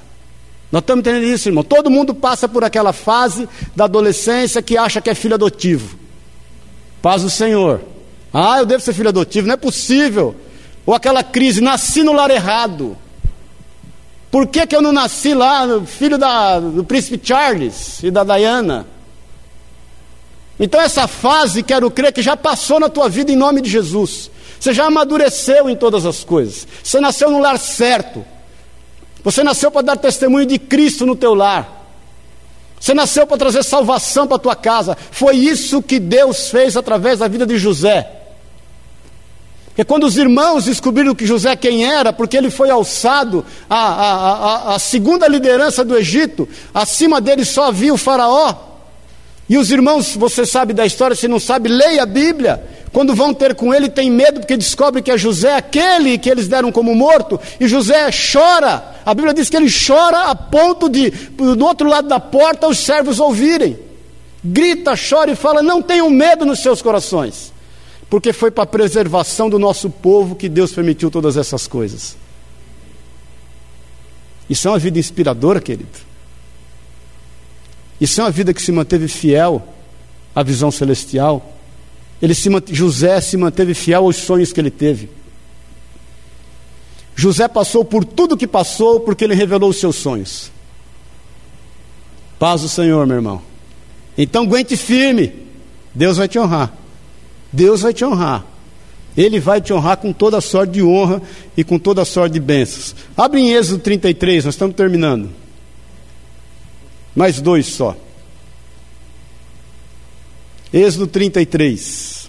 Nós 0.71 0.83
estamos 0.83 1.01
entendendo 1.01 1.25
isso, 1.25 1.49
irmão. 1.49 1.65
Todo 1.65 1.91
mundo 1.91 2.15
passa 2.15 2.49
por 2.49 2.65
aquela 2.65 2.93
fase 2.93 3.49
da 3.75 3.85
adolescência 3.85 4.61
que 4.61 4.77
acha 4.77 5.01
que 5.01 5.09
é 5.09 5.15
filho 5.15 5.35
adotivo. 5.35 6.04
Paz 7.05 7.21
do 7.21 7.29
Senhor. 7.29 7.83
Ah, 8.33 8.61
eu 8.61 8.65
devo 8.65 8.83
ser 8.83 8.95
filho 8.95 9.11
adotivo, 9.11 9.47
não 9.47 9.53
é 9.53 9.59
possível. 9.59 10.35
Ou 10.87 10.95
aquela 10.95 11.23
crise, 11.23 11.61
nasci 11.61 12.03
no 12.03 12.15
lar 12.15 12.31
errado. 12.31 12.97
Por 14.31 14.47
que, 14.47 14.67
que 14.67 14.75
eu 14.75 14.81
não 14.81 14.91
nasci 14.91 15.35
lá, 15.35 15.67
filho 15.85 16.17
da, 16.17 16.59
do 16.59 16.83
príncipe 16.83 17.21
Charles 17.23 18.03
e 18.03 18.11
da 18.11 18.25
Diana? 18.25 18.87
Então 20.59 20.81
essa 20.81 21.07
fase, 21.07 21.63
quero 21.63 21.91
crer, 21.91 22.11
que 22.11 22.23
já 22.23 22.39
passou 22.39 22.81
na 22.81 22.89
tua 22.89 23.07
vida 23.07 23.31
em 23.31 23.37
nome 23.37 23.61
de 23.61 23.69
Jesus. 23.69 24.31
Você 24.59 24.73
já 24.73 24.87
amadureceu 24.87 25.69
em 25.69 25.77
todas 25.77 26.07
as 26.07 26.25
coisas. 26.25 26.67
Você 26.83 27.01
nasceu 27.01 27.31
no 27.31 27.39
lar 27.39 27.59
certo. 27.59 28.25
Você 29.23 29.45
nasceu 29.45 29.71
para 29.71 29.83
dar 29.83 29.97
testemunho 29.99 30.47
de 30.47 30.59
Cristo 30.59 31.05
no 31.05 31.15
teu 31.15 31.35
lar. 31.35 31.84
Você 32.85 32.93
nasceu 32.93 33.27
para 33.27 33.39
trazer 33.39 33.63
salvação 33.63 34.27
para 34.27 34.37
a 34.37 34.39
tua 34.39 34.55
casa. 34.55 34.95
Foi 35.11 35.35
isso 35.37 35.83
que 35.83 35.99
Deus 35.99 36.51
fez 36.51 36.77
através 36.77 37.21
da 37.21 37.27
vida 37.27 37.47
de 37.47 37.57
José. 37.57 38.07
Porque 39.69 39.85
quando 39.85 40.05
os 40.05 40.19
irmãos 40.19 40.67
descobriram 40.67 41.15
que 41.15 41.25
José 41.25 41.57
quem 41.57 41.91
era, 41.91 42.13
porque 42.13 42.37
ele 42.37 42.51
foi 42.51 42.69
alçado 42.69 43.43
à, 43.71 43.79
à, 43.79 44.33
à, 44.73 44.75
à 44.75 44.79
segunda 44.79 45.27
liderança 45.27 45.83
do 45.83 45.97
Egito, 45.97 46.47
acima 46.75 47.23
dele 47.23 47.47
só 47.47 47.69
havia 47.69 47.95
o 47.95 47.97
faraó. 47.97 48.55
E 49.49 49.57
os 49.57 49.71
irmãos, 49.71 50.15
você 50.15 50.45
sabe 50.45 50.75
da 50.75 50.85
história, 50.85 51.17
se 51.17 51.27
não 51.27 51.41
sabe, 51.41 51.71
leia 51.71 52.03
a 52.03 52.07
Bíblia. 52.07 52.63
Quando 52.95 53.13
vão 53.13 53.35
ter 53.35 53.57
com 53.57 53.75
ele, 53.75 53.89
tem 53.89 54.09
medo 54.09 54.39
porque 54.39 54.57
descobre 54.57 55.03
que 55.03 55.11
é 55.11 55.19
José 55.19 55.57
aquele 55.57 56.17
que 56.17 56.31
eles 56.31 56.47
deram 56.47 56.71
como 56.71 56.95
morto, 56.95 57.41
e 57.59 57.67
José 57.67 58.09
chora. 58.13 58.95
A 59.05 59.13
Bíblia 59.13 59.35
diz 59.35 59.51
que 59.51 59.57
ele 59.57 59.69
chora 59.69 60.31
a 60.31 60.35
ponto 60.37 60.89
de, 60.89 61.11
do 61.11 61.67
outro 61.67 61.89
lado 61.89 62.07
da 62.07 62.21
porta, 62.21 62.69
os 62.69 62.79
servos 62.79 63.19
ouvirem. 63.19 63.77
Grita, 64.45 64.95
chora 64.97 65.33
e 65.33 65.35
fala: 65.35 65.61
Não 65.61 65.83
tenham 65.83 66.09
medo 66.09 66.45
nos 66.45 66.61
seus 66.63 66.81
corações, 66.81 67.53
porque 68.09 68.33
foi 68.33 68.53
para 68.53 68.63
a 68.63 68.67
preservação 68.67 69.51
do 69.51 69.59
nosso 69.59 69.91
povo 69.91 70.37
que 70.37 70.49
Deus 70.49 70.71
permitiu 70.71 71.11
todas 71.11 71.37
essas 71.37 71.67
coisas. 71.67 72.17
Isso 74.49 74.69
é 74.69 74.71
uma 74.71 74.79
vida 74.79 75.01
inspiradora, 75.01 75.61
querido. 75.61 75.99
Isso 78.01 78.21
é 78.21 78.25
uma 78.25 78.31
vida 78.31 78.55
que 78.55 78.63
se 78.63 78.71
manteve 78.71 79.09
fiel 79.09 79.67
à 80.33 80.45
visão 80.45 80.71
celestial. 80.71 81.51
Ele 82.21 82.35
se, 82.35 82.49
José 82.71 83.21
se 83.21 83.37
manteve 83.37 83.75
fiel 83.75 84.05
aos 84.05 84.17
sonhos 84.17 84.53
que 84.53 84.61
ele 84.61 84.71
teve. 84.71 85.11
José 87.17 87.47
passou 87.47 87.85
por 87.85 88.05
tudo 88.05 88.37
que 88.37 88.47
passou 88.47 89.01
porque 89.01 89.25
ele 89.25 89.35
revelou 89.35 89.71
os 89.71 89.77
seus 89.77 89.97
sonhos. 89.97 90.51
Paz 92.39 92.63
do 92.63 92.69
Senhor, 92.69 93.07
meu 93.07 93.17
irmão. 93.17 93.43
Então 94.17 94.45
aguente 94.45 94.77
firme. 94.77 95.33
Deus 95.95 96.17
vai 96.17 96.29
te 96.29 96.39
honrar. 96.39 96.73
Deus 97.53 97.83
vai 97.83 97.95
te 97.95 98.05
honrar. 98.05 98.45
Ele 99.17 99.39
vai 99.39 99.61
te 99.61 99.73
honrar 99.73 99.97
com 99.99 100.13
toda 100.13 100.39
a 100.39 100.41
sorte 100.41 100.73
de 100.73 100.83
honra 100.83 101.23
e 101.57 101.63
com 101.63 101.79
toda 101.79 102.03
a 102.03 102.05
sorte 102.05 102.33
de 102.33 102.41
bênçãos. 102.41 102.97
Abre 103.17 103.41
em 103.41 103.53
Êxodo 103.53 103.79
33, 103.79 104.45
nós 104.45 104.55
estamos 104.55 104.75
terminando. 104.75 105.31
Mais 107.15 107.41
dois 107.41 107.67
só. 107.67 107.97
Êxodo 110.75 111.07
33. 111.07 112.29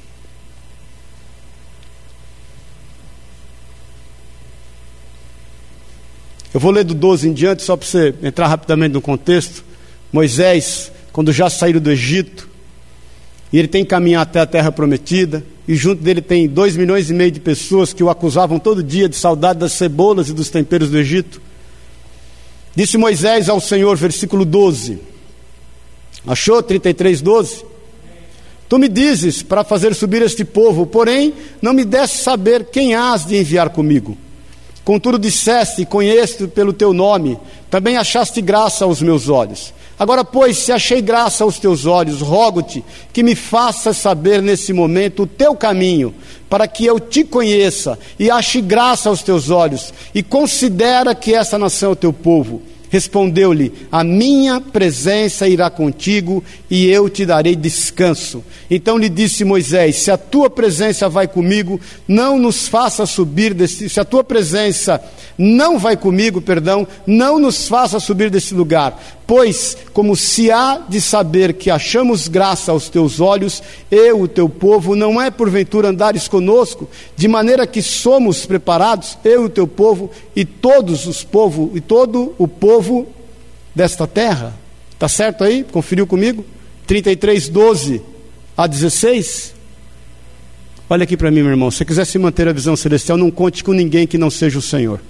Eu 6.53 6.59
vou 6.59 6.69
ler 6.69 6.83
do 6.83 6.93
12 6.93 7.27
em 7.27 7.33
diante, 7.33 7.63
só 7.63 7.75
para 7.75 7.87
você 7.87 8.13
entrar 8.21 8.47
rapidamente 8.47 8.93
no 8.93 9.01
contexto. 9.01 9.65
Moisés, 10.13 10.91
quando 11.11 11.33
já 11.33 11.49
saíram 11.49 11.81
do 11.81 11.89
Egito, 11.91 12.47
e 13.51 13.57
ele 13.57 13.67
tem 13.67 13.83
que 13.83 13.89
caminhar 13.89 14.21
até 14.21 14.39
a 14.39 14.45
terra 14.45 14.71
prometida, 14.71 15.43
e 15.67 15.75
junto 15.75 16.03
dele 16.03 16.21
tem 16.21 16.47
dois 16.47 16.77
milhões 16.77 17.09
e 17.09 17.15
meio 17.15 17.31
de 17.31 17.39
pessoas 17.39 17.93
que 17.93 18.03
o 18.03 18.11
acusavam 18.11 18.59
todo 18.59 18.83
dia 18.83 19.09
de 19.09 19.15
saudade 19.15 19.57
das 19.57 19.71
cebolas 19.71 20.29
e 20.29 20.33
dos 20.33 20.51
temperos 20.51 20.91
do 20.91 20.99
Egito. 20.99 21.41
Disse 22.75 22.95
Moisés 22.95 23.49
ao 23.49 23.59
Senhor, 23.59 23.97
versículo 23.97 24.45
12. 24.45 24.99
Achou 26.27 26.61
33, 26.61 27.21
12? 27.23 27.74
Tu 28.67 28.79
me 28.79 28.87
dizes 28.87 29.43
para 29.43 29.63
fazer 29.63 29.93
subir 29.93 30.21
este 30.21 30.43
povo, 30.43 30.85
porém 30.85 31.33
não 31.61 31.73
me 31.73 31.85
deste 31.85 32.17
saber 32.17 32.65
quem 32.65 32.95
hás 32.95 33.25
de 33.25 33.37
enviar 33.37 33.69
comigo. 33.69 34.17
Contudo 34.83 35.17
disseste, 35.17 35.85
conheço 35.85 36.47
pelo 36.47 36.73
teu 36.73 36.93
nome, 36.93 37.39
também 37.69 37.97
achaste 37.97 38.41
graça 38.41 38.85
aos 38.85 39.01
meus 39.01 39.29
olhos. 39.29 39.73
Agora, 39.97 40.25
pois, 40.25 40.57
se 40.57 40.71
achei 40.71 41.01
graça 41.01 41.43
aos 41.43 41.57
teus 41.57 41.85
olhos, 41.85 42.21
rogo-te 42.21 42.83
que 43.13 43.23
me 43.23 43.33
faças 43.33 43.97
saber 43.97 44.41
nesse 44.41 44.73
momento 44.73 45.23
o 45.23 45.27
teu 45.27 45.55
caminho, 45.55 46.13
para 46.49 46.67
que 46.67 46.85
eu 46.85 46.99
te 46.99 47.23
conheça 47.23 47.97
e 48.19 48.29
ache 48.29 48.61
graça 48.61 49.09
aos 49.09 49.23
teus 49.23 49.49
olhos, 49.49 49.93
e 50.13 50.21
considera 50.21 51.15
que 51.15 51.33
essa 51.33 51.57
nação 51.57 51.89
é 51.89 51.93
o 51.93 51.95
teu 51.95 52.11
povo. 52.11 52.61
Respondeu-lhe: 52.95 53.73
A 53.91 54.05
minha 54.05 54.61
presença 54.61 55.49
irá 55.49 55.69
contigo 55.69 56.41
e 56.71 56.87
eu 56.87 57.09
te 57.09 57.25
darei 57.25 57.53
descanso. 57.53 58.41
Então 58.71 58.97
lhe 58.97 59.09
disse 59.09 59.43
Moisés: 59.43 59.97
Se 59.97 60.11
a 60.11 60.17
tua 60.17 60.49
presença 60.49 61.09
vai 61.09 61.27
comigo, 61.27 61.77
não 62.07 62.39
nos 62.39 62.69
faça 62.69 63.05
subir 63.05 63.53
desse. 63.53 63.89
Se 63.89 63.99
a 63.99 64.05
tua 64.05 64.23
presença 64.23 65.03
não 65.37 65.77
vai 65.77 65.97
comigo, 65.97 66.39
perdão, 66.39 66.87
não 67.05 67.37
nos 67.37 67.67
faça 67.67 67.99
subir 67.99 68.29
desse 68.29 68.53
lugar. 68.53 68.97
Pois, 69.27 69.75
como 69.91 70.15
se 70.15 70.51
há 70.51 70.83
de 70.87 71.01
saber 71.01 71.53
que 71.53 71.71
achamos 71.71 72.27
graça 72.27 72.71
aos 72.71 72.89
teus 72.89 73.19
olhos, 73.19 73.63
eu, 73.89 74.21
o 74.21 74.27
teu 74.27 74.47
povo, 74.47 74.95
não 74.95 75.19
é 75.19 75.31
porventura 75.31 75.89
andares 75.89 76.27
conosco, 76.27 76.87
de 77.15 77.27
maneira 77.27 77.65
que 77.65 77.81
somos 77.81 78.45
preparados, 78.45 79.17
eu, 79.25 79.45
o 79.45 79.49
teu 79.49 79.67
povo, 79.67 80.11
e 80.35 80.45
todos 80.45 81.07
os 81.07 81.23
povos, 81.23 81.71
e 81.75 81.81
todo 81.81 82.35
o 82.37 82.47
povo 82.47 83.07
desta 83.73 84.05
terra. 84.05 84.53
Está 84.91 85.07
certo 85.07 85.43
aí? 85.43 85.63
Conferiu 85.63 86.05
comigo? 86.05 86.45
33, 86.85 87.49
12 87.49 88.01
a 88.55 88.67
16. 88.67 89.55
Olha 90.87 91.03
aqui 91.03 91.17
para 91.17 91.31
mim, 91.31 91.41
meu 91.41 91.49
irmão. 91.49 91.71
Se 91.71 91.83
quiser 91.83 92.05
se 92.05 92.19
manter 92.19 92.47
a 92.47 92.53
visão 92.53 92.75
celestial, 92.75 93.17
não 93.17 93.31
conte 93.31 93.63
com 93.63 93.73
ninguém 93.73 94.05
que 94.05 94.19
não 94.19 94.29
seja 94.29 94.59
o 94.59 94.61
Senhor. 94.61 95.01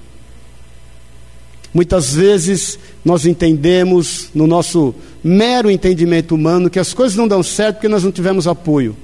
Muitas 1.75 2.13
vezes 2.13 2.79
nós 3.03 3.25
entendemos, 3.25 4.29
no 4.33 4.47
nosso 4.47 4.95
mero 5.21 5.69
entendimento 5.69 6.33
humano, 6.33 6.69
que 6.69 6.79
as 6.79 6.93
coisas 6.93 7.17
não 7.17 7.27
dão 7.27 7.43
certo 7.43 7.75
porque 7.75 7.89
nós 7.89 8.01
não 8.01 8.13
tivemos 8.13 8.47
apoio. 8.47 8.95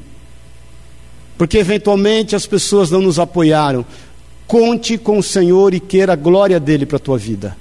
Porque 1.38 1.58
eventualmente 1.58 2.34
as 2.34 2.46
pessoas 2.46 2.90
não 2.90 3.02
nos 3.02 3.20
apoiaram. 3.20 3.86
Conte 4.48 4.98
com 4.98 5.18
o 5.18 5.24
Senhor 5.24 5.74
e 5.74 5.82
queira 5.82 6.14
a 6.14 6.16
glória 6.16 6.62
dele 6.62 6.86
para 6.86 6.96
a 6.96 7.02
tua 7.02 7.18
vida. 7.18 7.58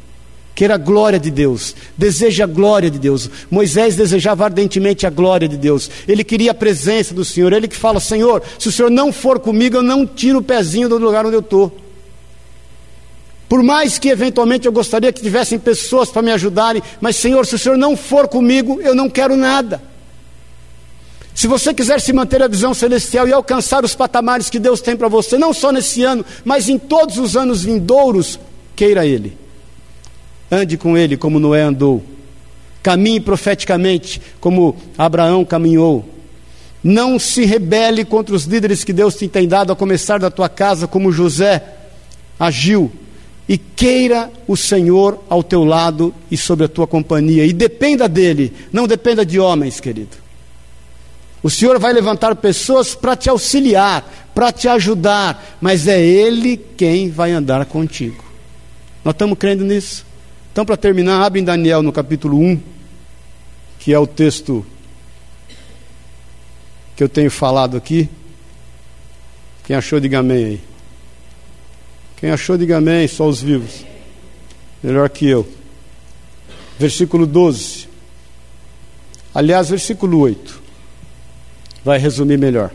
Queira 0.54 0.74
a 0.74 0.78
glória 0.78 1.18
de 1.18 1.30
Deus, 1.30 1.74
deseja 1.98 2.44
a 2.44 2.46
glória 2.46 2.88
de 2.88 2.98
Deus. 3.00 3.28
Moisés 3.50 3.96
desejava 3.96 4.44
ardentemente 4.44 5.08
a 5.08 5.10
glória 5.10 5.48
de 5.48 5.56
Deus, 5.56 5.90
ele 6.06 6.22
queria 6.22 6.52
a 6.52 6.54
presença 6.54 7.12
do 7.12 7.24
Senhor. 7.24 7.52
Ele 7.52 7.66
que 7.66 7.76
fala: 7.76 7.98
Senhor, 7.98 8.44
se 8.60 8.68
o 8.68 8.72
Senhor 8.72 8.90
não 8.90 9.12
for 9.12 9.40
comigo, 9.40 9.76
eu 9.76 9.82
não 9.82 10.06
tiro 10.06 10.38
o 10.38 10.42
pezinho 10.42 10.88
do 10.88 10.98
lugar 10.98 11.26
onde 11.26 11.34
eu 11.34 11.40
estou. 11.40 11.89
Por 13.50 13.64
mais 13.64 13.98
que 13.98 14.08
eventualmente 14.08 14.66
eu 14.66 14.72
gostaria 14.72 15.12
que 15.12 15.20
tivessem 15.20 15.58
pessoas 15.58 16.08
para 16.08 16.22
me 16.22 16.30
ajudarem, 16.30 16.80
mas 17.00 17.16
Senhor, 17.16 17.44
se 17.44 17.56
o 17.56 17.58
Senhor 17.58 17.76
não 17.76 17.96
for 17.96 18.28
comigo, 18.28 18.80
eu 18.80 18.94
não 18.94 19.10
quero 19.10 19.36
nada. 19.36 19.82
Se 21.34 21.48
você 21.48 21.74
quiser 21.74 22.00
se 22.00 22.12
manter 22.12 22.40
a 22.44 22.46
visão 22.46 22.72
celestial 22.72 23.26
e 23.26 23.32
alcançar 23.32 23.84
os 23.84 23.92
patamares 23.92 24.48
que 24.48 24.60
Deus 24.60 24.80
tem 24.80 24.96
para 24.96 25.08
você, 25.08 25.36
não 25.36 25.52
só 25.52 25.72
nesse 25.72 26.04
ano, 26.04 26.24
mas 26.44 26.68
em 26.68 26.78
todos 26.78 27.18
os 27.18 27.36
anos 27.36 27.64
vindouros, 27.64 28.38
queira 28.76 29.04
Ele. 29.04 29.36
Ande 30.48 30.76
com 30.76 30.96
Ele 30.96 31.16
como 31.16 31.40
Noé 31.40 31.62
andou. 31.62 32.04
Caminhe 32.84 33.18
profeticamente 33.18 34.22
como 34.40 34.76
Abraão 34.96 35.44
caminhou. 35.44 36.08
Não 36.84 37.18
se 37.18 37.44
rebele 37.44 38.04
contra 38.04 38.32
os 38.32 38.44
líderes 38.44 38.84
que 38.84 38.92
Deus 38.92 39.16
te 39.16 39.26
tem 39.26 39.48
dado, 39.48 39.72
a 39.72 39.76
começar 39.76 40.20
da 40.20 40.30
tua 40.30 40.48
casa, 40.48 40.86
como 40.86 41.10
José 41.10 41.64
agiu 42.38 42.92
e 43.50 43.58
queira 43.58 44.30
o 44.46 44.56
Senhor 44.56 45.24
ao 45.28 45.42
teu 45.42 45.64
lado 45.64 46.14
e 46.30 46.36
sobre 46.36 46.66
a 46.66 46.68
tua 46.68 46.86
companhia, 46.86 47.44
e 47.44 47.52
dependa 47.52 48.08
dele, 48.08 48.52
não 48.72 48.86
dependa 48.86 49.26
de 49.26 49.40
homens, 49.40 49.80
querido. 49.80 50.16
O 51.42 51.50
Senhor 51.50 51.76
vai 51.76 51.92
levantar 51.92 52.36
pessoas 52.36 52.94
para 52.94 53.16
te 53.16 53.28
auxiliar, 53.28 54.30
para 54.32 54.52
te 54.52 54.68
ajudar, 54.68 55.58
mas 55.60 55.88
é 55.88 56.00
Ele 56.00 56.56
quem 56.76 57.10
vai 57.10 57.32
andar 57.32 57.66
contigo. 57.66 58.22
Nós 59.04 59.14
estamos 59.14 59.36
crendo 59.36 59.64
nisso. 59.64 60.06
Então, 60.52 60.64
para 60.64 60.76
terminar, 60.76 61.20
abre 61.20 61.40
em 61.40 61.44
Daniel 61.44 61.82
no 61.82 61.90
capítulo 61.90 62.38
1, 62.38 62.60
que 63.80 63.92
é 63.92 63.98
o 63.98 64.06
texto 64.06 64.64
que 66.94 67.02
eu 67.02 67.08
tenho 67.08 67.32
falado 67.32 67.76
aqui. 67.76 68.08
Quem 69.64 69.74
achou, 69.74 69.98
diga 69.98 70.20
amém 70.20 70.44
aí. 70.44 70.69
Quem 72.20 72.30
achou, 72.30 72.58
diga 72.58 72.76
amém, 72.76 73.08
só 73.08 73.26
os 73.26 73.40
vivos. 73.40 73.82
Melhor 74.82 75.08
que 75.08 75.26
eu. 75.26 75.48
Versículo 76.78 77.26
12. 77.26 77.88
Aliás, 79.34 79.70
versículo 79.70 80.18
8. 80.18 80.60
Vai 81.82 81.98
resumir 81.98 82.38
melhor. 82.38 82.70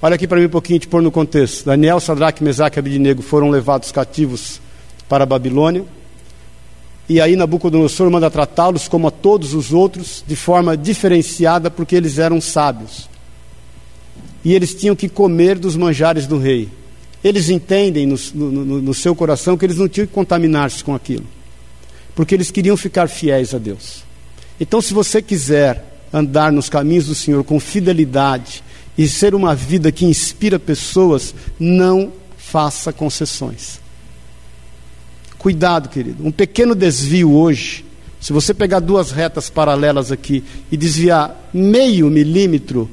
Olha 0.00 0.14
aqui 0.14 0.28
para 0.28 0.38
mim 0.38 0.46
um 0.46 0.50
pouquinho, 0.50 0.78
te 0.78 0.86
pôr 0.86 1.02
no 1.02 1.10
contexto. 1.10 1.64
Daniel, 1.64 1.98
Sadraque, 1.98 2.44
Mesaque 2.44 2.78
e 2.78 2.80
Abidinego 2.80 3.20
foram 3.20 3.50
levados 3.50 3.90
cativos 3.90 4.60
para 5.08 5.24
a 5.24 5.26
Babilônia. 5.26 5.84
E 7.08 7.20
aí 7.20 7.34
Nabucodonosor 7.34 8.10
manda 8.10 8.30
tratá-los 8.30 8.86
como 8.86 9.08
a 9.08 9.10
todos 9.10 9.54
os 9.54 9.72
outros, 9.72 10.22
de 10.26 10.36
forma 10.36 10.76
diferenciada, 10.76 11.68
porque 11.68 11.96
eles 11.96 12.18
eram 12.18 12.40
sábios. 12.40 13.08
E 14.44 14.54
eles 14.54 14.72
tinham 14.72 14.94
que 14.94 15.08
comer 15.08 15.58
dos 15.58 15.76
manjares 15.76 16.28
do 16.28 16.38
rei. 16.38 16.68
Eles 17.22 17.48
entendem 17.48 18.06
no, 18.06 18.16
no, 18.34 18.82
no 18.82 18.94
seu 18.94 19.14
coração 19.14 19.56
que 19.56 19.64
eles 19.64 19.76
não 19.76 19.88
tinham 19.88 20.06
que 20.06 20.12
contaminar-se 20.12 20.82
com 20.82 20.94
aquilo, 20.94 21.26
porque 22.14 22.34
eles 22.34 22.50
queriam 22.50 22.76
ficar 22.76 23.08
fiéis 23.08 23.54
a 23.54 23.58
Deus. 23.58 24.02
Então, 24.60 24.80
se 24.80 24.92
você 24.92 25.22
quiser 25.22 26.00
andar 26.12 26.52
nos 26.52 26.68
caminhos 26.68 27.06
do 27.06 27.14
Senhor 27.14 27.42
com 27.42 27.58
fidelidade 27.58 28.62
e 28.96 29.08
ser 29.08 29.34
uma 29.34 29.54
vida 29.54 29.90
que 29.90 30.04
inspira 30.04 30.58
pessoas, 30.58 31.34
não 31.58 32.12
faça 32.36 32.92
concessões. 32.92 33.80
Cuidado, 35.38 35.88
querido. 35.88 36.24
Um 36.24 36.30
pequeno 36.30 36.74
desvio 36.74 37.32
hoje, 37.32 37.84
se 38.20 38.32
você 38.32 38.52
pegar 38.54 38.78
duas 38.78 39.10
retas 39.10 39.50
paralelas 39.50 40.12
aqui 40.12 40.44
e 40.70 40.76
desviar 40.76 41.50
meio 41.52 42.08
milímetro, 42.08 42.88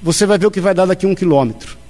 você 0.00 0.26
vai 0.26 0.38
ver 0.38 0.46
o 0.46 0.50
que 0.50 0.60
vai 0.60 0.74
dar 0.74 0.86
daqui 0.86 1.06
a 1.06 1.08
um 1.08 1.14
quilômetro. 1.14 1.81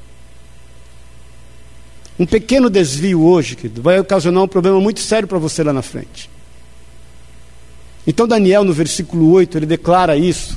Um 2.23 2.27
pequeno 2.27 2.70
desvio 2.70 3.20
hoje, 3.20 3.57
querido, 3.57 3.83
vai 3.83 3.99
ocasionar 3.99 4.45
um 4.45 4.47
problema 4.47 4.81
muito 4.81 5.01
sério 5.01 5.27
para 5.27 5.41
você 5.41 5.61
lá 5.61 5.73
na 5.73 5.83
frente. 5.83 6.31
Então, 8.07 8.29
Daniel, 8.29 8.62
no 8.62 8.73
versículo 8.73 9.33
8, 9.33 9.59
ele 9.59 9.66
declara 9.66 10.16
isso 10.16 10.57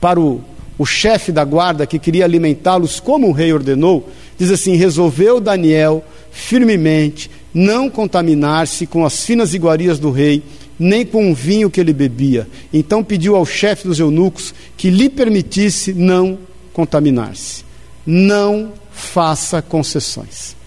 para 0.00 0.18
o, 0.18 0.42
o 0.76 0.84
chefe 0.84 1.30
da 1.30 1.44
guarda 1.44 1.86
que 1.86 2.00
queria 2.00 2.24
alimentá-los 2.24 2.98
como 2.98 3.28
o 3.28 3.32
rei 3.32 3.52
ordenou. 3.52 4.10
Diz 4.36 4.50
assim: 4.50 4.74
Resolveu 4.74 5.38
Daniel 5.38 6.04
firmemente 6.32 7.30
não 7.54 7.88
contaminar-se 7.88 8.84
com 8.84 9.06
as 9.06 9.24
finas 9.24 9.54
iguarias 9.54 10.00
do 10.00 10.10
rei, 10.10 10.42
nem 10.76 11.06
com 11.06 11.30
o 11.30 11.34
vinho 11.34 11.70
que 11.70 11.80
ele 11.80 11.92
bebia. 11.92 12.48
Então 12.72 13.04
pediu 13.04 13.36
ao 13.36 13.46
chefe 13.46 13.86
dos 13.86 14.00
eunucos 14.00 14.52
que 14.76 14.90
lhe 14.90 15.08
permitisse 15.08 15.94
não 15.94 16.36
contaminar-se. 16.72 17.64
Não 18.04 18.72
faça 18.90 19.62
concessões. 19.62 20.57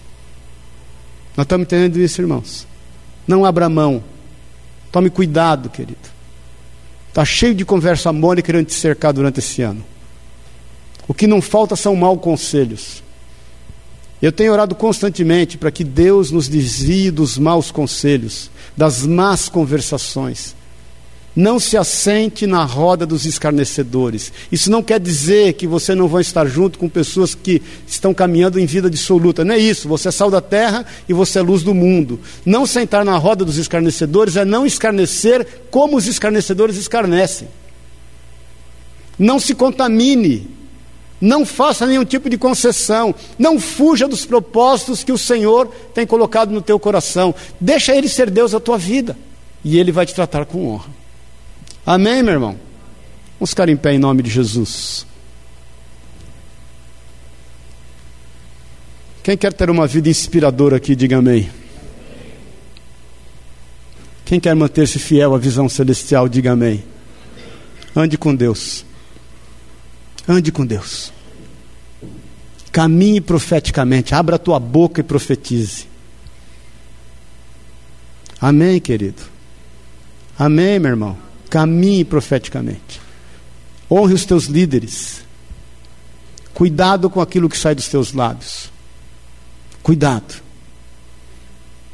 Nós 1.36 1.44
estamos 1.44 1.64
entendendo 1.64 1.98
isso, 1.98 2.20
irmãos. 2.20 2.66
Não 3.26 3.44
abra 3.44 3.68
mão. 3.68 4.02
Tome 4.90 5.08
cuidado, 5.08 5.70
querido. 5.70 6.12
Está 7.08 7.24
cheio 7.24 7.54
de 7.54 7.64
conversa 7.64 8.12
mole 8.12 8.42
querendo 8.42 8.66
te 8.66 8.74
cercar 8.74 9.12
durante 9.12 9.38
esse 9.38 9.62
ano. 9.62 9.84
O 11.06 11.14
que 11.14 11.26
não 11.26 11.42
falta 11.42 11.76
são 11.76 11.96
maus 11.96 12.20
conselhos. 12.20 13.02
Eu 14.20 14.30
tenho 14.30 14.52
orado 14.52 14.74
constantemente 14.74 15.58
para 15.58 15.70
que 15.70 15.82
Deus 15.82 16.30
nos 16.30 16.48
desvie 16.48 17.10
dos 17.10 17.36
maus 17.36 17.70
conselhos, 17.70 18.50
das 18.76 19.04
más 19.04 19.48
conversações. 19.48 20.54
Não 21.34 21.58
se 21.58 21.78
assente 21.78 22.46
na 22.46 22.62
roda 22.62 23.06
dos 23.06 23.24
escarnecedores. 23.24 24.30
Isso 24.52 24.70
não 24.70 24.82
quer 24.82 25.00
dizer 25.00 25.54
que 25.54 25.66
você 25.66 25.94
não 25.94 26.06
vai 26.06 26.20
estar 26.20 26.46
junto 26.46 26.78
com 26.78 26.90
pessoas 26.90 27.34
que 27.34 27.62
estão 27.86 28.12
caminhando 28.12 28.60
em 28.60 28.66
vida 28.66 28.90
dissoluta. 28.90 29.42
Não 29.42 29.54
é 29.54 29.58
isso. 29.58 29.88
Você 29.88 30.08
é 30.08 30.10
sal 30.10 30.30
da 30.30 30.42
terra 30.42 30.84
e 31.08 31.14
você 31.14 31.38
é 31.38 31.42
luz 31.42 31.62
do 31.62 31.72
mundo. 31.72 32.20
Não 32.44 32.66
sentar 32.66 33.02
na 33.02 33.16
roda 33.16 33.46
dos 33.46 33.56
escarnecedores 33.56 34.36
é 34.36 34.44
não 34.44 34.66
escarnecer 34.66 35.46
como 35.70 35.96
os 35.96 36.06
escarnecedores 36.06 36.76
escarnecem. 36.76 37.48
Não 39.18 39.40
se 39.40 39.54
contamine. 39.54 40.50
Não 41.18 41.46
faça 41.46 41.86
nenhum 41.86 42.04
tipo 42.04 42.28
de 42.28 42.36
concessão. 42.36 43.14
Não 43.38 43.58
fuja 43.58 44.06
dos 44.06 44.26
propósitos 44.26 45.02
que 45.02 45.12
o 45.12 45.16
Senhor 45.16 45.68
tem 45.94 46.06
colocado 46.06 46.50
no 46.50 46.60
teu 46.60 46.78
coração. 46.78 47.34
Deixa 47.58 47.96
Ele 47.96 48.08
ser 48.08 48.28
Deus 48.28 48.52
da 48.52 48.60
tua 48.60 48.76
vida. 48.76 49.16
E 49.64 49.78
Ele 49.78 49.92
vai 49.92 50.04
te 50.04 50.14
tratar 50.14 50.44
com 50.44 50.68
honra. 50.68 51.01
Amém, 51.84 52.22
meu 52.22 52.34
irmão? 52.34 52.56
Vamos 53.38 53.50
ficar 53.50 53.68
em 53.68 53.76
pé 53.76 53.92
em 53.92 53.98
nome 53.98 54.22
de 54.22 54.30
Jesus. 54.30 55.04
Quem 59.22 59.36
quer 59.36 59.52
ter 59.52 59.70
uma 59.70 59.86
vida 59.86 60.08
inspiradora 60.08 60.76
aqui, 60.76 60.94
diga 60.94 61.18
amém. 61.18 61.50
Quem 64.24 64.40
quer 64.40 64.54
manter-se 64.54 64.98
fiel 64.98 65.34
à 65.34 65.38
visão 65.38 65.68
celestial, 65.68 66.28
diga 66.28 66.52
amém. 66.52 66.82
Ande 67.94 68.16
com 68.16 68.34
Deus. 68.34 68.84
Ande 70.26 70.50
com 70.50 70.64
Deus. 70.64 71.12
Caminhe 72.70 73.20
profeticamente. 73.20 74.14
Abra 74.14 74.38
tua 74.38 74.58
boca 74.58 75.00
e 75.00 75.04
profetize. 75.04 75.86
Amém, 78.40 78.80
querido. 78.80 79.22
Amém, 80.38 80.78
meu 80.78 80.90
irmão. 80.90 81.31
Caminhe 81.52 82.02
profeticamente. 82.02 82.98
Honre 83.90 84.14
os 84.14 84.24
teus 84.24 84.46
líderes. 84.46 85.22
Cuidado 86.54 87.10
com 87.10 87.20
aquilo 87.20 87.46
que 87.46 87.58
sai 87.58 87.74
dos 87.74 87.88
teus 87.88 88.14
lábios. 88.14 88.70
Cuidado. 89.82 90.42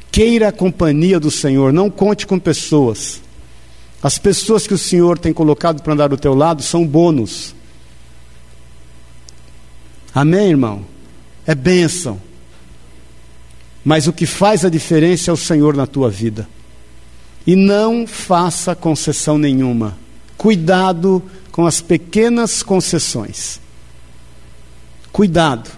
Queira 0.09 0.47
a 0.47 0.53
companhia 0.53 1.19
do 1.19 1.29
Senhor, 1.29 1.73
não 1.73 1.89
conte 1.89 2.25
com 2.25 2.39
pessoas. 2.39 3.21
As 4.01 4.17
pessoas 4.17 4.65
que 4.65 4.73
o 4.73 4.77
Senhor 4.77 5.19
tem 5.19 5.33
colocado 5.33 5.83
para 5.83 5.91
andar 5.91 6.07
do 6.07 6.15
teu 6.15 6.33
lado 6.33 6.63
são 6.63 6.87
bônus. 6.87 7.53
Amém, 10.15 10.51
irmão? 10.51 10.85
É 11.45 11.53
bênção. 11.53 12.17
Mas 13.83 14.07
o 14.07 14.13
que 14.13 14.25
faz 14.25 14.63
a 14.63 14.69
diferença 14.69 15.31
é 15.31 15.33
o 15.33 15.37
Senhor 15.37 15.75
na 15.75 15.85
tua 15.85 16.09
vida. 16.09 16.47
E 17.45 17.55
não 17.55 18.05
faça 18.05 18.75
concessão 18.75 19.37
nenhuma. 19.37 19.97
Cuidado 20.37 21.23
com 21.51 21.65
as 21.65 21.81
pequenas 21.81 22.63
concessões. 22.63 23.59
Cuidado. 25.11 25.69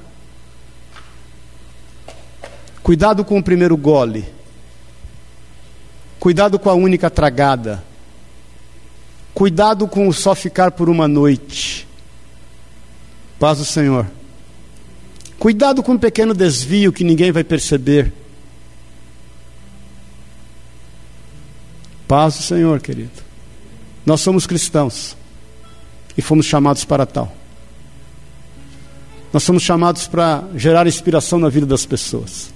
Cuidado 2.84 3.24
com 3.24 3.38
o 3.38 3.43
primeiro 3.43 3.78
gole. 3.78 4.26
Cuidado 6.20 6.59
com 6.59 6.70
a 6.70 6.74
única 6.74 7.09
tragada. 7.09 7.84
Cuidado 9.34 9.88
com 9.88 10.07
o 10.07 10.14
só 10.14 10.36
ficar 10.36 10.72
por 10.72 10.89
uma 10.89 11.07
noite. 11.07 11.88
Paz 13.39 13.57
do 13.57 13.66
Senhor. 13.66 14.05
Cuidado 15.39 15.82
com 15.82 15.93
um 15.93 15.97
pequeno 15.97 16.36
desvio 16.36 16.93
que 16.93 17.03
ninguém 17.03 17.32
vai 17.32 17.43
perceber. 17.43 18.14
Paz 22.12 22.36
do 22.36 22.43
Senhor, 22.43 22.82
querido. 22.82 23.24
Nós 24.05 24.20
somos 24.20 24.45
cristãos 24.45 25.16
e 26.18 26.22
fomos 26.22 26.45
chamados 26.45 26.84
para 26.84 27.05
tal. 27.05 27.34
Nós 29.32 29.43
somos 29.43 29.64
chamados 29.64 30.07
para 30.07 30.43
gerar 30.57 30.86
inspiração 30.88 31.39
na 31.39 31.47
vida 31.47 31.66
das 31.66 31.86
pessoas. 31.86 32.53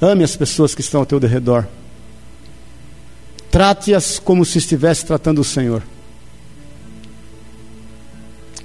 Ame 0.00 0.24
as 0.24 0.34
pessoas 0.34 0.74
que 0.74 0.80
estão 0.80 0.98
ao 0.98 1.06
teu 1.06 1.20
redor. 1.20 1.68
Trate-as 3.52 4.18
como 4.18 4.44
se 4.44 4.58
estivesse 4.58 5.06
tratando 5.06 5.40
o 5.40 5.44
Senhor. 5.44 5.84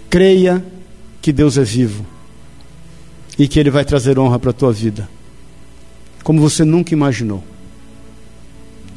Creia 0.10 0.66
que 1.22 1.32
Deus 1.32 1.60
é 1.60 1.64
vivo 1.64 2.04
e 3.38 3.48
que 3.48 3.60
Ele 3.60 3.70
vai 3.70 3.86
trazer 3.86 4.18
honra 4.18 4.40
para 4.40 4.50
a 4.50 4.54
tua 4.54 4.74
vida, 4.74 5.08
como 6.24 6.42
você 6.42 6.64
nunca 6.64 6.92
imaginou. 6.92 7.53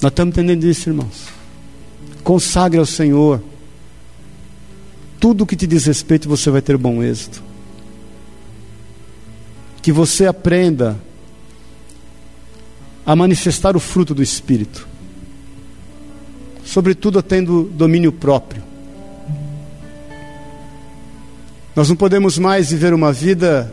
Nós 0.02 0.12
estamos 0.12 0.32
entendendo 0.32 0.64
isso, 0.64 0.88
irmãos. 0.88 1.28
Consagre 2.22 2.78
ao 2.78 2.86
Senhor. 2.86 3.42
Tudo 5.18 5.46
que 5.46 5.56
te 5.56 5.66
diz 5.66 5.86
respeito, 5.86 6.28
você 6.28 6.50
vai 6.50 6.60
ter 6.60 6.76
bom 6.76 7.02
êxito. 7.02 7.42
Que 9.80 9.90
você 9.92 10.26
aprenda 10.26 10.96
a 13.04 13.14
manifestar 13.14 13.76
o 13.76 13.80
fruto 13.80 14.14
do 14.14 14.22
Espírito. 14.22 14.86
Sobretudo 16.64 17.22
tendo 17.22 17.64
domínio 17.64 18.12
próprio. 18.12 18.62
Nós 21.76 21.88
não 21.88 21.94
podemos 21.94 22.38
mais 22.38 22.70
viver 22.70 22.92
uma 22.92 23.12
vida 23.12 23.72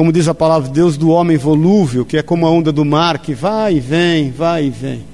como 0.00 0.14
diz 0.14 0.28
a 0.28 0.34
palavra 0.34 0.66
de 0.66 0.74
Deus, 0.74 0.96
do 0.96 1.10
homem 1.10 1.36
volúvel, 1.36 2.06
que 2.06 2.16
é 2.16 2.22
como 2.22 2.46
a 2.46 2.50
onda 2.50 2.72
do 2.72 2.86
mar, 2.86 3.18
que 3.18 3.34
vai 3.34 3.74
e 3.74 3.80
vem, 3.80 4.30
vai 4.30 4.64
e 4.64 4.70
vem. 4.70 5.04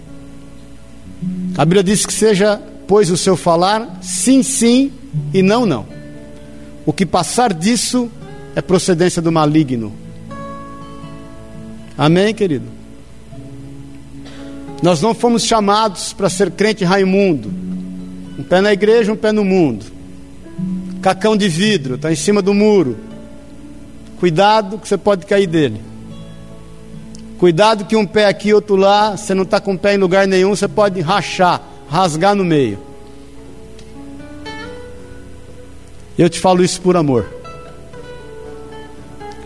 A 1.59 1.65
Bíblia 1.65 1.83
diz 1.83 2.07
que 2.07 2.13
seja, 2.13 2.63
pois, 2.87 3.11
o 3.11 3.17
seu 3.17 3.37
falar 3.37 3.99
sim, 4.01 4.45
sim 4.45 4.93
e 5.35 5.43
não, 5.43 5.67
não. 5.67 5.85
O 6.87 6.93
que 6.93 7.05
passar 7.05 7.53
disso 7.53 8.09
é 8.55 8.63
procedência 8.63 9.21
do 9.21 9.33
maligno. 9.33 9.93
Amém, 11.99 12.33
querido? 12.33 12.67
Nós 14.81 15.03
não 15.03 15.15
fomos 15.15 15.43
chamados 15.43 16.13
para 16.13 16.31
ser 16.31 16.53
crente 16.53 16.85
Raimundo. 16.85 17.53
Um 18.39 18.45
pé 18.45 18.61
na 18.61 18.73
igreja, 18.73 19.13
um 19.13 19.17
pé 19.17 19.33
no 19.33 19.45
mundo. 19.45 19.85
Cacão 21.03 21.37
de 21.37 21.49
vidro, 21.49 21.97
está 21.97 22.13
em 22.13 22.17
cima 22.17 22.41
do 22.41 22.55
muro. 22.55 23.16
Cuidado 24.19 24.79
que 24.79 24.89
você 24.89 24.97
pode 24.97 25.27
cair 25.27 25.47
dele. 25.47 25.81
Cuidado 27.39 27.85
que 27.85 27.95
um 27.95 28.07
pé 28.07 28.27
aqui, 28.27 28.55
outro 28.55 28.77
lá, 28.77 29.17
você 29.17 29.35
não 29.35 29.43
está 29.43 29.61
com 29.61 29.75
o 29.75 29.79
pé 29.79 29.95
em 29.95 29.99
lugar 29.99 30.27
nenhum, 30.27 30.57
você 30.57 30.67
pode 30.67 31.01
rachar, 31.01 31.61
rasgar 31.89 32.35
no 32.35 32.45
meio. 32.45 32.79
Eu 36.17 36.31
te 36.31 36.41
falo 36.41 36.65
isso 36.65 36.81
por 36.81 36.97
amor. 36.97 37.27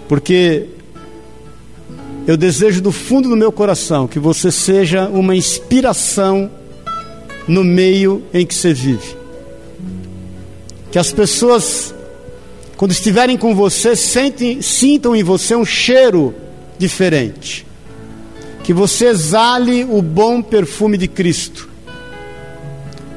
Porque 0.09 0.69
eu 2.27 2.37
desejo 2.37 2.81
do 2.81 2.93
fundo 2.93 3.29
do 3.29 3.37
meu 3.37 3.51
coração 3.51 4.07
que 4.07 4.21
você 4.21 4.53
seja 4.53 5.09
uma 5.09 5.35
inspiração 5.35 6.49
no 7.49 7.65
meio 7.65 8.23
em 8.33 8.47
que 8.47 8.55
você 8.55 8.73
vive. 8.73 9.17
Que 10.93 10.99
as 10.99 11.13
pessoas 11.13 11.93
quando 12.81 12.93
estiverem 12.93 13.37
com 13.37 13.55
você, 13.55 13.95
sentem, 13.95 14.63
sintam 14.63 15.15
em 15.15 15.23
você 15.23 15.55
um 15.55 15.67
cheiro 15.67 16.35
diferente. 16.79 17.67
Que 18.65 18.73
você 18.73 19.09
exale 19.09 19.85
o 19.85 20.01
bom 20.01 20.41
perfume 20.41 20.97
de 20.97 21.07
Cristo. 21.07 21.69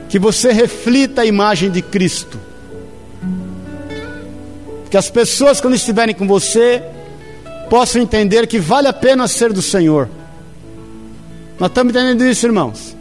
Que 0.09 0.19
você 0.19 0.51
reflita 0.51 1.21
a 1.21 1.25
imagem 1.25 1.71
de 1.71 1.81
Cristo. 1.81 2.37
Que 4.91 4.97
as 4.97 5.09
pessoas, 5.09 5.61
quando 5.61 5.75
estiverem 5.75 6.13
com 6.13 6.27
você, 6.27 6.83
possam 7.69 8.01
entender 8.01 8.47
que 8.47 8.59
vale 8.59 8.89
a 8.89 8.93
pena 8.93 9.29
ser 9.29 9.53
do 9.53 9.61
Senhor. 9.61 10.09
Nós 11.57 11.69
estamos 11.69 11.95
entendendo 11.95 12.25
isso, 12.25 12.45
irmãos. 12.45 12.97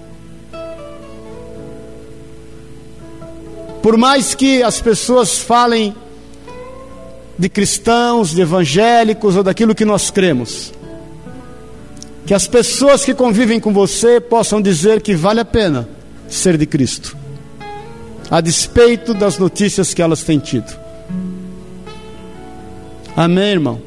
Por 3.83 3.97
mais 3.97 4.37
que 4.37 4.63
as 4.63 4.81
pessoas 4.81 5.39
falem 5.41 5.93
de 7.39 7.49
cristãos, 7.49 8.31
de 8.31 8.41
evangélicos 8.41 9.37
ou 9.37 9.43
daquilo 9.43 9.75
que 9.75 9.85
nós 9.85 10.11
cremos. 10.11 10.73
Que 12.27 12.35
as 12.35 12.47
pessoas 12.47 13.05
que 13.05 13.15
convivem 13.15 13.59
com 13.59 13.73
você 13.73 14.21
possam 14.21 14.61
dizer 14.61 15.01
que 15.01 15.15
vale 15.15 15.41
a 15.41 15.45
pena 15.45 15.89
ser 16.29 16.57
de 16.57 16.67
Cristo, 16.67 17.17
a 18.31 18.41
despeito 18.41 19.13
das 19.13 19.39
notícias 19.39 19.93
que 19.93 20.01
elas 20.01 20.23
têm 20.23 20.39
tido. 20.39 20.73
Amém, 23.17 23.51
irmão? 23.51 23.81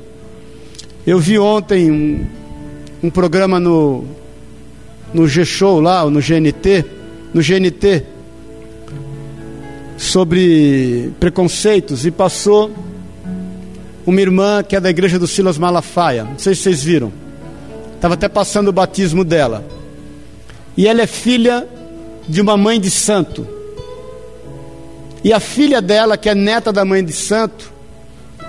Eu 1.08 1.20
vi 1.20 1.40
ontem 1.40 1.90
um, 1.90 2.26
um 3.04 3.10
programa 3.10 3.60
no, 3.60 4.04
no 5.14 5.28
G-Show 5.28 5.80
lá, 5.80 6.04
no 6.10 6.20
GNT, 6.20 6.86
no 7.34 7.42
GNT, 7.42 8.04
sobre 9.98 11.12
preconceitos 11.20 12.06
e 12.06 12.12
passou 12.12 12.72
uma 14.06 14.22
irmã 14.22 14.64
que 14.64 14.76
é 14.76 14.80
da 14.80 14.90
igreja 14.90 15.18
do 15.18 15.28
Silas 15.28 15.58
Malafaia. 15.58 16.24
Não 16.24 16.38
sei 16.38 16.54
se 16.54 16.62
vocês 16.62 16.84
viram. 16.84 17.12
Estava 17.96 18.14
até 18.14 18.28
passando 18.30 18.68
o 18.68 18.74
batismo 18.74 19.24
dela. 19.24 19.66
E 20.78 20.88
ela 20.88 21.02
é 21.02 21.08
filha 21.08 21.68
de 22.28 22.40
uma 22.40 22.56
mãe 22.56 22.80
de 22.80 22.92
santo. 22.92 23.48
E 25.24 25.34
a 25.34 25.40
filha 25.40 25.82
dela, 25.82 26.18
que 26.18 26.30
é 26.30 26.36
neta 26.36 26.72
da 26.72 26.86
mãe 26.86 27.04
de 27.04 27.14
santo, 27.14 27.74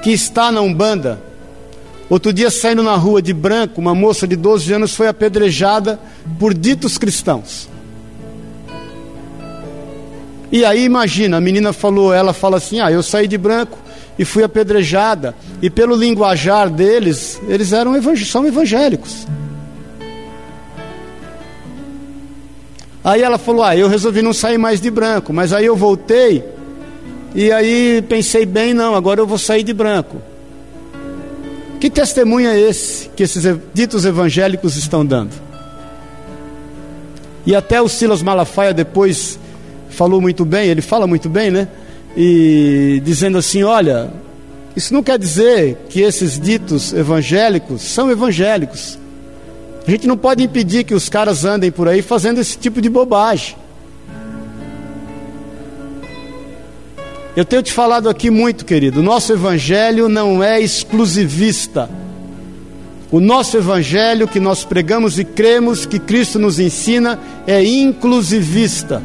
que 0.03 0.11
está 0.11 0.53
na 0.53 0.61
Umbanda, 0.61 1.19
outro 2.11 2.33
dia 2.33 2.51
saindo 2.51 2.83
na 2.83 2.95
rua 2.97 3.23
de 3.23 3.33
branco, 3.33 3.81
uma 3.81 3.95
moça 3.95 4.27
de 4.29 4.37
12 4.37 4.75
anos 4.75 4.95
foi 4.95 5.09
apedrejada 5.09 5.99
por 6.39 6.53
ditos 6.53 6.99
cristãos. 6.99 7.67
E 10.53 10.65
aí 10.65 10.85
imagina, 10.85 11.39
a 11.39 11.41
menina 11.41 11.73
falou, 11.73 12.13
ela 12.13 12.33
fala 12.33 12.59
assim: 12.59 12.79
"Ah, 12.79 12.93
eu 12.93 13.03
saí 13.03 13.27
de 13.27 13.39
branco 13.39 13.79
e 14.19 14.25
fui 14.25 14.43
apedrejada". 14.43 15.35
E 15.61 15.71
pelo 15.71 15.97
linguajar 15.97 16.69
deles, 16.71 17.41
eles 17.49 17.73
eram 17.73 17.95
são 18.25 18.47
evangélicos. 18.47 19.27
Aí 23.05 23.23
ela 23.23 23.39
falou: 23.39 23.63
"Ah, 23.63 23.77
eu 23.77 23.89
resolvi 23.89 24.21
não 24.23 24.33
sair 24.33 24.59
mais 24.59 24.81
de 24.81 24.91
branco, 24.91 25.33
mas 25.33 25.53
aí 25.53 25.67
eu 25.67 25.77
voltei 25.77 26.45
e 27.35 27.53
aí 27.53 28.03
pensei 28.09 28.47
bem, 28.47 28.73
não, 28.75 28.95
agora 28.95 29.21
eu 29.21 29.27
vou 29.27 29.39
sair 29.39 29.63
de 29.63 29.73
branco". 29.73 30.21
Que 31.79 31.91
testemunho 31.91 32.49
é 32.49 32.59
esse 32.59 33.09
que 33.11 33.23
esses 33.23 33.45
ditos 33.73 34.05
evangélicos 34.05 34.77
estão 34.77 35.05
dando? 35.05 35.33
E 37.47 37.55
até 37.55 37.81
o 37.81 37.89
Silas 37.89 38.23
Malafaia 38.23 38.75
depois 38.75 39.39
falou 39.89 40.21
muito 40.21 40.45
bem, 40.45 40.69
ele 40.69 40.83
fala 40.83 41.07
muito 41.07 41.29
bem, 41.29 41.51
né? 41.51 41.69
E 42.17 43.03
dizendo 43.05 43.37
assim: 43.37 43.63
olha, 43.63 44.11
isso 44.75 44.93
não 44.95 45.03
quer 45.03 45.19
dizer 45.19 45.77
que 45.89 46.01
esses 46.01 46.41
ditos 46.41 46.93
evangélicos 46.93 47.83
são 47.83 48.11
evangélicos. 48.11 48.99
A 49.87 49.91
gente 49.91 50.07
não 50.07 50.17
pode 50.17 50.43
impedir 50.43 50.85
que 50.85 50.95
os 50.95 51.09
caras 51.09 51.45
andem 51.45 51.71
por 51.71 51.89
aí 51.89 52.03
fazendo 52.03 52.41
esse 52.41 52.59
tipo 52.59 52.81
de 52.81 52.89
bobagem. 52.89 53.57
Eu 57.37 57.45
tenho 57.45 57.63
te 57.63 57.73
falado 57.73 58.09
aqui 58.09 58.31
muito, 58.31 58.65
querido, 58.65 59.01
o 59.01 59.03
nosso 59.03 59.33
evangelho 59.33 60.09
não 60.09 60.43
é 60.43 60.59
exclusivista. 60.59 61.89
O 63.11 63.21
nosso 63.21 63.57
evangelho 63.57 64.27
que 64.27 64.41
nós 64.41 64.65
pregamos 64.65 65.19
e 65.19 65.25
cremos 65.25 65.87
que 65.87 65.99
Cristo 65.99 66.39
nos 66.39 66.59
ensina 66.59 67.19
é 67.47 67.63
inclusivista. 67.63 69.03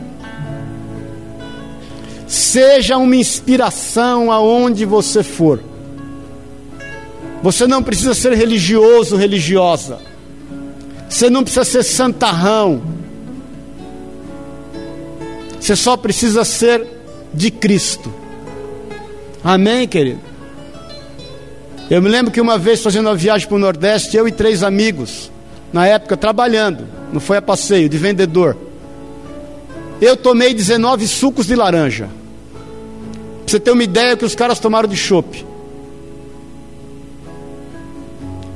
Seja 2.32 2.96
uma 2.96 3.18
inspiração 3.18 4.32
aonde 4.32 4.86
você 4.86 5.22
for. 5.22 5.62
Você 7.44 7.68
não 7.68 7.84
precisa 7.84 8.14
ser 8.14 8.32
religioso, 8.32 9.18
religiosa. 9.18 10.00
Você 11.10 11.30
não 11.30 11.44
precisa 11.44 11.66
ser 11.66 11.84
santarrão. 11.84 12.82
Você 15.60 15.76
só 15.76 15.98
precisa 15.98 16.46
ser 16.46 16.88
de 17.34 17.52
Cristo. 17.52 18.10
Amém, 19.44 19.86
querido? 19.86 20.22
Eu 21.90 22.02
me 22.02 22.08
lembro 22.08 22.32
que 22.32 22.40
uma 22.40 22.58
vez 22.58 22.82
fazendo 22.82 23.08
uma 23.08 23.16
viagem 23.16 23.46
para 23.46 23.58
o 23.58 23.60
Nordeste, 23.60 24.16
eu 24.16 24.26
e 24.26 24.32
três 24.32 24.64
amigos, 24.64 25.30
na 25.74 25.86
época 25.86 26.16
trabalhando, 26.16 26.88
não 27.12 27.20
foi 27.20 27.36
a 27.36 27.42
passeio, 27.42 27.90
de 27.90 27.98
vendedor. 27.98 28.56
Eu 30.00 30.16
tomei 30.16 30.54
19 30.54 31.06
sucos 31.10 31.46
de 31.46 31.56
laranja 31.56 32.21
você 33.52 33.60
ter 33.60 33.72
uma 33.72 33.84
ideia 33.84 34.16
que 34.16 34.24
os 34.24 34.34
caras 34.34 34.60
tomaram 34.60 34.88
de 34.88 34.96
chope. 34.96 35.46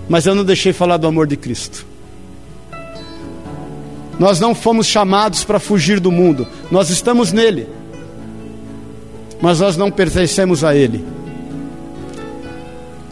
Mas 0.08 0.26
eu 0.26 0.34
não 0.34 0.46
deixei 0.46 0.72
falar 0.72 0.96
do 0.96 1.06
amor 1.06 1.28
de 1.28 1.36
Cristo. 1.36 1.86
Nós 4.18 4.40
não 4.40 4.56
fomos 4.56 4.88
chamados 4.88 5.44
para 5.44 5.60
fugir 5.60 6.00
do 6.00 6.10
mundo, 6.10 6.48
nós 6.72 6.90
estamos 6.90 7.34
nele, 7.34 7.68
mas 9.42 9.60
nós 9.60 9.76
não 9.76 9.92
pertencemos 9.92 10.64
a 10.64 10.74
ele. 10.74 11.04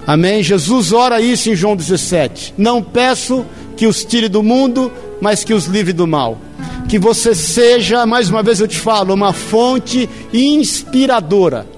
Amém? 0.07 0.41
Jesus 0.41 0.93
ora 0.93 1.19
isso 1.19 1.49
em 1.49 1.55
João 1.55 1.75
17: 1.75 2.53
Não 2.57 2.81
peço 2.81 3.45
que 3.75 3.85
os 3.85 4.05
tire 4.05 4.29
do 4.29 4.41
mundo, 4.41 4.89
mas 5.19 5.43
que 5.43 5.53
os 5.53 5.65
livre 5.65 5.91
do 5.91 6.07
mal. 6.07 6.37
Que 6.87 6.97
você 6.97 7.35
seja, 7.35 8.05
mais 8.05 8.29
uma 8.29 8.41
vez 8.41 8.61
eu 8.61 8.67
te 8.67 8.79
falo, 8.79 9.13
uma 9.13 9.33
fonte 9.33 10.09
inspiradora 10.31 11.72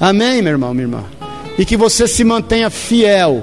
Amém, 0.00 0.40
meu 0.40 0.52
irmão, 0.52 0.72
minha 0.72 0.84
irmã? 0.84 1.04
E 1.58 1.64
que 1.64 1.76
você 1.76 2.06
se 2.06 2.22
mantenha 2.22 2.70
fiel. 2.70 3.42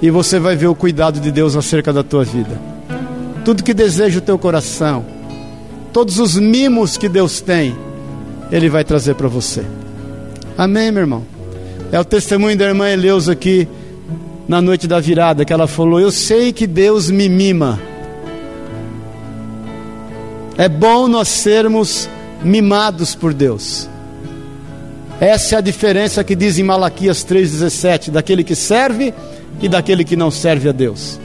E 0.00 0.10
você 0.10 0.38
vai 0.38 0.56
ver 0.56 0.68
o 0.68 0.74
cuidado 0.74 1.20
de 1.20 1.30
Deus 1.30 1.54
acerca 1.54 1.92
da 1.92 2.02
tua 2.02 2.24
vida. 2.24 2.58
Tudo 3.44 3.62
que 3.62 3.74
deseja 3.74 4.18
o 4.18 4.22
teu 4.22 4.38
coração, 4.38 5.04
todos 5.92 6.18
os 6.18 6.36
mimos 6.36 6.96
que 6.96 7.08
Deus 7.08 7.40
tem, 7.40 7.76
Ele 8.50 8.68
vai 8.68 8.84
trazer 8.84 9.14
para 9.14 9.28
você. 9.28 9.64
Amém, 10.56 10.90
meu 10.90 11.02
irmão? 11.02 11.24
É 11.90 12.00
o 12.00 12.04
testemunho 12.04 12.56
da 12.56 12.64
irmã 12.64 12.88
Eleusa 12.88 13.32
aqui 13.32 13.68
na 14.48 14.62
noite 14.62 14.86
da 14.86 14.98
virada, 14.98 15.44
que 15.44 15.52
ela 15.52 15.66
falou: 15.66 16.00
Eu 16.00 16.10
sei 16.10 16.52
que 16.52 16.66
Deus 16.66 17.10
me 17.10 17.28
mima. 17.28 17.78
É 20.56 20.68
bom 20.68 21.06
nós 21.06 21.28
sermos 21.28 22.08
mimados 22.42 23.14
por 23.14 23.34
Deus. 23.34 23.88
Essa 25.20 25.56
é 25.56 25.58
a 25.58 25.60
diferença 25.60 26.24
que 26.24 26.34
diz 26.34 26.58
em 26.58 26.62
Malaquias 26.62 27.24
3,17: 27.24 28.10
daquele 28.10 28.42
que 28.42 28.54
serve 28.54 29.14
e 29.60 29.68
daquele 29.68 30.04
que 30.04 30.16
não 30.16 30.30
serve 30.30 30.68
a 30.68 30.72
Deus. 30.72 31.20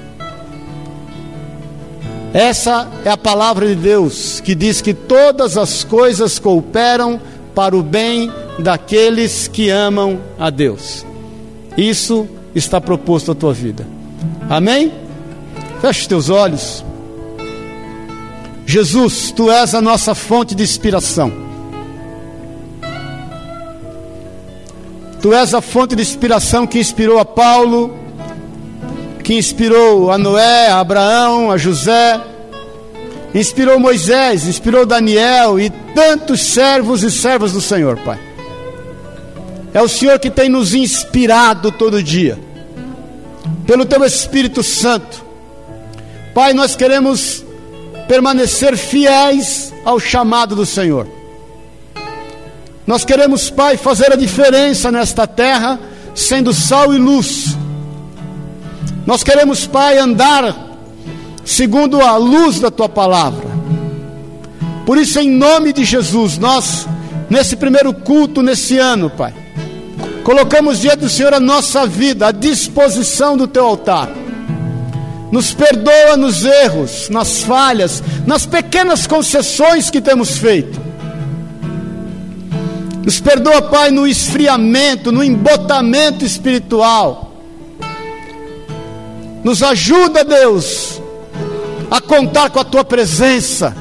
Essa 2.34 2.88
é 3.04 3.10
a 3.10 3.18
palavra 3.18 3.68
de 3.68 3.76
Deus 3.76 4.40
que 4.42 4.54
diz 4.54 4.82
que 4.82 4.94
todas 4.94 5.58
as 5.58 5.84
coisas 5.84 6.38
cooperam 6.38 7.20
para 7.56 7.76
o 7.76 7.82
bem 7.82 8.32
daqueles 8.60 9.48
que 9.48 9.70
amam 9.70 10.20
a 10.38 10.50
Deus. 10.50 11.06
Isso 11.76 12.28
está 12.54 12.80
proposto 12.82 13.32
à 13.32 13.36
tua 13.36 13.54
vida. 13.54 13.88
Amém? 14.50 14.92
Feche 15.82 16.02
os 16.02 16.08
teus 16.08 16.30
olhos. 16.30 16.86
Jesus, 18.66 19.32
tu 19.32 19.50
és 19.50 19.74
a 19.74 19.82
nossa 19.82 20.14
fonte 20.14 20.54
de 20.54 20.64
inspiração. 20.64 21.47
Tu 25.22 25.34
és 25.34 25.54
a 25.54 25.62
fonte 25.62 25.96
de 25.96 26.02
inspiração 26.02 26.68
que 26.68 26.80
inspirou 26.80 27.20
a 27.20 27.26
Paulo, 27.26 27.98
que 29.24 29.34
inspirou 29.34 30.12
a 30.12 30.18
Noé, 30.18 30.68
a 30.68 30.80
Abraão, 30.80 31.52
a 31.52 31.58
José, 31.58 32.22
inspirou 33.34 33.80
Moisés, 33.80 34.48
inspirou 34.48 34.86
Daniel 34.86 35.60
e 35.60 35.70
tantos 35.70 36.42
servos 36.42 37.04
e 37.04 37.12
servas 37.12 37.52
do 37.52 37.62
Senhor, 37.62 37.98
Pai. 38.00 38.20
É 39.74 39.82
o 39.82 39.88
Senhor 39.88 40.18
que 40.20 40.30
tem 40.30 40.50
nos 40.50 40.74
inspirado 40.74 41.72
todo 41.72 42.02
dia, 42.02 42.40
pelo 43.66 43.86
Teu 43.86 44.04
Espírito 44.06 44.64
Santo. 44.64 45.26
Pai, 46.34 46.54
nós 46.54 46.76
queremos 46.76 47.44
permanecer 48.08 48.78
fiéis 48.78 49.74
ao 49.84 50.00
chamado 50.00 50.56
do 50.56 50.66
Senhor. 50.66 51.17
Nós 52.88 53.04
queremos, 53.04 53.50
Pai, 53.50 53.76
fazer 53.76 54.14
a 54.14 54.16
diferença 54.16 54.90
nesta 54.90 55.28
terra, 55.28 55.78
sendo 56.16 56.54
sal 56.54 56.94
e 56.94 56.98
luz. 56.98 57.58
Nós 59.06 59.24
queremos, 59.24 59.68
Pai, 59.68 59.98
andar 59.98 60.56
segundo 61.44 62.02
a 62.02 62.16
luz 62.16 62.62
da 62.62 62.72
tua 62.72 62.88
palavra. 62.88 63.46
Por 64.86 64.98
isso, 64.98 65.20
em 65.20 65.30
nome 65.30 65.74
de 65.74 65.84
Jesus, 65.84 66.38
nós, 66.38 66.88
nesse 67.30 67.58
primeiro 67.58 67.94
culto, 67.94 68.42
nesse 68.42 68.78
ano, 68.78 69.10
Pai, 69.10 69.34
colocamos 70.24 70.80
diante 70.80 71.00
do 71.00 71.10
Senhor 71.10 71.34
a 71.34 71.42
nossa 71.42 71.86
vida, 71.86 72.28
à 72.28 72.32
disposição 72.32 73.36
do 73.36 73.50
teu 73.50 73.66
altar. 73.66 74.10
Nos 75.30 75.54
perdoa 75.54 76.16
nos 76.16 76.46
erros, 76.46 77.10
nas 77.10 77.42
falhas, 77.42 78.02
nas 78.26 78.46
pequenas 78.46 79.06
concessões 79.06 79.90
que 79.90 80.00
temos 80.00 80.38
feito. 80.38 80.87
Nos 83.08 83.22
perdoa, 83.22 83.62
Pai, 83.62 83.90
no 83.90 84.06
esfriamento, 84.06 85.14
no 85.14 85.24
embotamento 85.24 86.26
espiritual. 86.26 87.32
Nos 89.46 89.64
ajuda, 89.64 90.26
Deus, 90.26 91.02
a 91.90 92.02
contar 92.02 92.50
com 92.50 92.60
a 92.60 92.66
tua 92.66 92.84
presença. 92.84 93.74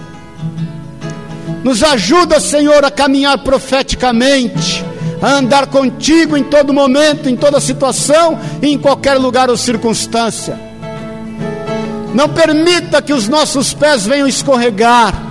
Nos 1.65 1.83
ajuda, 1.83 2.39
Senhor, 2.39 2.85
a 2.85 2.91
caminhar 2.93 3.39
profeticamente, 3.39 4.85
a 5.21 5.33
andar 5.33 5.67
contigo 5.67 6.37
em 6.37 6.45
todo 6.45 6.73
momento, 6.73 7.29
em 7.29 7.35
toda 7.35 7.59
situação 7.59 8.39
e 8.63 8.69
em 8.69 8.79
qualquer 8.79 9.15
lugar 9.15 9.51
ou 9.51 9.57
circunstância. 9.57 10.57
Não 12.15 12.29
permita 12.29 13.03
que 13.03 13.13
os 13.13 13.27
nossos 13.27 13.75
pés 13.75 14.07
venham 14.07 14.29
escorregar 14.29 15.26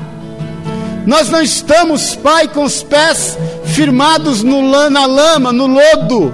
Nós 1.05 1.29
não 1.29 1.41
estamos, 1.41 2.15
Pai, 2.15 2.47
com 2.47 2.63
os 2.63 2.81
pés 2.81 3.37
firmados 3.65 4.41
no, 4.41 4.89
na 4.89 5.05
lama, 5.05 5.51
no 5.51 5.67
lodo, 5.67 6.33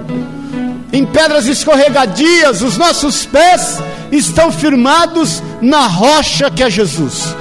em 0.92 1.04
pedras 1.04 1.46
escorregadias, 1.46 2.62
os 2.62 2.76
nossos 2.78 3.26
pés 3.26 3.78
estão 4.10 4.50
firmados 4.50 5.42
na 5.60 5.86
rocha 5.86 6.50
que 6.50 6.62
é 6.62 6.70
Jesus. 6.70 7.34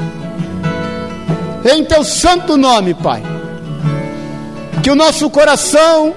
Em 1.64 1.86
teu 1.86 2.04
santo 2.04 2.58
nome, 2.58 2.94
Pai, 2.94 3.22
que 4.82 4.90
o 4.90 4.96
nosso 4.96 5.30
coração 5.30 6.16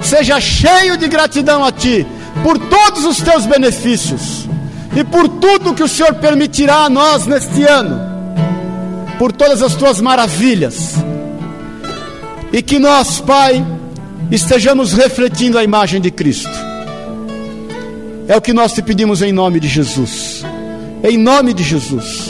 seja 0.00 0.40
cheio 0.40 0.96
de 0.96 1.08
gratidão 1.08 1.64
a 1.64 1.70
Ti 1.70 2.06
por 2.42 2.58
todos 2.58 3.04
os 3.04 3.18
teus 3.18 3.44
benefícios 3.46 4.48
e 4.96 5.04
por 5.04 5.28
tudo 5.28 5.74
que 5.74 5.82
o 5.82 5.88
Senhor 5.88 6.14
permitirá 6.14 6.84
a 6.84 6.90
nós 6.90 7.26
neste 7.26 7.64
ano, 7.64 8.07
por 9.18 9.32
todas 9.32 9.62
as 9.62 9.74
tuas 9.74 10.00
maravilhas, 10.00 10.94
e 12.52 12.62
que 12.62 12.78
nós, 12.78 13.20
Pai, 13.20 13.64
estejamos 14.30 14.92
refletindo 14.92 15.58
a 15.58 15.64
imagem 15.64 16.00
de 16.00 16.10
Cristo. 16.10 16.50
É 18.26 18.36
o 18.36 18.40
que 18.40 18.52
nós 18.52 18.72
te 18.72 18.82
pedimos 18.82 19.22
em 19.22 19.32
nome 19.32 19.58
de 19.58 19.68
Jesus. 19.68 20.44
Em 21.02 21.16
nome 21.16 21.54
de 21.54 21.62
Jesus. 21.62 22.27